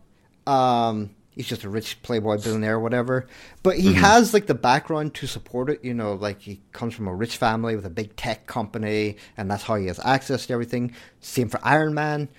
Um, 0.48 1.14
he's 1.32 1.48
just 1.48 1.66
a 1.66 1.70
rich 1.70 2.02
playboy 2.04 2.38
billionaire 2.38 2.76
or 2.76 2.80
whatever. 2.80 3.28
But 3.64 3.78
he 3.78 3.90
mm-hmm. 3.90 4.00
has 4.00 4.34
like 4.34 4.46
the 4.48 4.56
background 4.56 5.14
to 5.16 5.28
support 5.28 5.70
it. 5.70 5.84
You 5.84 5.94
know, 5.94 6.14
like 6.14 6.40
he 6.40 6.62
comes 6.72 6.94
from 6.94 7.10
a 7.10 7.14
rich 7.14 7.36
family 7.36 7.76
with 7.76 7.86
a 7.86 7.90
big 7.90 8.16
tech 8.16 8.48
company, 8.48 9.18
and 9.36 9.52
that's 9.52 9.64
how 9.64 9.76
he 9.76 9.88
has 9.88 10.00
access 10.06 10.46
to 10.46 10.54
everything. 10.54 10.96
Same 11.20 11.50
for 11.50 11.60
Iron 11.64 11.94
Man. 11.94 12.30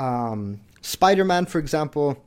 Um, 0.00 0.62
Spider 0.80 1.26
Man, 1.26 1.44
for 1.44 1.58
example, 1.58 2.24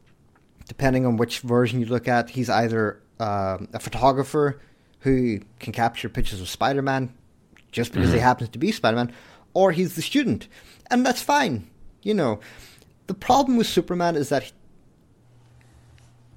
depending 0.67 1.07
on 1.07 1.17
which 1.17 1.39
version 1.39 1.79
you 1.79 1.87
look 1.87 2.07
at, 2.07 2.29
he's 2.29 2.49
either 2.49 3.01
uh, 3.19 3.57
a 3.73 3.79
photographer 3.79 4.61
who 4.99 5.39
can 5.59 5.73
capture 5.73 6.07
pictures 6.07 6.39
of 6.39 6.47
Spider 6.47 6.83
Man 6.83 7.13
just 7.71 7.91
because 7.91 8.09
mm-hmm. 8.09 8.17
he 8.17 8.21
happens 8.21 8.49
to 8.51 8.59
be 8.59 8.71
Spider 8.71 8.97
Man, 8.97 9.11
or 9.55 9.71
he's 9.71 9.95
the 9.95 10.03
student. 10.03 10.47
And 10.91 11.03
that's 11.03 11.23
fine. 11.23 11.67
You 12.03 12.13
know, 12.13 12.39
the 13.07 13.15
problem 13.15 13.57
with 13.57 13.65
Superman 13.65 14.15
is 14.15 14.29
that 14.29 14.51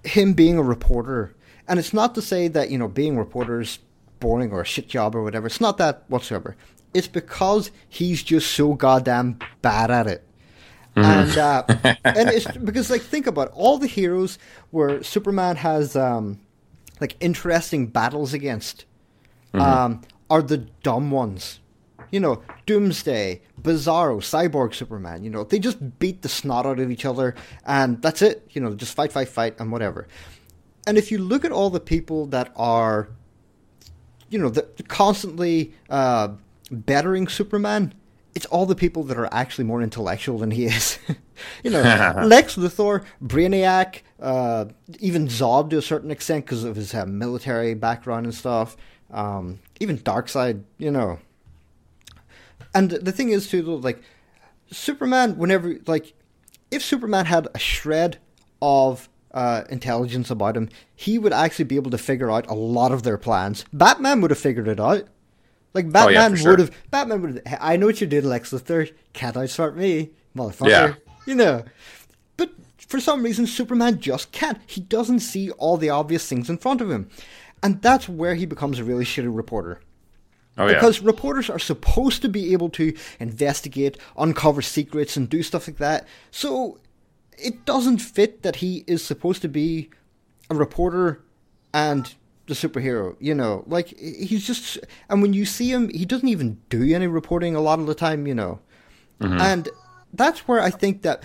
him 0.05 0.33
being 0.33 0.57
a 0.57 0.62
reporter, 0.62 1.35
and 1.68 1.79
it's 1.79 1.92
not 1.92 2.14
to 2.14 2.22
say 2.22 2.49
that, 2.49 2.70
you 2.70 2.79
know, 2.79 2.88
being 2.88 3.16
a 3.16 3.18
reporter 3.18 3.61
is 3.61 3.79
boring 4.20 4.53
or 4.53 4.62
a 4.62 4.64
shit 4.64 4.88
job 4.88 5.14
or 5.14 5.22
whatever. 5.22 5.46
It's 5.46 5.61
not 5.61 5.77
that 5.77 6.05
whatsoever. 6.09 6.57
It's 6.94 7.09
because 7.09 7.70
he's 7.90 8.22
just 8.22 8.53
so 8.53 8.72
goddamn 8.72 9.38
bad 9.61 9.90
at 9.90 10.07
it. 10.07 10.26
Mm-hmm. 10.96 11.04
And 11.04 11.38
uh, 11.38 11.64
and 12.04 12.28
it's 12.30 12.46
because 12.56 12.90
like 12.90 13.02
think 13.02 13.26
about 13.26 13.48
it, 13.48 13.52
all 13.54 13.78
the 13.78 13.87
heroes 13.87 14.38
where 14.70 15.02
Superman 15.02 15.56
has 15.56 15.94
um, 15.94 16.40
like 17.00 17.16
interesting 17.20 17.87
battles 17.87 18.32
against 18.32 18.87
mm-hmm. 19.52 19.61
um, 19.61 20.02
are 20.30 20.42
the 20.42 20.59
dumb 20.82 21.11
ones. 21.11 21.61
You 22.11 22.20
know, 22.20 22.42
Doomsday, 22.66 23.42
Bizarro, 23.61 24.18
Cyborg 24.18 24.74
Superman. 24.74 25.24
You 25.24 25.30
know, 25.30 25.44
they 25.44 25.59
just 25.59 25.98
beat 25.98 26.22
the 26.22 26.28
snot 26.28 26.64
out 26.64 26.78
of 26.78 26.90
each 26.90 27.04
other, 27.04 27.35
and 27.66 28.00
that's 28.00 28.22
it. 28.22 28.48
You 28.52 28.61
know, 28.61 28.74
just 28.74 28.94
fight, 28.94 29.12
fight, 29.12 29.28
fight, 29.28 29.56
and 29.59 29.72
whatever. 29.72 30.06
And 30.87 30.96
if 30.96 31.11
you 31.11 31.18
look 31.18 31.44
at 31.44 31.50
all 31.50 31.68
the 31.68 31.80
people 31.80 32.26
that 32.26 32.52
are, 32.54 33.09
you 34.30 34.38
know, 34.38 34.48
the, 34.48 34.62
constantly 34.87 35.74
uh, 35.90 36.28
bettering 36.70 37.26
Superman, 37.26 37.92
it's 38.37 38.46
all 38.46 38.66
the 38.66 38.77
people 38.77 39.03
that 39.05 39.16
are 39.16 39.33
actually 39.33 39.64
more 39.64 39.81
intellectual 39.81 40.38
than 40.38 40.51
he 40.51 40.66
is. 40.66 40.99
you 41.64 41.70
know, 41.70 41.81
Lex 42.22 42.57
Luthor, 42.57 43.03
Brainiac, 43.25 44.03
uh, 44.20 44.66
even 45.01 45.27
Zod 45.27 45.70
to 45.70 45.79
a 45.79 45.83
certain 45.83 46.11
extent 46.11 46.44
because 46.44 46.62
of 46.62 46.77
his 46.77 46.92
uh, 46.92 47.07
military 47.07 47.72
background 47.72 48.27
and 48.27 48.35
stuff. 48.35 48.77
Um, 49.11 49.61
even 49.81 49.99
Darkseid, 49.99 50.64
you 50.77 50.90
know. 50.90 51.18
And 52.75 52.90
the 52.90 53.11
thing 53.11 53.31
is 53.31 53.49
too, 53.49 53.62
like 53.62 54.03
Superman, 54.70 55.38
whenever 55.38 55.79
like 55.87 56.12
if 56.70 56.83
Superman 56.83 57.25
had 57.25 57.49
a 57.55 57.59
shred 57.59 58.18
of 58.61 59.09
uh, 59.33 59.62
intelligence 59.70 60.31
about 60.31 60.59
him, 60.59 60.68
he 60.94 61.18
would 61.18 61.33
actually 61.33 61.64
be 61.64 61.77
able 61.77 61.90
to 61.90 61.99
figure 61.99 62.31
out 62.31 62.46
a 62.49 62.55
lot 62.55 62.92
of 62.92 63.03
their 63.03 63.16
plans. 63.16 63.64
Batman 63.72 64.20
would 64.20 64.31
have 64.31 64.38
figured 64.38 64.68
it 64.68 64.79
out. 64.79 65.09
Like 65.77 65.93
Batman 65.93 66.33
oh, 66.33 66.37
yeah, 66.37 66.49
would 66.49 66.59
have. 66.59 66.69
Sure. 66.69 66.79
Batman 66.91 67.21
would. 67.21 67.43
Have, 67.45 67.59
I 67.61 67.77
know 67.77 67.85
what 67.85 68.01
you 68.01 68.07
did, 68.07 68.25
Lex 68.25 68.51
Luthor. 68.51 68.91
Can't 69.12 69.37
outsmart 69.37 69.77
me, 69.77 70.11
motherfucker. 70.35 70.71
Yeah. 70.71 70.95
You 71.27 71.35
know. 71.35 71.65
But 72.39 72.51
for 72.79 72.99
some 72.99 73.23
reason, 73.23 73.47
Superman 73.47 74.01
just 74.01 74.33
can't. 74.33 74.59
He 74.67 74.81
doesn't 74.81 75.21
see 75.21 75.51
all 75.51 75.77
the 75.77 75.91
obvious 75.91 76.27
things 76.27 76.49
in 76.49 76.57
front 76.57 76.81
of 76.81 76.91
him, 76.91 77.11
and 77.62 77.83
that's 77.83 78.09
where 78.09 78.37
he 78.37 78.47
becomes 78.47 78.79
a 78.79 78.85
really 78.85 79.05
shitty 79.05 79.29
reporter. 79.37 79.83
Oh, 80.57 80.66
because 80.66 81.01
yeah. 81.01 81.09
reporters 81.09 81.51
are 81.51 81.59
supposed 81.59 82.22
to 82.22 82.31
be 82.31 82.55
able 82.55 82.70
to 82.70 82.97
investigate, 83.20 83.99
uncover 84.16 84.62
secrets, 84.62 85.14
and 85.14 85.29
do 85.29 85.43
stuff 85.43 85.68
like 85.68 85.77
that. 85.77 86.09
So 86.31 86.79
it 87.37 87.66
doesn't 87.66 87.99
fit 87.99 88.43
that 88.45 88.57
he 88.57 88.83
is 88.87 89.05
supposed 89.05 89.43
to 89.43 89.49
be 89.49 89.91
a 90.49 90.55
reporter 90.55 91.22
and 91.74 92.14
the 92.47 92.55
superhero. 92.55 93.16
You 93.20 93.34
know, 93.34 93.64
like 93.66 93.88
he's 93.99 94.47
just. 94.47 94.78
And 95.09 95.22
when 95.22 95.32
you 95.32 95.44
see 95.44 95.70
him, 95.70 95.88
he 95.88 96.05
doesn't 96.05 96.28
even 96.28 96.61
do 96.68 96.82
any 96.94 97.07
reporting 97.07 97.55
a 97.55 97.61
lot 97.61 97.78
of 97.78 97.86
the 97.86 97.94
time. 97.94 98.26
You 98.26 98.34
know, 98.34 98.61
mm-hmm. 99.20 99.40
and 99.40 99.68
that's 100.12 100.49
where 100.49 100.61
I 100.61 100.70
think 100.70 101.03
that 101.03 101.22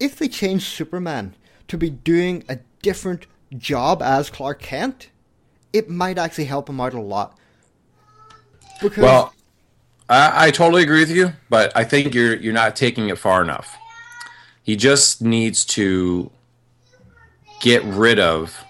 if 0.00 0.16
they 0.16 0.28
change 0.28 0.64
Superman 0.64 1.34
to 1.68 1.78
be 1.78 1.90
doing 1.90 2.44
a 2.48 2.58
different 2.82 3.26
job 3.56 4.02
as 4.02 4.30
Clark 4.30 4.60
Kent, 4.60 5.10
it 5.72 5.88
might 5.88 6.18
actually 6.18 6.44
help 6.44 6.68
him 6.68 6.80
out 6.80 6.94
a 6.94 7.00
lot. 7.00 7.38
Because 8.82 9.02
well, 9.02 9.34
I, 10.08 10.46
I 10.46 10.50
totally 10.50 10.82
agree 10.82 11.00
with 11.00 11.10
you, 11.10 11.32
but 11.48 11.72
I 11.76 11.84
think 11.84 12.14
you're 12.14 12.36
you're 12.36 12.52
not 12.52 12.76
taking 12.76 13.08
it 13.08 13.18
far 13.18 13.42
enough. 13.42 13.76
He 14.62 14.76
just 14.76 15.22
needs 15.22 15.64
to 15.66 16.30
get 17.60 17.82
rid 17.84 18.18
of 18.18 18.64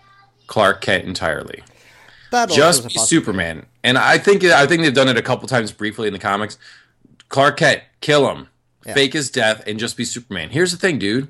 Clark 0.47 0.81
Kent 0.81 1.05
entirely. 1.05 1.63
That 2.35 2.51
Just 2.51 2.89
be. 2.89 2.99
Superman. 2.99 3.65
And 3.85 3.97
I 3.97 4.19
think 4.19 4.43
I 4.45 4.67
think 4.67 4.83
they've 4.83 4.93
done 4.93 5.09
it 5.09 5.17
a 5.17 5.23
couple 5.23 5.47
times 5.47 5.71
briefly 5.71 6.09
in 6.09 6.13
the 6.13 6.19
comics. 6.19 6.59
Clark 7.29 7.59
Kent, 7.59 7.83
kill 8.01 8.29
him, 8.29 8.49
Yeah. 8.85 8.95
fake 8.95 9.13
his 9.13 9.31
death, 9.31 9.63
and 9.69 9.79
just 9.79 9.97
be 9.97 10.05
Superman. 10.05 10.51
Here's 10.51 10.73
the 10.73 10.77
thing, 10.79 10.99
dude. 10.99 11.29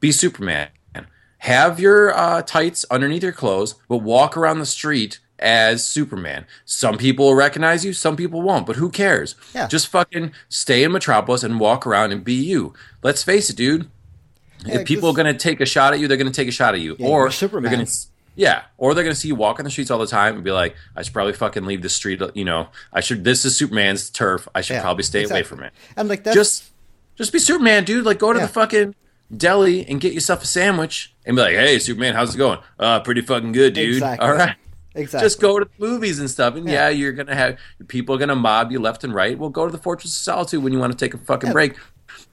Be 0.00 0.10
Superman. 0.10 0.68
Have 1.42 1.78
your 1.78 2.16
uh, 2.16 2.42
tights 2.42 2.84
underneath 2.90 3.22
your 3.22 3.32
clothes, 3.32 3.74
but 3.88 3.98
walk 3.98 4.36
around 4.36 4.58
the 4.58 4.66
street 4.66 5.20
as 5.38 5.86
Superman. 5.86 6.46
Some 6.64 6.96
people 6.98 7.26
will 7.26 7.34
recognize 7.36 7.84
you, 7.84 7.92
some 7.92 8.16
people 8.16 8.42
won't, 8.42 8.66
but 8.66 8.76
who 8.76 8.88
cares? 8.90 9.36
Yeah. 9.54 9.68
Just 9.68 9.86
fucking 9.86 10.32
stay 10.48 10.82
in 10.82 10.90
Metropolis 10.92 11.44
and 11.44 11.60
walk 11.60 11.86
around 11.86 12.10
and 12.10 12.24
be 12.24 12.34
you. 12.34 12.72
Let's 13.04 13.22
face 13.22 13.50
it, 13.50 13.56
dude. 13.56 13.88
Yeah, 14.66 14.78
if 14.78 14.86
people 14.88 15.10
are 15.10 15.14
going 15.14 15.32
to 15.32 15.38
take 15.38 15.60
a 15.60 15.66
shot 15.66 15.92
at 15.92 16.00
you, 16.00 16.08
they're 16.08 16.16
going 16.16 16.32
to 16.32 16.36
take 16.36 16.48
a 16.48 16.52
shot 16.52 16.74
at 16.74 16.80
you. 16.80 16.96
Yeah, 16.98 17.06
or 17.06 17.30
Superman. 17.30 17.70
they're 17.70 17.76
going 17.78 17.86
to 17.86 17.92
yeah, 18.38 18.62
or 18.78 18.94
they're 18.94 19.02
going 19.02 19.14
to 19.14 19.20
see 19.20 19.26
you 19.28 19.34
walk 19.34 19.58
on 19.58 19.64
the 19.64 19.70
streets 19.70 19.90
all 19.90 19.98
the 19.98 20.06
time 20.06 20.36
and 20.36 20.44
be 20.44 20.52
like, 20.52 20.76
I 20.96 21.02
should 21.02 21.12
probably 21.12 21.32
fucking 21.32 21.66
leave 21.66 21.82
the 21.82 21.88
street, 21.88 22.22
you 22.34 22.44
know. 22.44 22.68
I 22.92 23.00
should 23.00 23.24
this 23.24 23.44
is 23.44 23.56
Superman's 23.56 24.08
turf. 24.10 24.46
I 24.54 24.60
should 24.60 24.74
Yeah, 24.74 24.82
probably 24.82 25.02
stay 25.02 25.24
away 25.24 25.42
from 25.42 25.62
it. 25.64 25.72
And 25.96 26.08
like 26.08 26.22
that's 26.22 26.36
Just 26.36 26.70
just 27.16 27.32
be 27.32 27.40
Superman, 27.40 27.82
dude. 27.84 28.04
Like 28.04 28.20
go 28.20 28.32
to 28.32 28.38
Yeah. 28.38 28.46
the 28.46 28.52
fucking 28.52 28.94
deli 29.36 29.84
and 29.88 30.00
get 30.00 30.12
yourself 30.12 30.42
a 30.44 30.46
sandwich 30.46 31.14
and 31.26 31.34
be 31.36 31.42
like, 31.42 31.54
"Hey, 31.54 31.78
Superman, 31.80 32.14
how's 32.14 32.34
it 32.34 32.38
going?" 32.38 32.60
Uh, 32.78 33.00
pretty 33.00 33.20
fucking 33.22 33.50
good, 33.52 33.74
dude. 33.74 33.94
Exactly. 33.96 34.26
All 34.28 34.34
right. 34.34 34.54
exactly. 34.94 35.26
Just 35.26 35.40
go 35.40 35.58
to 35.58 35.64
the 35.64 35.70
movies 35.86 36.18
and 36.20 36.30
stuff, 36.30 36.54
and 36.54 36.66
yeah, 36.66 36.88
Yeah. 36.88 36.88
you're 36.90 37.12
gonna 37.12 37.34
have 37.34 37.58
people 37.88 38.14
are 38.14 38.18
gonna 38.18 38.36
mob 38.36 38.70
you 38.72 38.78
left 38.78 39.02
and 39.04 39.12
right. 39.12 39.36
Well, 39.36 39.50
go 39.50 39.66
to 39.66 39.72
the 39.72 39.78
Fortress 39.82 40.16
of 40.16 40.22
Solitude 40.22 40.62
when 40.62 40.72
you 40.72 40.78
want 40.78 40.92
to 40.92 40.98
take 40.98 41.12
a 41.12 41.18
fucking 41.18 41.48
Yeah. 41.48 41.52
break. 41.52 41.74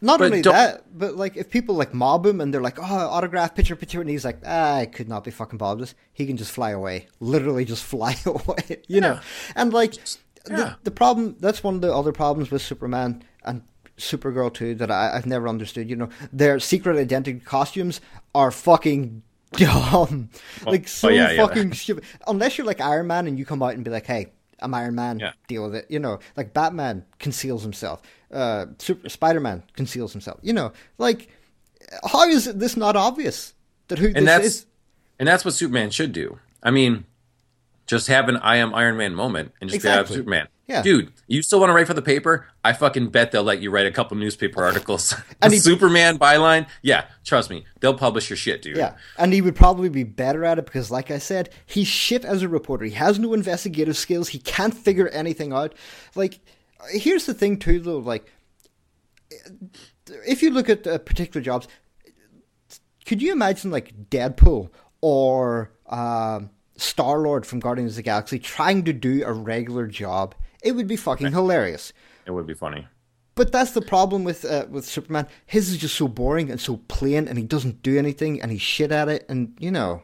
Not 0.02 0.20
but 0.20 0.26
only 0.26 0.42
don't- 0.42 0.54
that, 0.54 0.98
but 0.98 1.16
like 1.16 1.38
if 1.38 1.50
people 1.50 1.76
like 1.76 1.94
mob 1.94 2.26
him 2.26 2.42
and 2.42 2.54
they're 2.54 2.62
like, 2.62 2.80
"Oh, 2.80 2.84
autograph, 2.84 3.56
picture, 3.56 3.76
picture," 3.76 4.02
and 4.02 4.10
he's 4.10 4.26
like, 4.26 4.40
ah, 4.46 4.78
"I 4.78 4.86
could 4.86 5.08
not 5.08 5.24
be 5.24 5.32
fucking 5.32 5.58
bothered." 5.58 5.80
with 5.80 5.90
this," 5.90 5.96
He 6.14 6.26
can 6.26 6.38
just 6.38 6.52
fly 6.52 6.72
away, 6.72 7.08
literally 7.20 7.66
just 7.66 7.84
fly 7.94 8.16
away, 8.26 8.84
you 8.88 9.02
know. 9.02 9.20
And 9.56 9.74
like 9.74 9.96
yeah. 9.96 10.56
the, 10.56 10.78
the 10.84 10.92
problem, 10.92 11.38
that's 11.40 11.64
one 11.64 11.76
of 11.76 11.82
the 11.82 11.94
other 11.94 12.12
problems 12.12 12.52
with 12.52 12.62
Superman 12.62 13.24
and 13.44 13.62
Supergirl 13.98 14.54
too 14.54 14.76
that 14.76 14.92
I, 14.92 15.16
I've 15.16 15.26
never 15.26 15.48
understood. 15.48 15.90
You 15.90 15.96
know, 15.96 16.10
their 16.32 16.60
secret 16.60 16.98
identity 16.98 17.40
costumes 17.40 18.02
are 18.34 18.52
fucking 18.52 19.24
dumb, 19.54 20.30
like 20.66 20.88
so 20.88 21.08
oh, 21.08 21.12
yeah, 21.12 21.32
yeah. 21.32 21.46
fucking 21.46 21.74
stupid. 21.74 22.04
Unless 22.28 22.58
you're 22.58 22.68
like 22.68 22.82
Iron 22.82 23.08
Man 23.08 23.28
and 23.28 23.40
you 23.40 23.46
come 23.46 23.64
out 23.64 23.74
and 23.74 23.84
be 23.84 23.92
like, 23.92 24.06
"Hey." 24.06 24.32
I'm 24.62 24.74
Iron 24.74 24.96
Man. 24.96 25.20
Yeah. 25.20 25.34
Deal 25.50 25.64
with 25.64 25.76
it. 25.76 25.86
You 25.90 26.00
know, 26.00 26.20
like 26.38 26.54
Batman 26.54 27.06
conceals 27.20 27.62
himself. 27.62 28.02
Uh, 28.36 28.66
Super 28.80 29.10
Spider 29.10 29.40
Man 29.40 29.64
conceals 29.74 30.12
himself. 30.12 30.40
You 30.44 30.54
know, 30.54 30.74
like 30.98 31.30
how 32.12 32.28
is 32.28 32.46
this 32.46 32.76
not 32.76 32.96
obvious 32.96 33.54
that 33.88 34.00
who 34.00 34.08
and 34.08 34.16
this 34.18 34.26
that's 34.26 34.46
is? 34.46 34.66
and 35.20 35.28
that's 35.28 35.46
what 35.46 35.54
Superman 35.54 35.90
should 35.90 36.12
do. 36.12 36.40
I 36.62 36.72
mean, 36.72 37.06
just 37.88 38.08
have 38.08 38.28
an 38.30 38.38
"I 38.38 38.58
am 38.58 38.74
Iron 38.76 38.98
Man" 38.98 39.16
moment 39.16 39.54
and 39.62 39.70
just 39.70 39.76
Exactly. 39.78 40.18
Superman. 40.18 40.48
Yeah. 40.68 40.82
dude, 40.82 41.14
you 41.28 41.44
still 41.44 41.60
want 41.60 41.70
to 41.70 41.76
write 41.76 41.86
for 41.86 41.94
the 41.94 42.02
paper? 42.02 42.48
I 42.64 42.74
fucking 42.74 43.10
bet 43.10 43.32
they'll 43.32 43.44
let 43.44 43.62
you 43.62 43.70
write 43.70 43.86
a 43.86 43.92
couple 43.92 44.18
newspaper 44.18 44.64
articles. 44.64 45.14
And 45.44 45.54
he- 45.54 45.60
Superman 45.60 46.18
byline, 46.18 46.66
yeah, 46.82 47.06
trust 47.24 47.52
me, 47.52 47.66
they'll 47.82 47.94
publish 47.94 48.32
your 48.32 48.38
shit, 48.38 48.64
dude. 48.64 48.76
Yeah, 48.78 48.96
and 49.20 49.32
he 49.32 49.42
would 49.44 49.56
probably 49.56 49.90
be 49.90 50.04
better 50.04 50.44
at 50.44 50.58
it 50.58 50.66
because, 50.66 50.90
like 50.90 51.12
I 51.12 51.20
said, 51.20 51.52
he's 51.68 51.88
shit 51.88 52.26
as 52.26 52.42
a 52.42 52.50
reporter. 52.50 52.86
He 52.86 52.92
has 52.96 53.20
no 53.20 53.36
investigative 53.36 53.96
skills. 53.96 54.30
He 54.30 54.40
can't 54.40 54.74
figure 54.74 55.08
anything 55.10 55.54
out. 55.54 55.76
Like, 56.16 56.40
here's 56.90 57.26
the 57.26 57.34
thing, 57.34 57.58
too, 57.58 57.80
though. 57.80 58.00
Like, 58.00 58.32
if 60.28 60.42
you 60.42 60.52
look 60.52 60.70
at 60.70 60.86
uh, 60.86 60.98
particular 61.00 61.44
jobs, 61.44 61.68
could 63.06 63.22
you 63.22 63.32
imagine 63.32 63.72
like 63.72 64.10
Deadpool 64.10 64.70
or 65.02 65.72
um, 65.88 66.50
Star 66.76 67.20
Lord 67.20 67.46
from 67.46 67.60
Guardians 67.60 67.92
of 67.92 67.98
the 67.98 68.02
Galaxy 68.04 68.40
trying 68.40 68.84
to 68.86 68.94
do 68.94 69.24
a 69.24 69.32
regular 69.32 69.88
job? 69.88 70.36
It 70.64 70.72
would 70.74 70.88
be 70.88 70.96
fucking 70.96 71.32
hilarious. 71.32 71.94
It 72.26 72.32
would 72.32 72.48
be 72.48 72.56
funny. 72.56 72.88
But 73.36 73.52
that's 73.52 73.72
the 73.72 73.82
problem 73.82 74.24
with 74.24 74.46
uh, 74.46 74.66
with 74.70 74.86
Superman. 74.86 75.28
His 75.46 75.70
is 75.70 75.78
just 75.78 75.96
so 75.96 76.08
boring 76.08 76.50
and 76.50 76.60
so 76.60 76.78
plain, 76.88 77.28
and 77.28 77.38
he 77.38 77.44
doesn't 77.44 77.84
do 77.84 77.98
anything, 78.00 78.42
and 78.42 78.50
he's 78.50 78.62
shit 78.62 78.92
at 78.92 79.10
it, 79.10 79.26
and 79.28 79.56
you 79.60 79.72
know. 79.72 80.04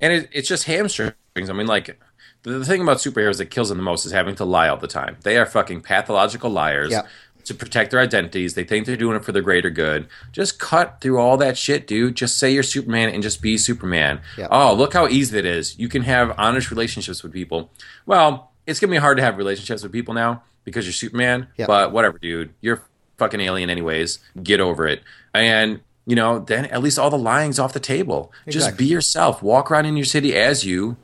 And 0.00 0.12
it, 0.12 0.28
it's 0.32 0.48
just 0.48 0.64
hamstrings. 0.64 1.14
I 1.36 1.52
mean, 1.52 1.66
like, 1.66 1.98
the, 2.42 2.58
the 2.58 2.64
thing 2.64 2.80
about 2.80 2.98
superheroes 2.98 3.38
that 3.38 3.46
kills 3.46 3.68
them 3.68 3.78
the 3.78 3.84
most 3.84 4.06
is 4.06 4.12
having 4.12 4.34
to 4.36 4.44
lie 4.44 4.68
all 4.68 4.76
the 4.76 4.86
time. 4.86 5.16
They 5.22 5.36
are 5.38 5.46
fucking 5.46 5.82
pathological 5.82 6.50
liars 6.50 6.90
Yeah. 6.92 7.02
to 7.44 7.54
protect 7.54 7.90
their 7.90 8.00
identities. 8.00 8.54
They 8.54 8.64
think 8.64 8.86
they're 8.86 8.96
doing 8.96 9.16
it 9.16 9.24
for 9.24 9.32
the 9.32 9.42
greater 9.42 9.70
good. 9.70 10.06
Just 10.32 10.58
cut 10.58 11.00
through 11.00 11.18
all 11.18 11.36
that 11.38 11.58
shit, 11.58 11.86
dude. 11.86 12.14
Just 12.16 12.38
say 12.38 12.50
you're 12.52 12.62
Superman 12.62 13.08
and 13.10 13.22
just 13.22 13.42
be 13.42 13.58
Superman. 13.58 14.20
Yeah. 14.38 14.48
Oh, 14.50 14.74
look 14.74 14.92
how 14.94 15.06
easy 15.08 15.38
it 15.38 15.44
is. 15.46 15.78
You 15.78 15.88
can 15.88 16.02
have 16.02 16.34
honest 16.38 16.70
relationships 16.70 17.22
with 17.22 17.32
people. 17.32 17.70
Well, 18.06 18.50
it's 18.66 18.78
going 18.80 18.90
to 18.90 18.94
be 18.94 19.00
hard 19.00 19.16
to 19.18 19.22
have 19.22 19.36
relationships 19.36 19.82
with 19.82 19.92
people 19.92 20.14
now 20.14 20.42
because 20.64 20.86
you're 20.86 20.92
Superman, 20.92 21.48
Yeah. 21.56 21.66
but 21.66 21.92
whatever, 21.92 22.18
dude. 22.18 22.54
You're 22.60 22.82
fucking 23.18 23.40
alien 23.40 23.68
anyways. 23.70 24.18
Get 24.42 24.60
over 24.60 24.86
it. 24.86 25.02
And, 25.34 25.80
you 26.06 26.16
know, 26.16 26.38
then 26.38 26.66
at 26.66 26.82
least 26.82 26.98
all 26.98 27.10
the 27.10 27.18
lying's 27.18 27.58
off 27.58 27.72
the 27.72 27.80
table. 27.80 28.32
Just 28.48 28.76
be 28.76 28.86
yourself. 28.86 29.42
Walk 29.42 29.70
around 29.70 29.86
in 29.86 29.96
your 29.96 30.04
city 30.06 30.34
as 30.36 30.64
you 30.64 30.96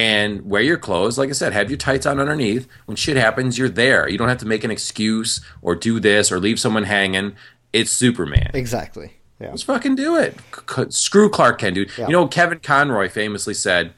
and 0.00 0.48
wear 0.48 0.62
your 0.62 0.78
clothes. 0.78 1.18
Like 1.18 1.28
I 1.28 1.32
said, 1.32 1.52
have 1.52 1.68
your 1.68 1.76
tights 1.76 2.06
on 2.06 2.18
underneath. 2.18 2.66
When 2.86 2.96
shit 2.96 3.18
happens, 3.18 3.58
you're 3.58 3.68
there. 3.68 4.08
You 4.08 4.16
don't 4.16 4.30
have 4.30 4.38
to 4.38 4.46
make 4.46 4.64
an 4.64 4.70
excuse 4.70 5.42
or 5.60 5.74
do 5.74 6.00
this 6.00 6.32
or 6.32 6.40
leave 6.40 6.58
someone 6.58 6.84
hanging. 6.84 7.36
It's 7.74 7.92
Superman. 7.92 8.50
Exactly. 8.54 9.12
Yeah. 9.38 9.50
Let's 9.50 9.62
fucking 9.62 9.96
do 9.96 10.16
it. 10.16 10.38
C- 10.74 10.84
screw 10.88 11.28
Clark 11.28 11.58
Kent, 11.58 11.74
dude. 11.74 11.90
Yeah. 11.98 12.06
You 12.06 12.12
know, 12.12 12.26
Kevin 12.28 12.60
Conroy 12.60 13.10
famously 13.10 13.52
said 13.52 13.92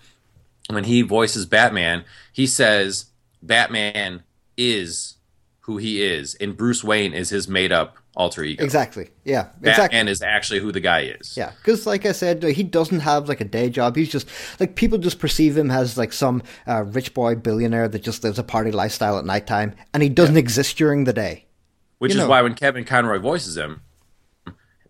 when 0.71 0.85
he 0.85 1.03
voices 1.03 1.47
Batman, 1.47 2.05
he 2.33 2.49
says 2.49 3.07
Batman 3.41 4.25
is 4.57 5.19
who 5.61 5.77
he 5.77 6.03
is, 6.03 6.35
and 6.37 6.57
Bruce 6.57 6.83
Wayne 6.83 7.13
is 7.13 7.31
his 7.31 7.47
made 7.47 7.71
up 7.71 7.97
alter 8.15 8.43
ego. 8.45 8.63
Exactly. 8.63 9.11
Yeah. 9.25 9.45
Batman 9.45 9.71
Exactly. 9.71 9.99
And 9.99 10.09
is 10.09 10.23
actually 10.23 10.61
who 10.61 10.73
the 10.73 10.81
guy 10.81 11.01
is. 11.03 11.37
Yeah, 11.37 11.53
because 11.59 11.87
like 11.87 12.05
I 12.07 12.13
said, 12.13 12.43
he 12.43 12.63
doesn't 12.63 13.01
have 13.01 13.29
like 13.29 13.41
a 13.41 13.45
day 13.45 13.71
job. 13.71 13.97
He's 13.97 14.11
just 14.11 14.29
like 14.61 14.75
people 14.77 14.99
just 14.99 15.19
perceive 15.19 15.57
him 15.57 15.71
as 15.71 15.97
like 15.97 16.13
some 16.13 16.43
uh, 16.69 16.83
rich 16.83 17.15
boy 17.15 17.35
billionaire 17.37 17.89
that 17.89 18.03
just 18.03 18.23
lives 18.25 18.39
a 18.39 18.43
party 18.45 18.71
lifestyle 18.71 19.19
at 19.19 19.25
nighttime, 19.25 19.75
and 19.95 20.03
he 20.03 20.09
doesn't 20.09 20.37
exist 20.37 20.77
during 20.77 21.05
the 21.05 21.13
day. 21.13 21.47
Which 21.99 22.13
You 22.15 22.19
is 22.21 22.25
know. 22.25 22.31
why 22.31 22.43
when 22.43 22.55
Kevin 22.55 22.85
Conroy 22.85 23.19
voices 23.19 23.57
him, 23.57 23.83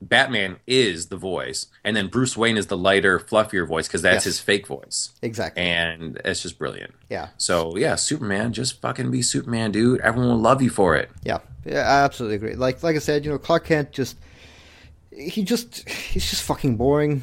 Batman 0.09 0.57
is 0.67 1.07
the 1.07 1.17
voice, 1.17 1.67
and 1.85 1.95
then 1.97 2.09
Bruce 2.09 2.37
Wayne 2.37 2.57
is 2.57 2.67
the 2.67 2.77
lighter, 2.77 3.19
fluffier 3.19 3.67
voice 3.67 3.87
because 3.87 4.03
that's 4.03 4.17
Yes. 4.17 4.25
his 4.25 4.41
fake 4.41 4.67
voice, 4.67 5.11
Exactly. 5.23 5.63
and 5.63 6.21
it's 6.25 6.43
just 6.43 6.59
brilliant. 6.59 6.93
Yeah. 7.09 7.29
So 7.37 7.77
yeah, 7.77 7.95
Superman, 7.95 8.53
just 8.53 8.81
fucking 8.81 9.11
be 9.11 9.23
Superman, 9.23 9.71
dude. 9.71 10.01
Everyone 10.01 10.31
will 10.31 10.39
love 10.41 10.61
you 10.61 10.71
for 10.71 10.97
it. 10.97 11.11
Yeah, 11.23 11.39
yeah, 11.65 11.81
I 11.81 12.05
absolutely 12.05 12.37
agree. 12.37 12.55
Like 12.55 12.83
like 12.83 12.97
I 12.97 13.01
said, 13.01 13.25
you 13.25 13.31
know, 13.31 13.39
Clark 13.39 13.67
Kent 13.67 13.93
just 13.93 14.17
he 15.17 15.45
just 15.45 15.89
he's 15.89 16.29
just 16.29 16.43
fucking 16.43 16.77
boring. 16.77 17.23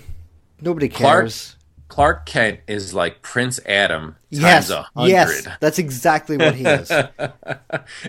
Nobody 0.61 0.89
Clark- 0.89 1.23
cares. 1.23 1.55
Clark 1.87 2.27
Kent 2.27 2.59
is 2.67 2.93
like 2.93 3.23
Prince 3.23 3.59
Adam 3.65 4.15
times 4.31 4.41
yes, 4.43 4.69
a 4.69 4.83
hundred. 4.95 5.09
yes, 5.09 5.47
that's 5.59 5.79
exactly 5.79 6.37
what 6.37 6.53
he 6.53 6.63
is. 6.63 6.91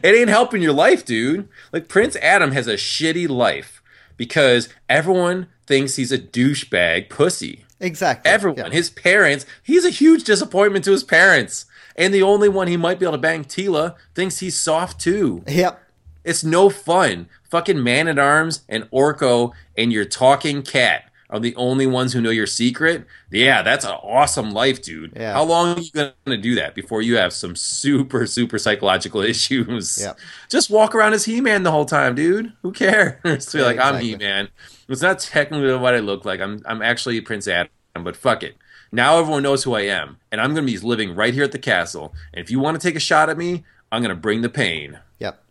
it 0.02 0.04
ain't 0.04 0.28
helping 0.28 0.60
your 0.60 0.74
life, 0.74 1.04
dude. 1.04 1.48
Like 1.72 1.88
Prince 1.88 2.14
Adam 2.16 2.52
has 2.52 2.66
a 2.66 2.74
shitty 2.74 3.26
life 3.28 3.79
because 4.20 4.68
everyone 4.86 5.46
thinks 5.66 5.96
he's 5.96 6.12
a 6.12 6.18
douchebag 6.18 7.08
pussy. 7.08 7.64
exactly. 7.80 8.30
Everyone, 8.30 8.58
Yeah. 8.66 8.70
his 8.70 8.90
parents, 8.90 9.46
he's 9.62 9.86
a 9.86 9.90
huge 9.90 10.24
disappointment 10.24 10.84
to 10.84 10.90
his 10.90 11.02
parents. 11.02 11.64
And 11.96 12.12
the 12.12 12.20
only 12.22 12.50
one 12.50 12.68
he 12.68 12.76
might 12.76 12.98
be 12.98 13.06
able 13.06 13.12
to 13.14 13.18
bang 13.18 13.44
Teela 13.46 13.94
thinks 14.14 14.40
he's 14.40 14.58
soft 14.58 15.00
too. 15.00 15.42
Yep. 15.48 15.80
It's 16.22 16.44
no 16.44 16.68
fun. 16.68 17.30
Fucking 17.50 17.82
Man 17.82 18.08
at 18.08 18.18
Arms 18.18 18.60
and 18.68 18.84
Orko 18.90 19.52
and 19.78 19.90
your 19.90 20.04
talking 20.04 20.60
cat 20.62 21.04
are 21.30 21.40
the 21.40 21.54
only 21.56 21.86
ones 21.86 22.12
who 22.12 22.20
know 22.20 22.30
your 22.30 22.46
secret. 22.46 23.06
Yeah, 23.30 23.62
that's 23.62 23.84
an 23.84 23.92
awesome 23.92 24.50
life, 24.50 24.82
dude. 24.82 25.12
Yeah. 25.16 25.32
How 25.32 25.44
long 25.44 25.78
are 25.78 25.80
you 25.80 25.90
gonna 25.92 26.36
do 26.36 26.56
that 26.56 26.74
before 26.74 27.02
you 27.02 27.16
have 27.16 27.32
some 27.32 27.56
super, 27.56 28.26
super 28.26 28.58
psychological 28.58 29.20
issues? 29.32 29.98
Yeah. 30.00 30.14
Just 30.48 30.70
walk 30.70 30.94
around 30.94 31.14
as 31.14 31.24
He 31.24 31.40
Man 31.40 31.62
the 31.62 31.70
whole 31.70 31.86
time, 31.86 32.14
dude. 32.14 32.52
Who 32.62 32.72
cares? 32.72 33.20
Be 33.52 33.58
Yeah, 33.58 33.64
like, 33.64 33.78
I'm. 33.78 34.00
He 34.00 34.16
Man. 34.16 34.48
It's 34.88 35.02
not 35.02 35.20
technically 35.20 35.74
what 35.76 35.94
I 35.94 36.00
look 36.00 36.24
like. 36.24 36.40
I'm 36.40 36.62
I'm 36.66 36.82
actually 36.82 37.20
Prince 37.20 37.46
Adam, 37.48 37.70
but 38.02 38.16
fuck 38.16 38.42
it. 38.42 38.56
Now 38.92 39.18
everyone 39.20 39.44
knows 39.44 39.62
who 39.62 39.74
I 39.74 39.82
am, 39.82 40.16
and 40.32 40.40
I'm 40.40 40.52
gonna 40.52 40.66
be 40.66 40.78
living 40.78 41.14
right 41.14 41.32
here 41.32 41.44
at 41.44 41.52
the 41.52 41.58
castle. 41.60 42.12
And 42.34 42.42
if 42.42 42.50
you 42.50 42.58
want 42.58 42.80
to 42.80 42.84
take 42.86 42.96
a 42.96 43.00
shot 43.00 43.30
at 43.30 43.38
me, 43.38 43.64
I'm 43.92 44.02
gonna 44.02 44.16
bring 44.16 44.42
the 44.42 44.48
pain. 44.48 44.98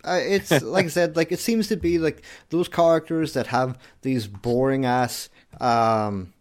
Uh, 0.03 0.19
it's 0.21 0.51
like 0.61 0.85
I 0.85 0.89
said, 0.89 1.15
like 1.15 1.31
it 1.31 1.39
seems 1.39 1.67
to 1.67 1.77
be 1.77 1.99
like 1.99 2.23
those 2.49 2.67
characters 2.67 3.33
that 3.33 3.47
have 3.47 3.77
these 4.01 4.27
boring 4.27 4.85
ass, 4.85 5.29
um, 5.59 6.33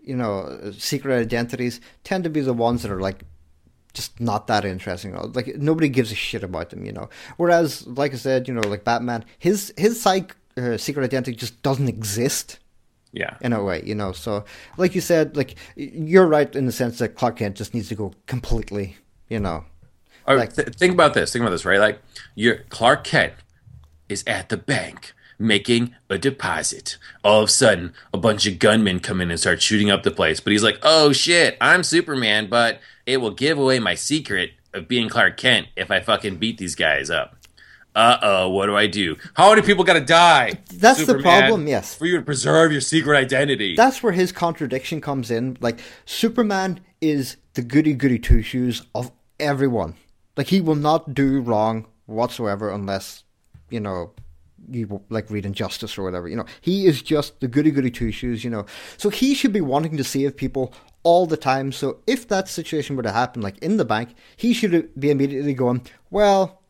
you 0.00 0.16
know, 0.16 0.72
secret 0.76 1.18
identities 1.18 1.80
tend 2.02 2.24
to 2.24 2.30
be 2.30 2.40
the 2.40 2.52
ones 2.52 2.82
that 2.82 2.90
are 2.90 3.00
like 3.00 3.24
just 3.94 4.20
not 4.20 4.48
that 4.48 4.64
interesting. 4.64 5.14
Like 5.32 5.56
nobody 5.56 5.88
gives 5.88 6.12
a 6.12 6.16
shit 6.16 6.42
about 6.42 6.70
them, 6.70 6.84
you 6.84 6.92
know. 6.92 7.08
Whereas, 7.36 7.86
like 7.86 8.12
I 8.12 8.16
said, 8.16 8.48
you 8.48 8.54
know, 8.54 8.68
like 8.68 8.84
Batman, 8.84 9.24
his 9.38 9.72
his 9.78 10.00
psych, 10.00 10.36
uh, 10.56 10.76
secret 10.76 11.04
identity 11.04 11.36
just 11.36 11.62
doesn't 11.62 11.88
exist. 11.88 12.58
Yeah. 13.12 13.36
In 13.40 13.52
a 13.52 13.62
way, 13.62 13.80
you 13.86 13.94
know. 13.94 14.10
So, 14.10 14.44
like 14.76 14.96
you 14.96 15.00
said, 15.00 15.36
like 15.36 15.54
you're 15.76 16.26
right 16.26 16.54
in 16.54 16.66
the 16.66 16.72
sense 16.72 16.98
that 16.98 17.14
Clark 17.14 17.36
Kent 17.36 17.54
just 17.54 17.72
needs 17.72 17.88
to 17.90 17.94
go 17.94 18.12
completely, 18.26 18.96
you 19.28 19.38
know. 19.38 19.64
Like, 20.26 20.54
th- 20.54 20.68
think 20.68 20.92
about 20.94 21.14
this. 21.14 21.32
Think 21.32 21.42
about 21.42 21.50
this, 21.50 21.64
right? 21.64 21.80
Like, 21.80 22.00
your 22.34 22.58
Clark 22.70 23.04
Kent 23.04 23.34
is 24.08 24.24
at 24.26 24.48
the 24.48 24.56
bank 24.56 25.12
making 25.38 25.94
a 26.08 26.18
deposit. 26.18 26.96
All 27.22 27.42
of 27.42 27.48
a 27.48 27.52
sudden, 27.52 27.92
a 28.12 28.18
bunch 28.18 28.46
of 28.46 28.58
gunmen 28.58 29.00
come 29.00 29.20
in 29.20 29.30
and 29.30 29.38
start 29.38 29.60
shooting 29.62 29.90
up 29.90 30.02
the 30.02 30.10
place. 30.10 30.40
But 30.40 30.52
he's 30.52 30.62
like, 30.62 30.78
"Oh 30.82 31.12
shit, 31.12 31.56
I'm 31.60 31.82
Superman, 31.82 32.48
but 32.48 32.80
it 33.06 33.18
will 33.18 33.32
give 33.32 33.58
away 33.58 33.78
my 33.78 33.94
secret 33.94 34.52
of 34.72 34.88
being 34.88 35.08
Clark 35.08 35.36
Kent 35.36 35.68
if 35.76 35.90
I 35.90 36.00
fucking 36.00 36.36
beat 36.36 36.58
these 36.58 36.74
guys 36.74 37.10
up." 37.10 37.36
Uh 37.94 38.18
oh, 38.22 38.48
what 38.48 38.66
do 38.66 38.76
I 38.76 38.88
do? 38.88 39.16
How 39.34 39.50
many 39.50 39.62
people 39.62 39.84
gotta 39.84 40.00
die? 40.00 40.54
That's 40.72 40.98
Superman, 40.98 41.18
the 41.18 41.22
problem, 41.22 41.68
yes. 41.68 41.94
For 41.94 42.06
you 42.06 42.16
to 42.16 42.22
preserve 42.24 42.72
your 42.72 42.80
secret 42.80 43.16
identity. 43.16 43.76
That's 43.76 44.02
where 44.02 44.12
his 44.12 44.32
contradiction 44.32 45.00
comes 45.00 45.30
in. 45.30 45.56
Like, 45.60 45.78
Superman 46.04 46.80
is 47.00 47.36
the 47.52 47.62
goody 47.62 47.92
goody 47.92 48.18
two 48.18 48.42
shoes 48.42 48.82
of 48.96 49.12
everyone. 49.38 49.94
Like, 50.36 50.48
he 50.48 50.60
will 50.60 50.74
not 50.74 51.14
do 51.14 51.40
wrong 51.40 51.86
whatsoever 52.06 52.70
unless, 52.70 53.24
you 53.70 53.80
know, 53.80 54.12
you 54.70 55.02
like 55.10 55.30
read 55.30 55.46
Injustice 55.46 55.98
or 55.98 56.02
whatever. 56.02 56.28
You 56.28 56.36
know, 56.36 56.46
he 56.60 56.86
is 56.86 57.02
just 57.02 57.40
the 57.40 57.48
goody 57.48 57.70
goody 57.70 57.90
two 57.90 58.10
shoes. 58.10 58.44
You 58.44 58.50
know, 58.50 58.66
so 58.96 59.10
he 59.10 59.34
should 59.34 59.52
be 59.52 59.60
wanting 59.60 59.96
to 59.96 60.04
save 60.04 60.36
people 60.36 60.72
all 61.02 61.26
the 61.26 61.36
time. 61.36 61.70
So 61.70 61.98
if 62.06 62.28
that 62.28 62.48
situation 62.48 62.96
were 62.96 63.02
to 63.02 63.12
happen, 63.12 63.42
like 63.42 63.58
in 63.58 63.76
the 63.76 63.84
bank, 63.84 64.14
he 64.36 64.52
should 64.52 64.90
be 64.98 65.10
immediately 65.10 65.54
going, 65.54 65.86
well 66.10 66.62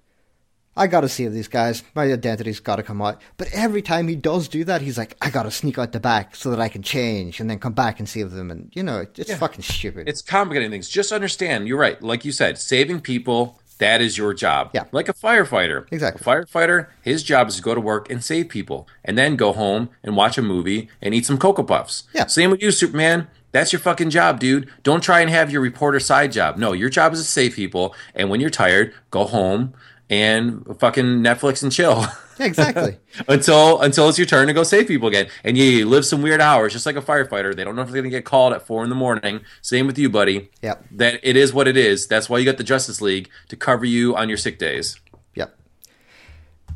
I 0.76 0.86
gotta 0.86 1.08
save 1.08 1.32
these 1.32 1.48
guys. 1.48 1.82
My 1.94 2.04
identity's 2.04 2.60
gotta 2.60 2.82
come 2.82 3.00
out. 3.00 3.20
But 3.36 3.48
every 3.52 3.82
time 3.82 4.08
he 4.08 4.16
does 4.16 4.48
do 4.48 4.64
that, 4.64 4.80
he's 4.80 4.98
like, 4.98 5.16
I 5.20 5.30
gotta 5.30 5.50
sneak 5.50 5.78
out 5.78 5.92
the 5.92 6.00
back 6.00 6.34
so 6.34 6.50
that 6.50 6.60
I 6.60 6.68
can 6.68 6.82
change 6.82 7.40
and 7.40 7.48
then 7.48 7.58
come 7.58 7.72
back 7.72 7.98
and 7.98 8.08
save 8.08 8.32
them. 8.32 8.50
And, 8.50 8.70
you 8.74 8.82
know, 8.82 9.06
it's 9.14 9.28
yeah. 9.28 9.36
fucking 9.36 9.62
stupid. 9.62 10.08
It's 10.08 10.22
complicating 10.22 10.70
things. 10.70 10.88
Just 10.88 11.12
understand, 11.12 11.68
you're 11.68 11.78
right. 11.78 12.00
Like 12.02 12.24
you 12.24 12.32
said, 12.32 12.58
saving 12.58 13.00
people, 13.00 13.60
that 13.78 14.00
is 14.00 14.16
your 14.16 14.34
job. 14.34 14.70
Yeah. 14.72 14.84
Like 14.92 15.08
a 15.08 15.14
firefighter. 15.14 15.86
Exactly. 15.90 16.20
A 16.20 16.24
firefighter, 16.24 16.88
his 17.02 17.22
job 17.22 17.48
is 17.48 17.56
to 17.56 17.62
go 17.62 17.74
to 17.74 17.80
work 17.80 18.10
and 18.10 18.22
save 18.22 18.48
people 18.48 18.88
and 19.04 19.18
then 19.18 19.36
go 19.36 19.52
home 19.52 19.90
and 20.02 20.16
watch 20.16 20.38
a 20.38 20.42
movie 20.42 20.88
and 21.02 21.14
eat 21.14 21.26
some 21.26 21.38
Cocoa 21.38 21.64
Puffs. 21.64 22.04
Yeah. 22.14 22.26
Same 22.26 22.50
with 22.50 22.62
you, 22.62 22.70
Superman. 22.70 23.28
That's 23.52 23.72
your 23.72 23.80
fucking 23.80 24.10
job, 24.10 24.40
dude. 24.40 24.68
Don't 24.82 25.02
try 25.02 25.20
and 25.20 25.30
have 25.30 25.52
your 25.52 25.60
reporter 25.60 26.00
side 26.00 26.32
job. 26.32 26.56
No, 26.56 26.72
your 26.72 26.88
job 26.88 27.12
is 27.12 27.20
to 27.20 27.24
save 27.24 27.54
people. 27.54 27.94
And 28.12 28.28
when 28.28 28.40
you're 28.40 28.50
tired, 28.50 28.92
go 29.10 29.24
home 29.24 29.74
and 30.10 30.64
fucking 30.78 31.04
Netflix 31.04 31.62
and 31.62 31.72
chill. 31.72 32.04
exactly. 32.38 32.98
until 33.28 33.80
until 33.80 34.08
it's 34.08 34.18
your 34.18 34.26
turn 34.26 34.46
to 34.48 34.52
go 34.52 34.62
save 34.62 34.86
people 34.86 35.08
again. 35.08 35.28
And 35.42 35.56
you 35.56 35.88
live 35.88 36.04
some 36.04 36.22
weird 36.22 36.40
hours, 36.40 36.72
just 36.72 36.86
like 36.86 36.96
a 36.96 37.02
firefighter. 37.02 37.54
They 37.54 37.64
don't 37.64 37.76
know 37.76 37.82
if 37.82 37.88
they're 37.88 38.02
gonna 38.02 38.10
get 38.10 38.24
called 38.24 38.52
at 38.52 38.66
four 38.66 38.82
in 38.82 38.90
the 38.90 38.96
morning. 38.96 39.40
Same 39.62 39.86
with 39.86 39.98
you, 39.98 40.08
buddy. 40.08 40.50
Yep. 40.62 40.84
That 40.92 41.20
it 41.22 41.36
is 41.36 41.52
what 41.52 41.68
it 41.68 41.76
is. 41.76 42.06
That's 42.06 42.28
why 42.28 42.38
you 42.38 42.44
got 42.44 42.58
the 42.58 42.64
Justice 42.64 43.00
League 43.00 43.30
to 43.48 43.56
cover 43.56 43.84
you 43.84 44.16
on 44.16 44.28
your 44.28 44.38
sick 44.38 44.58
days. 44.58 44.98
Yep. 45.34 45.56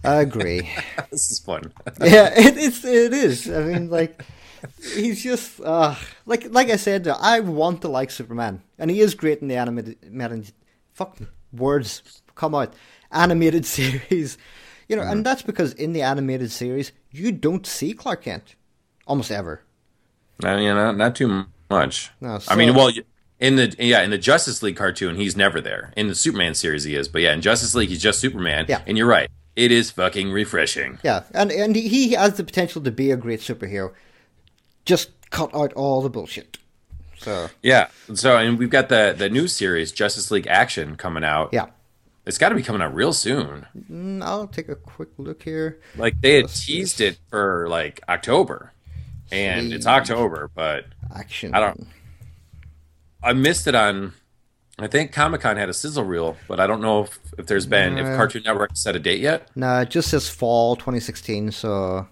I 0.05 0.15
agree. 0.17 0.71
this 1.11 1.31
is 1.31 1.39
fun. 1.39 1.73
yeah, 2.01 2.33
it, 2.35 2.57
it's 2.57 2.85
it 2.85 3.13
is. 3.13 3.51
I 3.51 3.65
mean, 3.65 3.91
like 3.91 4.23
he's 4.95 5.23
just 5.23 5.61
uh, 5.61 5.95
like 6.25 6.47
like 6.51 6.71
I 6.71 6.77
said. 6.77 7.09
I 7.09 7.41
want 7.41 7.83
to 7.83 7.89
like 7.89 8.11
Superman, 8.11 8.63
and 8.79 8.91
he 8.91 9.01
is 9.01 9.15
great 9.15 9.43
in 9.43 9.49
the 9.49 9.57
animated. 9.57 9.99
Fuck 10.95 11.19
words 11.53 12.23
come 12.35 12.55
out 12.55 12.75
animated 13.11 13.65
series. 13.77 14.39
You 14.89 14.97
know, 14.97 15.03
and 15.03 15.25
that's 15.25 15.43
because 15.43 15.75
in 15.75 15.93
the 15.93 16.01
animated 16.01 16.51
series, 16.51 16.93
you 17.11 17.31
don't 17.31 17.67
see 17.67 17.93
Clark 17.93 18.23
Kent 18.23 18.55
almost 19.07 19.31
ever. 19.31 19.63
Uh, 20.43 20.57
you 20.57 20.73
know, 20.73 20.93
not 20.93 21.15
too 21.15 21.45
much. 21.69 22.11
No, 22.23 22.39
so, 22.39 22.51
I 22.51 22.57
mean, 22.57 22.75
well, 22.75 22.91
in 23.41 23.57
the 23.57 23.75
yeah, 23.79 24.03
in 24.03 24.11
the 24.11 24.19
Justice 24.19 24.63
League 24.63 24.77
cartoon, 24.77 25.17
he's 25.17 25.37
never 25.37 25.61
there. 25.61 25.93
In 25.97 26.09
the 26.09 26.15
Superman 26.15 26.55
series, 26.55 26.85
he 26.85 26.95
is, 26.95 27.09
but 27.09 27.23
yeah, 27.23 27.35
in 27.35 27.41
Justice 27.41 27.75
League, 27.75 27.89
he's 27.89 28.03
just 28.03 28.21
Superman. 28.21 28.67
Yeah, 28.69 28.83
and 28.87 28.97
you're 28.97 29.07
right. 29.07 29.29
It 29.57 29.73
is 29.73 29.91
fucking 29.91 30.31
refreshing. 30.31 30.99
Yeah, 31.03 31.25
and 31.35 31.51
and 31.51 31.75
he 31.75 32.13
has 32.13 32.35
the 32.35 32.45
potential 32.45 32.83
to 32.83 32.91
be 32.91 33.11
a 33.11 33.17
great 33.17 33.41
superhero. 33.41 33.93
Just 34.85 35.11
cut 35.31 35.55
out 35.55 35.73
all 35.75 36.01
the 36.01 36.11
bullshit. 36.11 36.59
So 37.19 37.49
yeah, 37.63 37.89
so 38.15 38.37
and 38.37 38.59
we've 38.59 38.71
got 38.71 38.89
the 38.89 39.15
the 39.17 39.29
new 39.29 39.49
series 39.49 39.93
Justice 39.93 40.31
League 40.31 40.47
Action 40.47 40.97
coming 40.97 41.25
out. 41.25 41.51
Yeah, 41.53 41.67
it's 42.29 42.37
got 42.37 42.51
to 42.51 42.55
be 42.55 42.63
coming 42.63 42.83
out 42.83 42.95
real 42.95 43.15
soon. 43.15 43.67
Mm, 43.91 44.23
I'll 44.23 44.47
take 44.47 44.69
a 44.69 44.77
quick 44.77 45.09
look 45.17 45.43
here. 45.43 45.81
Like 45.97 46.21
they 46.21 46.35
had 46.35 46.45
Let's 46.45 46.65
teased 46.65 47.01
it 47.01 47.19
for 47.31 47.67
like 47.69 48.03
October, 48.07 48.75
and 49.33 49.73
it's 49.73 49.87
October, 49.87 50.51
but 50.55 50.85
action. 51.13 51.55
I 51.55 51.61
don't. 51.61 51.89
I 53.23 53.33
missed 53.33 53.67
it 53.67 53.75
on. 53.75 54.13
I 54.79 54.87
think 54.87 55.11
Comic 55.11 55.41
Con 55.41 55.57
had 55.57 55.71
a 55.71 55.75
sizzle 55.75 56.05
reel, 56.05 56.37
but 56.47 56.61
I 56.61 56.69
don't 56.69 56.83
know 56.83 57.05
if, 57.05 57.19
if 57.37 57.47
there's 57.47 57.67
been 57.67 57.99
if 57.99 58.05
Cartoon 58.05 58.43
Network 58.45 58.77
set 58.77 58.95
a 58.95 59.01
date 59.01 59.21
yet. 59.21 59.49
No, 59.57 59.81
it 59.81 59.91
just 59.91 60.11
says 60.11 60.29
fall 60.29 60.77
2016. 60.77 61.51
So. 61.51 62.07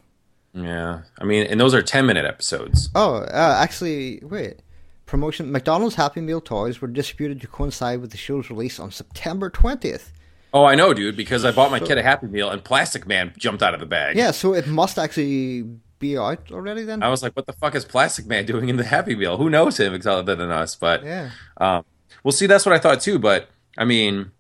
Yeah, 0.53 1.03
I 1.21 1.25
mean, 1.25 1.47
and 1.47 1.61
those 1.61 1.75
are 1.75 1.83
10 1.83 2.07
minute 2.07 2.25
episodes. 2.25 2.89
Oh, 2.95 3.17
uh, 3.19 3.59
actually, 3.61 4.21
wait 4.23 4.63
promotion, 5.07 5.51
McDonald's 5.51 5.95
Happy 5.95 6.21
Meal 6.21 6.41
toys 6.41 6.81
were 6.81 6.89
distributed 6.89 7.41
to 7.41 7.47
coincide 7.47 8.01
with 8.01 8.11
the 8.11 8.19
show's 8.19 8.51
release 8.51 8.79
on 8.79 8.91
September 8.91 9.49
20th. 9.49 10.11
Oh, 10.53 10.65
I 10.65 10.75
know, 10.75 10.95
dude, 10.95 11.17
because 11.17 11.45
I 11.45 11.53
bought 11.53 11.71
my 11.71 11.79
so, 11.79 11.87
kid 11.87 11.99
a 11.99 12.03
Happy 12.03 12.27
Meal 12.27 12.51
and 12.51 12.63
Plastic 12.63 13.07
Man 13.07 13.33
jumped 13.37 13.63
out 13.63 13.75
of 13.75 13.81
the 13.81 13.87
bag. 13.87 14.17
Yeah, 14.17 14.31
so 14.31 14.55
it 14.55 14.67
must 14.67 14.99
actually 14.99 15.65
be 15.99 16.17
out 16.17 16.51
already 16.53 16.85
then. 16.85 17.03
I 17.03 17.09
was 17.09 17.23
like, 17.23 17.35
what 17.35 17.47
the 17.47 17.53
fuck 17.53 17.75
is 17.75 17.85
Plastic 17.85 18.27
Man 18.27 18.47
doing 18.47 18.69
in 18.69 18.77
the 18.77 18.85
Happy 18.85 19.15
Meal? 19.15 19.37
Who 19.37 19.51
knows 19.51 19.79
him 19.79 19.99
other 20.07 20.35
than 20.35 20.51
us? 20.51 20.75
But 20.75 21.05
yeah. 21.05 21.31
Um, 21.57 21.85
well, 22.23 22.33
see, 22.33 22.47
that's 22.47 22.67
what 22.67 22.75
I 22.75 22.79
thought 22.79 23.01
too. 23.01 23.19
But 23.19 23.49
I 23.79 23.85
mean, 23.85 24.33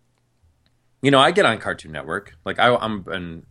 you 1.02 1.10
know, 1.10 1.18
I 1.18 1.30
get 1.30 1.46
on 1.46 1.58
Cartoon 1.58 1.92
Network. 1.92 2.36
Like 2.44 2.58
I, 2.58 2.74
I'm 2.74 3.04
in 3.12 3.46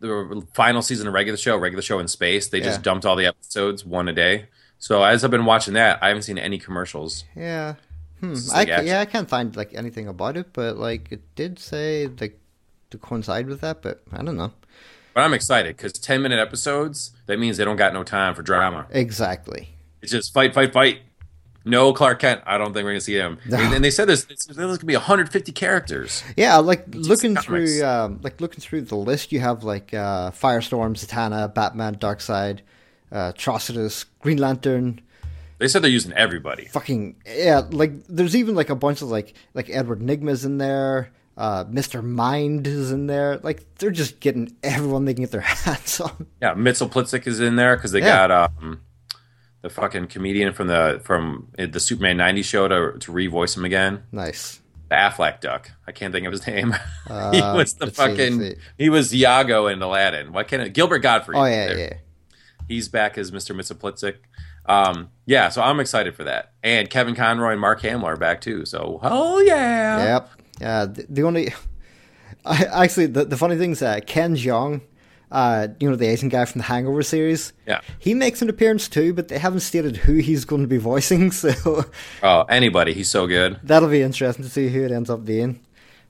the 0.00 0.46
final 0.54 0.82
season 0.82 1.08
of 1.08 1.14
regular 1.14 1.36
show, 1.36 1.56
regular 1.56 1.82
show 1.82 1.98
in 1.98 2.08
space. 2.08 2.48
They 2.48 2.60
just 2.60 2.82
dumped 2.82 3.06
all 3.06 3.16
the 3.16 3.26
episodes 3.26 3.84
one 3.84 4.08
a 4.08 4.12
day. 4.12 4.46
So 4.78 5.02
as 5.02 5.24
I've 5.24 5.30
been 5.30 5.44
watching 5.44 5.74
that, 5.74 5.98
I 6.02 6.08
haven't 6.08 6.22
seen 6.22 6.38
any 6.38 6.58
commercials. 6.58 7.24
Yeah. 7.34 7.74
Hmm. 8.20 8.34
I, 8.52 8.62
yeah, 8.82 9.00
I 9.00 9.04
can't 9.04 9.28
find 9.28 9.54
like 9.56 9.74
anything 9.74 10.08
about 10.08 10.36
it, 10.36 10.52
but 10.52 10.76
like 10.76 11.12
it 11.12 11.22
did 11.36 11.58
say 11.58 12.08
like 12.20 12.40
to 12.90 12.98
coincide 12.98 13.46
with 13.46 13.60
that, 13.60 13.82
but 13.82 14.02
I 14.12 14.22
don't 14.22 14.36
know. 14.36 14.52
But 15.14 15.22
I'm 15.22 15.34
excited 15.34 15.76
because 15.76 15.92
10 15.92 16.22
minute 16.22 16.38
episodes, 16.38 17.12
that 17.26 17.38
means 17.38 17.56
they 17.56 17.64
don't 17.64 17.76
got 17.76 17.92
no 17.92 18.04
time 18.04 18.34
for 18.34 18.42
drama. 18.42 18.86
Exactly. 18.90 19.68
It's 20.00 20.12
just 20.12 20.32
fight, 20.32 20.54
fight, 20.54 20.72
fight. 20.72 21.00
No 21.64 21.92
Clark 21.92 22.20
Kent. 22.20 22.40
I 22.46 22.56
don't 22.56 22.72
think 22.72 22.84
we're 22.84 22.92
gonna 22.92 23.00
see 23.00 23.16
him. 23.16 23.38
No. 23.46 23.58
And 23.58 23.84
they 23.84 23.90
said 23.90 24.08
there's 24.08 24.24
there's 24.24 24.46
gonna 24.56 24.78
be 24.78 24.94
150 24.94 25.52
characters. 25.52 26.22
Yeah, 26.36 26.56
like 26.56 26.84
looking 26.94 27.36
through, 27.36 27.84
um, 27.84 28.20
like 28.22 28.40
looking 28.40 28.60
through 28.60 28.82
the 28.82 28.96
list, 28.96 29.32
you 29.32 29.40
have 29.40 29.64
like 29.64 29.92
uh, 29.92 30.30
Firestorm, 30.30 30.94
Zatanna, 30.94 31.52
Batman, 31.52 31.96
Darkseid, 31.96 32.60
uh, 33.12 33.32
Green 34.20 34.38
Lantern. 34.38 35.00
They 35.58 35.66
said 35.66 35.82
they're 35.82 35.90
using 35.90 36.12
everybody. 36.12 36.66
Fucking 36.66 37.16
yeah! 37.26 37.62
Like 37.70 38.06
there's 38.06 38.36
even 38.36 38.54
like 38.54 38.70
a 38.70 38.76
bunch 38.76 39.02
of 39.02 39.08
like 39.08 39.34
like 39.54 39.68
Edward 39.70 40.00
Nygma's 40.00 40.44
in 40.44 40.58
there. 40.58 41.10
Uh, 41.36 41.64
Mr. 41.64 42.02
Mind 42.02 42.66
is 42.66 42.90
in 42.90 43.06
there. 43.06 43.38
Like 43.38 43.64
they're 43.76 43.90
just 43.90 44.20
getting 44.20 44.56
everyone 44.62 45.04
they 45.04 45.14
can 45.14 45.22
get 45.22 45.30
their 45.30 45.40
hands 45.42 46.00
on. 46.00 46.26
Yeah, 46.40 46.54
Mxyzptlk 46.54 47.26
is 47.26 47.40
in 47.40 47.56
there 47.56 47.76
because 47.76 47.92
they 47.92 48.00
yeah. 48.00 48.28
got 48.28 48.50
um, 48.62 48.80
the 49.62 49.70
fucking 49.70 50.08
comedian 50.08 50.52
from 50.52 50.68
the 50.68 51.00
from 51.04 51.48
the 51.56 51.80
Superman 51.80 52.18
'90s 52.18 52.44
show 52.44 52.68
to 52.68 52.98
to 52.98 53.12
revoice 53.12 53.56
him 53.56 53.64
again. 53.64 54.04
Nice. 54.12 54.60
The 54.90 54.94
Aflac 54.94 55.40
duck. 55.40 55.70
I 55.86 55.92
can't 55.92 56.12
think 56.12 56.26
of 56.26 56.32
his 56.32 56.46
name. 56.46 56.74
Uh, 57.08 57.32
he 57.32 57.40
was 57.40 57.74
the 57.74 57.90
fucking. 57.90 58.40
See, 58.40 58.54
he 58.76 58.88
was 58.90 59.12
Iago 59.12 59.66
in 59.66 59.82
Aladdin. 59.82 60.32
Why 60.32 60.44
can't 60.44 60.62
it? 60.62 60.72
Gilbert 60.72 61.00
Gottfried. 61.00 61.36
Oh 61.36 61.44
yeah, 61.44 61.66
there. 61.66 61.78
yeah. 61.78 61.94
He's 62.68 62.88
back 62.88 63.16
as 63.16 63.30
Mr. 63.30 63.56
Mxyzptlk. 63.56 64.16
Um, 64.66 65.08
yeah, 65.24 65.48
so 65.48 65.62
I'm 65.62 65.80
excited 65.80 66.14
for 66.14 66.24
that. 66.24 66.52
And 66.62 66.90
Kevin 66.90 67.14
Conroy 67.14 67.52
and 67.52 67.60
Mark 67.60 67.80
Hamill 67.80 68.06
are 68.06 68.16
back 68.16 68.42
too. 68.42 68.66
So, 68.66 69.00
oh 69.02 69.40
yeah. 69.40 70.04
Yep. 70.04 70.30
Yeah. 70.60 70.84
The, 70.84 71.06
the 71.08 71.22
only, 71.22 71.54
I, 72.44 72.64
actually, 72.64 73.06
the, 73.06 73.24
the 73.24 73.38
funny 73.38 73.56
thing 73.56 73.72
is 73.72 73.78
that 73.78 74.06
Ken 74.06 74.36
Jeong, 74.36 74.82
uh, 75.30 75.68
you 75.80 75.88
know, 75.88 75.96
the 75.96 76.06
Asian 76.06 76.28
guy 76.28 76.44
from 76.44 76.58
the 76.58 76.66
Hangover 76.66 77.02
series. 77.02 77.54
Yeah. 77.66 77.80
He 77.98 78.12
makes 78.12 78.42
an 78.42 78.50
appearance 78.50 78.88
too, 78.88 79.14
but 79.14 79.28
they 79.28 79.38
haven't 79.38 79.60
stated 79.60 79.96
who 79.96 80.14
he's 80.14 80.44
going 80.44 80.62
to 80.62 80.68
be 80.68 80.78
voicing. 80.78 81.30
So. 81.38 81.84
Oh, 82.22 82.42
anybody. 82.42 82.92
He's 82.92 83.10
so 83.10 83.26
good. 83.26 83.58
That'll 83.62 83.88
be 83.88 84.02
interesting 84.02 84.44
to 84.44 84.50
see 84.50 84.68
who 84.68 84.84
it 84.84 84.92
ends 84.92 85.08
up 85.08 85.24
being. 85.24 85.60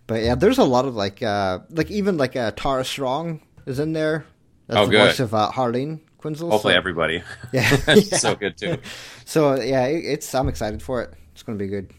But 0.09 0.23
yeah, 0.23 0.35
there's 0.35 0.59
a 0.59 0.65
lot 0.65 0.87
of 0.87 0.97
like, 0.97 1.23
uh, 1.23 1.61
like 1.71 1.91
even 1.91 2.17
like 2.17 2.35
uh, 2.35 2.51
Tara 2.53 2.85
Strong 2.85 3.43
is 3.67 3.79
in 3.79 3.93
there. 3.93 4.25
That's 4.67 4.81
oh, 4.81 4.87
the 4.87 4.91
good. 4.91 5.07
voice 5.07 5.21
of 5.21 5.35
uh, 5.35 5.51
Harleen 5.53 6.01
Quinzel. 6.19 6.51
Hopefully, 6.51 6.75
so. 6.75 6.79
everybody. 6.79 7.23
Yeah, 7.53 7.77
yeah. 7.87 8.17
so 8.19 8.35
good 8.35 8.57
too. 8.57 8.79
So 9.25 9.61
yeah, 9.61 9.85
it's 9.87 10.35
I'm 10.35 10.49
excited 10.49 10.83
for 10.83 11.03
it. 11.03 11.13
It's 11.33 11.43
going 11.43 11.59
to 11.59 11.65
be 11.65 11.69
good. 11.69 11.93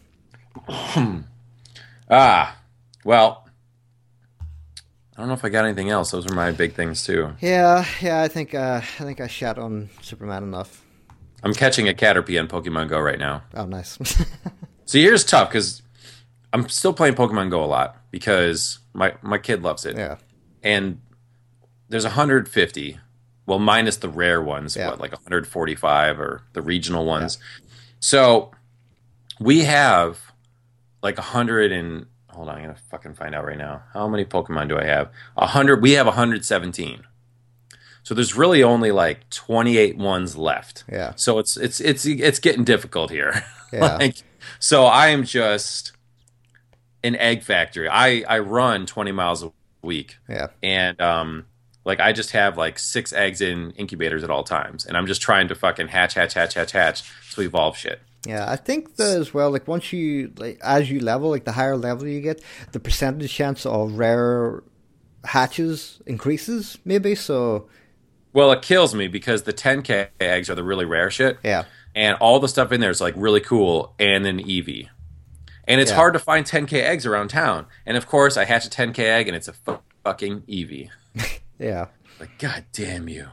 Ah, 2.12 2.58
well, 3.04 3.46
I 5.16 5.20
don't 5.20 5.28
know 5.28 5.34
if 5.34 5.44
I 5.44 5.48
got 5.48 5.64
anything 5.64 5.90
else. 5.90 6.10
Those 6.10 6.28
are 6.28 6.34
my 6.34 6.50
big 6.50 6.72
things 6.74 7.04
too. 7.04 7.34
Yeah, 7.40 7.84
yeah. 8.00 8.20
I 8.22 8.26
think 8.26 8.52
uh, 8.52 8.80
I 8.82 9.04
think 9.04 9.20
I 9.20 9.28
shat 9.28 9.58
on 9.58 9.90
Superman 10.02 10.42
enough. 10.42 10.84
I'm 11.44 11.54
catching 11.54 11.88
a 11.88 11.94
Caterpie 11.94 12.38
on 12.40 12.48
Pokemon 12.48 12.88
Go 12.88 12.98
right 12.98 13.18
now. 13.18 13.44
Oh, 13.54 13.64
nice. 13.64 13.96
See, 14.86 15.02
here's 15.02 15.24
tough 15.24 15.50
because 15.50 15.82
I'm 16.52 16.68
still 16.68 16.92
playing 16.92 17.14
Pokemon 17.14 17.50
Go 17.50 17.62
a 17.62 17.66
lot 17.66 17.96
because 18.10 18.80
my 18.92 19.14
my 19.22 19.38
kid 19.38 19.62
loves 19.62 19.86
it. 19.86 19.96
yeah, 19.96 20.16
and 20.64 21.00
there's 21.90 22.04
150 22.04 22.98
well 23.46 23.58
minus 23.58 23.96
the 23.96 24.08
rare 24.08 24.40
ones 24.42 24.76
Yeah. 24.76 24.88
what 24.90 25.00
like 25.00 25.12
145 25.12 26.20
or 26.20 26.42
the 26.52 26.62
regional 26.62 27.04
ones. 27.04 27.38
So 28.00 28.50
we 29.38 29.60
have 29.64 30.18
like 31.02 31.16
100 31.16 31.72
and 31.72 32.06
hold 32.28 32.48
on 32.48 32.56
i'm 32.56 32.62
gonna 32.62 32.76
fucking 32.90 33.14
find 33.14 33.34
out 33.34 33.44
right 33.44 33.58
now. 33.58 33.82
How 33.92 34.06
many 34.08 34.24
pokemon 34.24 34.68
do 34.68 34.78
i 34.78 34.84
have? 34.84 35.10
100 35.34 35.82
we 35.82 35.92
have 35.92 36.06
117 36.06 37.02
so 38.02 38.14
there's 38.14 38.34
really 38.34 38.62
only 38.62 38.92
like 38.92 39.28
28 39.28 39.98
ones 39.98 40.34
left. 40.36 40.84
Yeah, 40.90 41.12
so 41.16 41.38
it's 41.38 41.56
it's 41.58 41.80
it's 41.80 42.06
it's 42.06 42.38
getting 42.38 42.64
difficult 42.64 43.10
here. 43.10 43.44
Yeah. 43.72 43.98
like 43.98 44.16
so 44.58 44.86
i 44.86 45.08
am 45.10 45.22
just 45.22 45.92
an 47.04 47.14
egg 47.16 47.42
factory. 47.44 47.88
I 47.88 48.24
i 48.28 48.38
run 48.40 48.84
20 48.86 49.12
miles 49.12 49.44
a 49.44 49.52
week. 49.82 50.16
Yeah. 50.28 50.48
and 50.62 51.00
um 51.00 51.46
like 51.84 52.00
I 52.00 52.12
just 52.12 52.32
have 52.32 52.56
like 52.58 52.78
six 52.78 53.12
eggs 53.12 53.40
in 53.40 53.70
incubators 53.72 54.22
at 54.24 54.30
all 54.30 54.44
times, 54.44 54.84
and 54.86 54.96
I'm 54.96 55.06
just 55.06 55.22
trying 55.22 55.48
to 55.48 55.54
fucking 55.54 55.88
hatch, 55.88 56.14
hatch, 56.14 56.34
hatch, 56.34 56.54
hatch, 56.54 56.72
hatch 56.72 57.02
to 57.32 57.40
evolve 57.42 57.76
shit. 57.76 58.00
Yeah, 58.26 58.44
I 58.50 58.56
think 58.56 58.96
that 58.96 59.16
as 59.18 59.32
well. 59.32 59.50
Like 59.50 59.66
once 59.66 59.92
you 59.92 60.32
like 60.36 60.58
as 60.62 60.90
you 60.90 61.00
level, 61.00 61.30
like 61.30 61.44
the 61.44 61.52
higher 61.52 61.76
level 61.76 62.06
you 62.06 62.20
get, 62.20 62.42
the 62.72 62.80
percentage 62.80 63.32
chance 63.32 63.64
of 63.64 63.94
rare 63.98 64.62
hatches 65.24 66.00
increases. 66.06 66.78
Maybe 66.84 67.14
so. 67.14 67.68
Well, 68.32 68.52
it 68.52 68.62
kills 68.62 68.94
me 68.94 69.08
because 69.08 69.42
the 69.42 69.52
10k 69.52 70.08
eggs 70.20 70.48
are 70.50 70.54
the 70.54 70.62
really 70.62 70.84
rare 70.84 71.10
shit, 71.10 71.38
Yeah, 71.42 71.64
and 71.96 72.16
all 72.20 72.38
the 72.38 72.46
stuff 72.48 72.70
in 72.72 72.80
there 72.80 72.90
is 72.90 73.00
like 73.00 73.14
really 73.16 73.40
cool, 73.40 73.94
and 73.98 74.24
then 74.24 74.38
Eevee, 74.38 74.88
and 75.66 75.80
it's 75.80 75.90
Yeah. 75.90 75.96
hard 75.96 76.12
to 76.12 76.20
find 76.20 76.46
10k 76.46 76.74
eggs 76.80 77.06
around 77.06 77.28
town. 77.28 77.66
And 77.86 77.96
of 77.96 78.06
course, 78.06 78.36
I 78.36 78.44
hatch 78.44 78.66
a 78.66 78.70
10k 78.70 79.00
egg, 79.00 79.26
and 79.26 79.36
it's 79.36 79.48
a 79.48 79.52
fu- 79.52 79.80
fucking 80.04 80.42
Eevee. 80.42 80.90
yeah, 81.60 81.86
Like, 82.18 82.36
god 82.38 82.64
damn 82.72 83.08
you. 83.08 83.28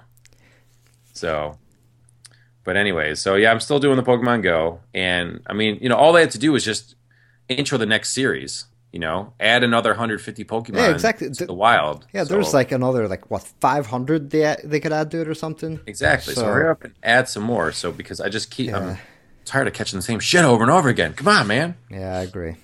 So, 1.13 1.57
but 2.63 2.75
anyways, 2.77 3.19
so 3.19 3.35
yeah, 3.35 3.51
I'm 3.51 3.59
still 3.59 3.79
doing 3.79 3.95
the 3.97 4.03
Pokemon 4.03 4.43
Go, 4.43 4.81
and 4.93 5.41
I 5.47 5.53
mean, 5.53 5.79
you 5.81 5.89
know, 5.89 5.95
all 5.95 6.13
they 6.13 6.21
had 6.21 6.31
to 6.31 6.37
do 6.39 6.51
was 6.51 6.63
just 6.63 6.95
intro 7.49 7.77
the 7.77 7.85
next 7.85 8.11
series. 8.11 8.65
You 8.93 8.99
know, 8.99 9.33
add 9.39 9.63
another 9.63 9.91
150 9.91 10.45
Pokemon 10.45 10.75
Yeah, 10.77 10.89
exactly. 10.91 11.29
to 11.29 11.45
the 11.45 11.53
wild. 11.53 12.07
yeah. 12.13 12.23
So- 12.23 12.33
There's 12.35 12.53
like 12.53 12.71
another 12.71 13.07
like 13.07 13.29
what 13.29 13.43
500 13.59 14.29
they 14.29 14.55
they 14.63 14.79
could 14.79 14.93
add 14.93 15.11
to 15.11 15.21
it 15.21 15.27
or 15.27 15.33
something. 15.35 15.79
exactly. 15.85 16.33
So, 16.33 16.41
so- 16.41 16.47
hurry 16.47 16.69
up 16.69 16.83
and 16.83 16.93
add 17.03 17.27
some 17.27 17.43
more. 17.43 17.71
So 17.73 17.91
because 17.91 18.21
I 18.21 18.29
just 18.29 18.49
keep, 18.49 18.67
Yeah. 18.69 18.77
I'm 18.91 18.97
tired 19.45 19.67
of 19.67 19.73
catching 19.73 19.99
the 19.99 20.03
same 20.03 20.19
shit 20.19 20.43
over 20.45 20.63
and 20.63 20.71
over 20.71 20.87
again. 20.89 21.13
Come 21.13 21.27
on, 21.27 21.47
man, 21.47 21.75
Yeah, 21.91 22.17
I 22.17 22.21
agree. 22.23 22.55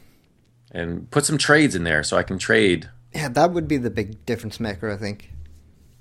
and 0.71 1.11
put 1.11 1.25
some 1.25 1.37
trades 1.37 1.75
in 1.75 1.83
there 1.83 2.03
so 2.03 2.15
I 2.17 2.23
can 2.23 2.39
trade. 2.39 2.89
Yeah, 3.13 3.27
that 3.29 3.51
would 3.51 3.67
be 3.67 3.77
the 3.77 3.91
big 3.91 4.25
difference 4.25 4.59
maker. 4.61 4.89
I 4.89 4.95
think. 4.97 5.29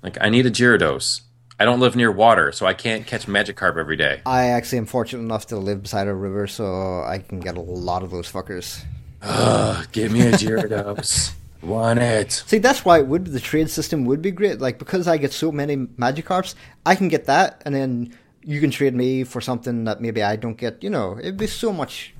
Like, 0.03 0.17
I 0.21 0.29
need 0.29 0.45
a 0.45 0.51
Gyarados. 0.51 1.21
I 1.59 1.65
don't 1.65 1.79
live 1.79 1.95
near 1.95 2.11
water, 2.11 2.51
so 2.51 2.65
I 2.65 2.73
can't 2.73 3.07
catch 3.07 3.25
Magikarp 3.25 3.77
every 3.77 3.95
day. 3.95 4.21
I 4.25 4.47
actually 4.47 4.79
am 4.79 4.85
fortunate 4.85 5.23
enough 5.23 5.47
to 5.47 5.57
live 5.57 5.83
beside 5.83 6.07
a 6.07 6.13
river, 6.13 6.45
so 6.47 7.03
I 7.03 7.19
can 7.19 7.39
get 7.39 7.55
a 7.55 7.61
lot 7.61 8.03
of 8.03 8.11
those 8.11 8.29
fuckers. 8.31 8.83
Ugh, 9.21 9.87
give 9.91 10.11
me 10.11 10.21
a 10.27 10.31
Gyarados. 10.31 11.33
Want 11.61 11.99
it. 11.99 12.31
See, 12.45 12.57
that's 12.57 12.83
why 12.83 12.99
it 12.99 13.07
would 13.07 13.27
the 13.27 13.39
trade 13.39 13.69
system 13.69 14.03
would 14.05 14.21
be 14.21 14.31
great. 14.31 14.59
Like 14.59 14.77
because 14.79 15.07
I 15.07 15.15
get 15.15 15.31
so 15.31 15.49
many 15.49 15.77
Magikarps, 15.77 16.55
I 16.85 16.95
can 16.95 17.07
get 17.07 17.25
that, 17.25 17.61
and 17.65 17.73
then 17.73 18.13
you 18.43 18.59
can 18.59 18.69
trade 18.69 18.93
me 18.93 19.23
for 19.23 19.39
something 19.39 19.85
that 19.85 20.01
maybe 20.01 20.21
I 20.21 20.35
don't 20.35 20.57
get. 20.57 20.83
You 20.83 20.89
know, 20.89 21.17
it'd 21.17 21.37
be 21.37 21.47
so 21.47 21.71
much 21.71 22.13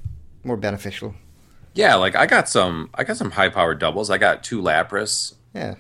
more 0.46 0.56
beneficial. 0.56 1.14
Yeah, 1.74 1.96
like 1.96 2.16
I 2.16 2.26
got 2.26 2.48
some, 2.48 2.90
I 2.94 3.04
got 3.04 3.18
some 3.18 3.32
high 3.32 3.50
powered 3.50 3.80
doubles. 3.80 4.10
I 4.10 4.18
got 4.18 4.44
two 4.44 4.62
Lapras. 4.62 5.34
Yeah, 5.54 5.76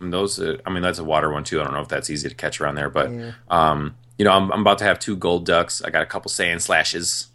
those, 0.00 0.38
uh, 0.40 0.56
I 0.64 0.70
mean, 0.70 0.82
that's 0.82 0.98
a 0.98 1.04
water 1.04 1.30
one 1.32 1.44
too. 1.44 1.60
I 1.60 1.64
don't 1.64 1.72
know 1.72 1.80
if 1.80 1.88
that's 1.88 2.10
easy 2.10 2.28
to 2.28 2.34
catch 2.34 2.60
around 2.60 2.74
there, 2.76 2.90
but 2.90 3.10
Yeah. 3.12 3.32
um, 3.50 3.96
you 4.18 4.24
know, 4.24 4.32
I'm, 4.32 4.50
I'm 4.52 4.60
about 4.60 4.78
to 4.78 4.84
have 4.84 4.98
two 4.98 5.16
Golducks. 5.16 5.84
I 5.84 5.90
got 5.90 6.02
a 6.02 6.06
couple 6.06 6.30
Sandslashes. 6.30 7.26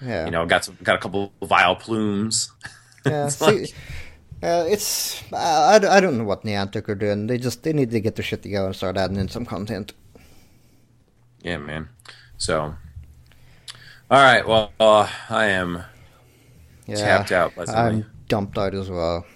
yeah, 0.00 0.24
You 0.24 0.30
know, 0.30 0.46
got 0.46 0.64
some, 0.64 0.76
got 0.82 0.96
a 0.96 0.98
couple 0.98 1.32
Vileplumes. 1.42 2.50
yeah. 3.06 3.26
It's 3.26 3.36
See, 3.36 3.44
like- 3.60 3.74
uh, 4.42 4.64
it's 4.68 5.22
I, 5.34 5.78
I, 5.82 5.96
I 5.96 6.00
don't 6.00 6.16
know 6.16 6.24
what 6.24 6.44
Niantic 6.44 6.88
are 6.88 6.94
doing. 6.94 7.26
They 7.26 7.36
just 7.36 7.62
they 7.62 7.72
need 7.74 7.90
to 7.90 8.00
get 8.00 8.16
their 8.16 8.24
shit 8.24 8.42
together 8.42 8.66
and 8.68 8.74
start 8.76 8.96
adding 8.96 9.16
in 9.18 9.28
some 9.28 9.44
content. 9.44 9.92
yeah, 11.42 11.58
man. 11.58 11.88
So, 12.38 12.74
all 14.10 14.22
right. 14.22 14.46
Well, 14.46 14.72
uh, 14.80 15.06
I 15.28 15.46
am 15.46 15.84
Yeah, 16.86 16.94
tapped 16.96 17.32
out. 17.32 17.52
Pleasantly. 17.54 17.82
I'm 17.82 18.10
dumped 18.28 18.56
out 18.56 18.74
as 18.74 18.88
well. 18.88 19.26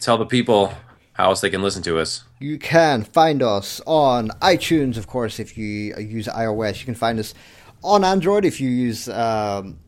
Tell 0.00 0.16
the 0.16 0.26
people 0.26 0.72
how 1.14 1.30
else 1.30 1.40
they 1.40 1.50
can 1.50 1.62
listen 1.62 1.82
to 1.84 1.98
us. 1.98 2.24
You 2.40 2.58
can 2.58 3.02
find 3.02 3.42
us 3.42 3.80
on 3.86 4.28
iTunes, 4.42 4.96
of 4.96 5.06
course, 5.06 5.40
if 5.40 5.56
you 5.56 5.94
use 5.96 6.26
iOS. 6.26 6.80
You 6.80 6.84
can 6.84 6.94
find 6.94 7.18
us 7.18 7.34
on 7.82 8.04
Android 8.04 8.44
if 8.44 8.60
you 8.60 8.68
use 8.68 9.08
um, 9.08 9.78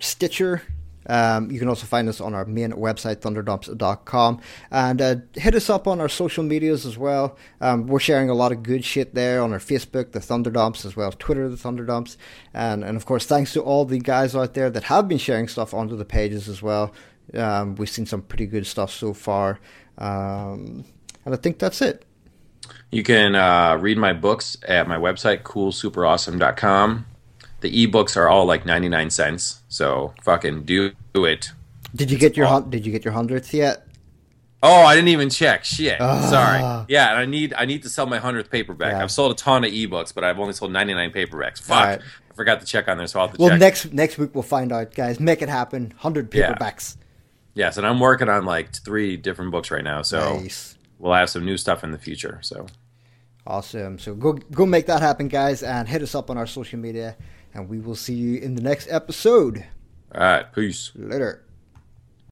Stitcher. 0.00 0.62
Um, 1.06 1.50
you 1.50 1.58
can 1.58 1.68
also 1.68 1.86
find 1.86 2.08
us 2.08 2.20
on 2.20 2.34
our 2.34 2.44
main 2.44 2.72
website, 2.72 3.16
thunderdumps.com. 3.16 4.40
And 4.70 5.00
uh, 5.00 5.16
hit 5.34 5.54
us 5.54 5.70
up 5.70 5.86
on 5.86 6.00
our 6.00 6.08
social 6.08 6.44
medias 6.44 6.84
as 6.84 6.98
well. 6.98 7.36
Um, 7.60 7.86
we're 7.86 8.00
sharing 8.00 8.28
a 8.28 8.34
lot 8.34 8.52
of 8.52 8.62
good 8.62 8.84
shit 8.84 9.14
there 9.14 9.40
on 9.40 9.52
our 9.52 9.58
Facebook, 9.58 10.12
the 10.12 10.18
Thunderdumps, 10.18 10.84
as 10.84 10.96
well 10.96 11.08
as 11.08 11.14
Twitter, 11.14 11.48
the 11.48 11.56
Thunderdumps. 11.56 12.16
And, 12.52 12.84
and 12.84 12.96
of 12.96 13.06
course, 13.06 13.24
thanks 13.24 13.52
to 13.54 13.62
all 13.62 13.84
the 13.84 14.00
guys 14.00 14.36
out 14.36 14.54
there 14.54 14.68
that 14.68 14.84
have 14.84 15.08
been 15.08 15.18
sharing 15.18 15.48
stuff 15.48 15.72
onto 15.72 15.96
the 15.96 16.04
pages 16.04 16.48
as 16.48 16.60
well. 16.60 16.92
Um, 17.34 17.76
we've 17.76 17.90
seen 17.90 18.06
some 18.06 18.22
pretty 18.22 18.46
good 18.46 18.66
stuff 18.66 18.90
so 18.90 19.14
far. 19.14 19.60
Um, 19.98 20.84
and 21.24 21.34
I 21.34 21.36
think 21.36 21.58
that's 21.58 21.82
it. 21.82 22.04
You 22.90 23.02
can 23.02 23.34
uh, 23.34 23.76
read 23.76 23.98
my 23.98 24.12
books 24.14 24.56
at 24.66 24.88
my 24.88 24.96
website, 24.96 25.42
coolsuperawesome.com. 25.42 27.06
The 27.60 27.86
ebooks 27.86 28.16
are 28.16 28.28
all 28.28 28.46
like 28.46 28.64
99 28.64 29.10
cents. 29.10 29.60
So 29.68 30.14
fucking 30.22 30.64
do 30.64 30.92
it. 31.14 31.50
Did 31.94 32.10
you 32.10 32.18
get 32.18 32.36
your 32.36 32.60
Did 32.62 32.86
you 32.86 32.92
get 32.92 33.04
your 33.04 33.12
hundredth 33.12 33.52
yet? 33.52 33.84
Oh, 34.62 34.82
I 34.82 34.94
didn't 34.94 35.08
even 35.08 35.30
check. 35.30 35.64
Shit. 35.64 36.00
Ah. 36.00 36.20
Sorry. 36.28 36.84
Yeah, 36.88 37.10
and 37.10 37.18
I 37.18 37.26
need 37.26 37.54
I 37.56 37.64
need 37.64 37.82
to 37.84 37.88
sell 37.88 38.06
my 38.06 38.18
100th 38.18 38.50
paperback. 38.50 38.92
Yeah. 38.92 39.02
I've 39.02 39.10
sold 39.10 39.32
a 39.32 39.34
ton 39.34 39.64
of 39.64 39.72
ebooks, 39.72 40.14
but 40.14 40.24
I've 40.24 40.38
only 40.38 40.52
sold 40.52 40.72
99 40.72 41.10
paperbacks. 41.12 41.60
Fuck. 41.60 41.76
Alright. 41.78 42.00
I 42.30 42.34
forgot 42.34 42.60
to 42.60 42.66
check 42.66 42.88
on 42.88 42.98
there, 42.98 43.06
so 43.06 43.20
I'll 43.20 43.26
have 43.28 43.36
to 43.36 43.40
Well, 43.42 43.50
check. 43.50 43.60
next 43.60 43.92
next 43.92 44.18
week 44.18 44.34
we'll 44.34 44.42
find 44.42 44.72
out, 44.72 44.94
guys. 44.94 45.18
Make 45.20 45.42
it 45.42 45.48
happen. 45.48 45.94
Hundred 45.98 46.32
Yeah. 46.34 46.54
Yes, 47.58 47.76
and 47.76 47.86
I'm 47.86 47.98
working 48.00 48.28
on 48.30 48.44
like 48.46 48.72
three 48.72 49.16
different 49.18 49.50
books 49.50 49.70
right 49.70 49.82
now, 49.84 50.02
so 50.02 50.38
Nice. 50.38 50.78
we'll 50.98 51.12
have 51.12 51.28
some 51.28 51.44
new 51.44 51.56
stuff 51.58 51.82
in 51.84 51.90
the 51.90 51.98
future. 51.98 52.38
So 52.42 52.66
Awesome. 53.46 53.98
So 53.98 54.14
go 54.14 54.32
go 54.52 54.64
make 54.66 54.86
that 54.86 55.00
happen, 55.02 55.26
guys, 55.28 55.62
and 55.62 55.88
hit 55.88 56.02
us 56.02 56.14
up 56.14 56.30
on 56.30 56.36
our 56.38 56.46
social 56.46 56.78
media, 56.78 57.16
and 57.54 57.68
we 57.68 57.80
will 57.80 57.96
see 57.96 58.14
you 58.14 58.38
in 58.40 58.54
the 58.54 58.62
next 58.62 58.88
episode. 58.90 59.64
all 60.14 60.20
right, 60.20 60.52
peace. 60.54 60.92
Later. 60.94 61.42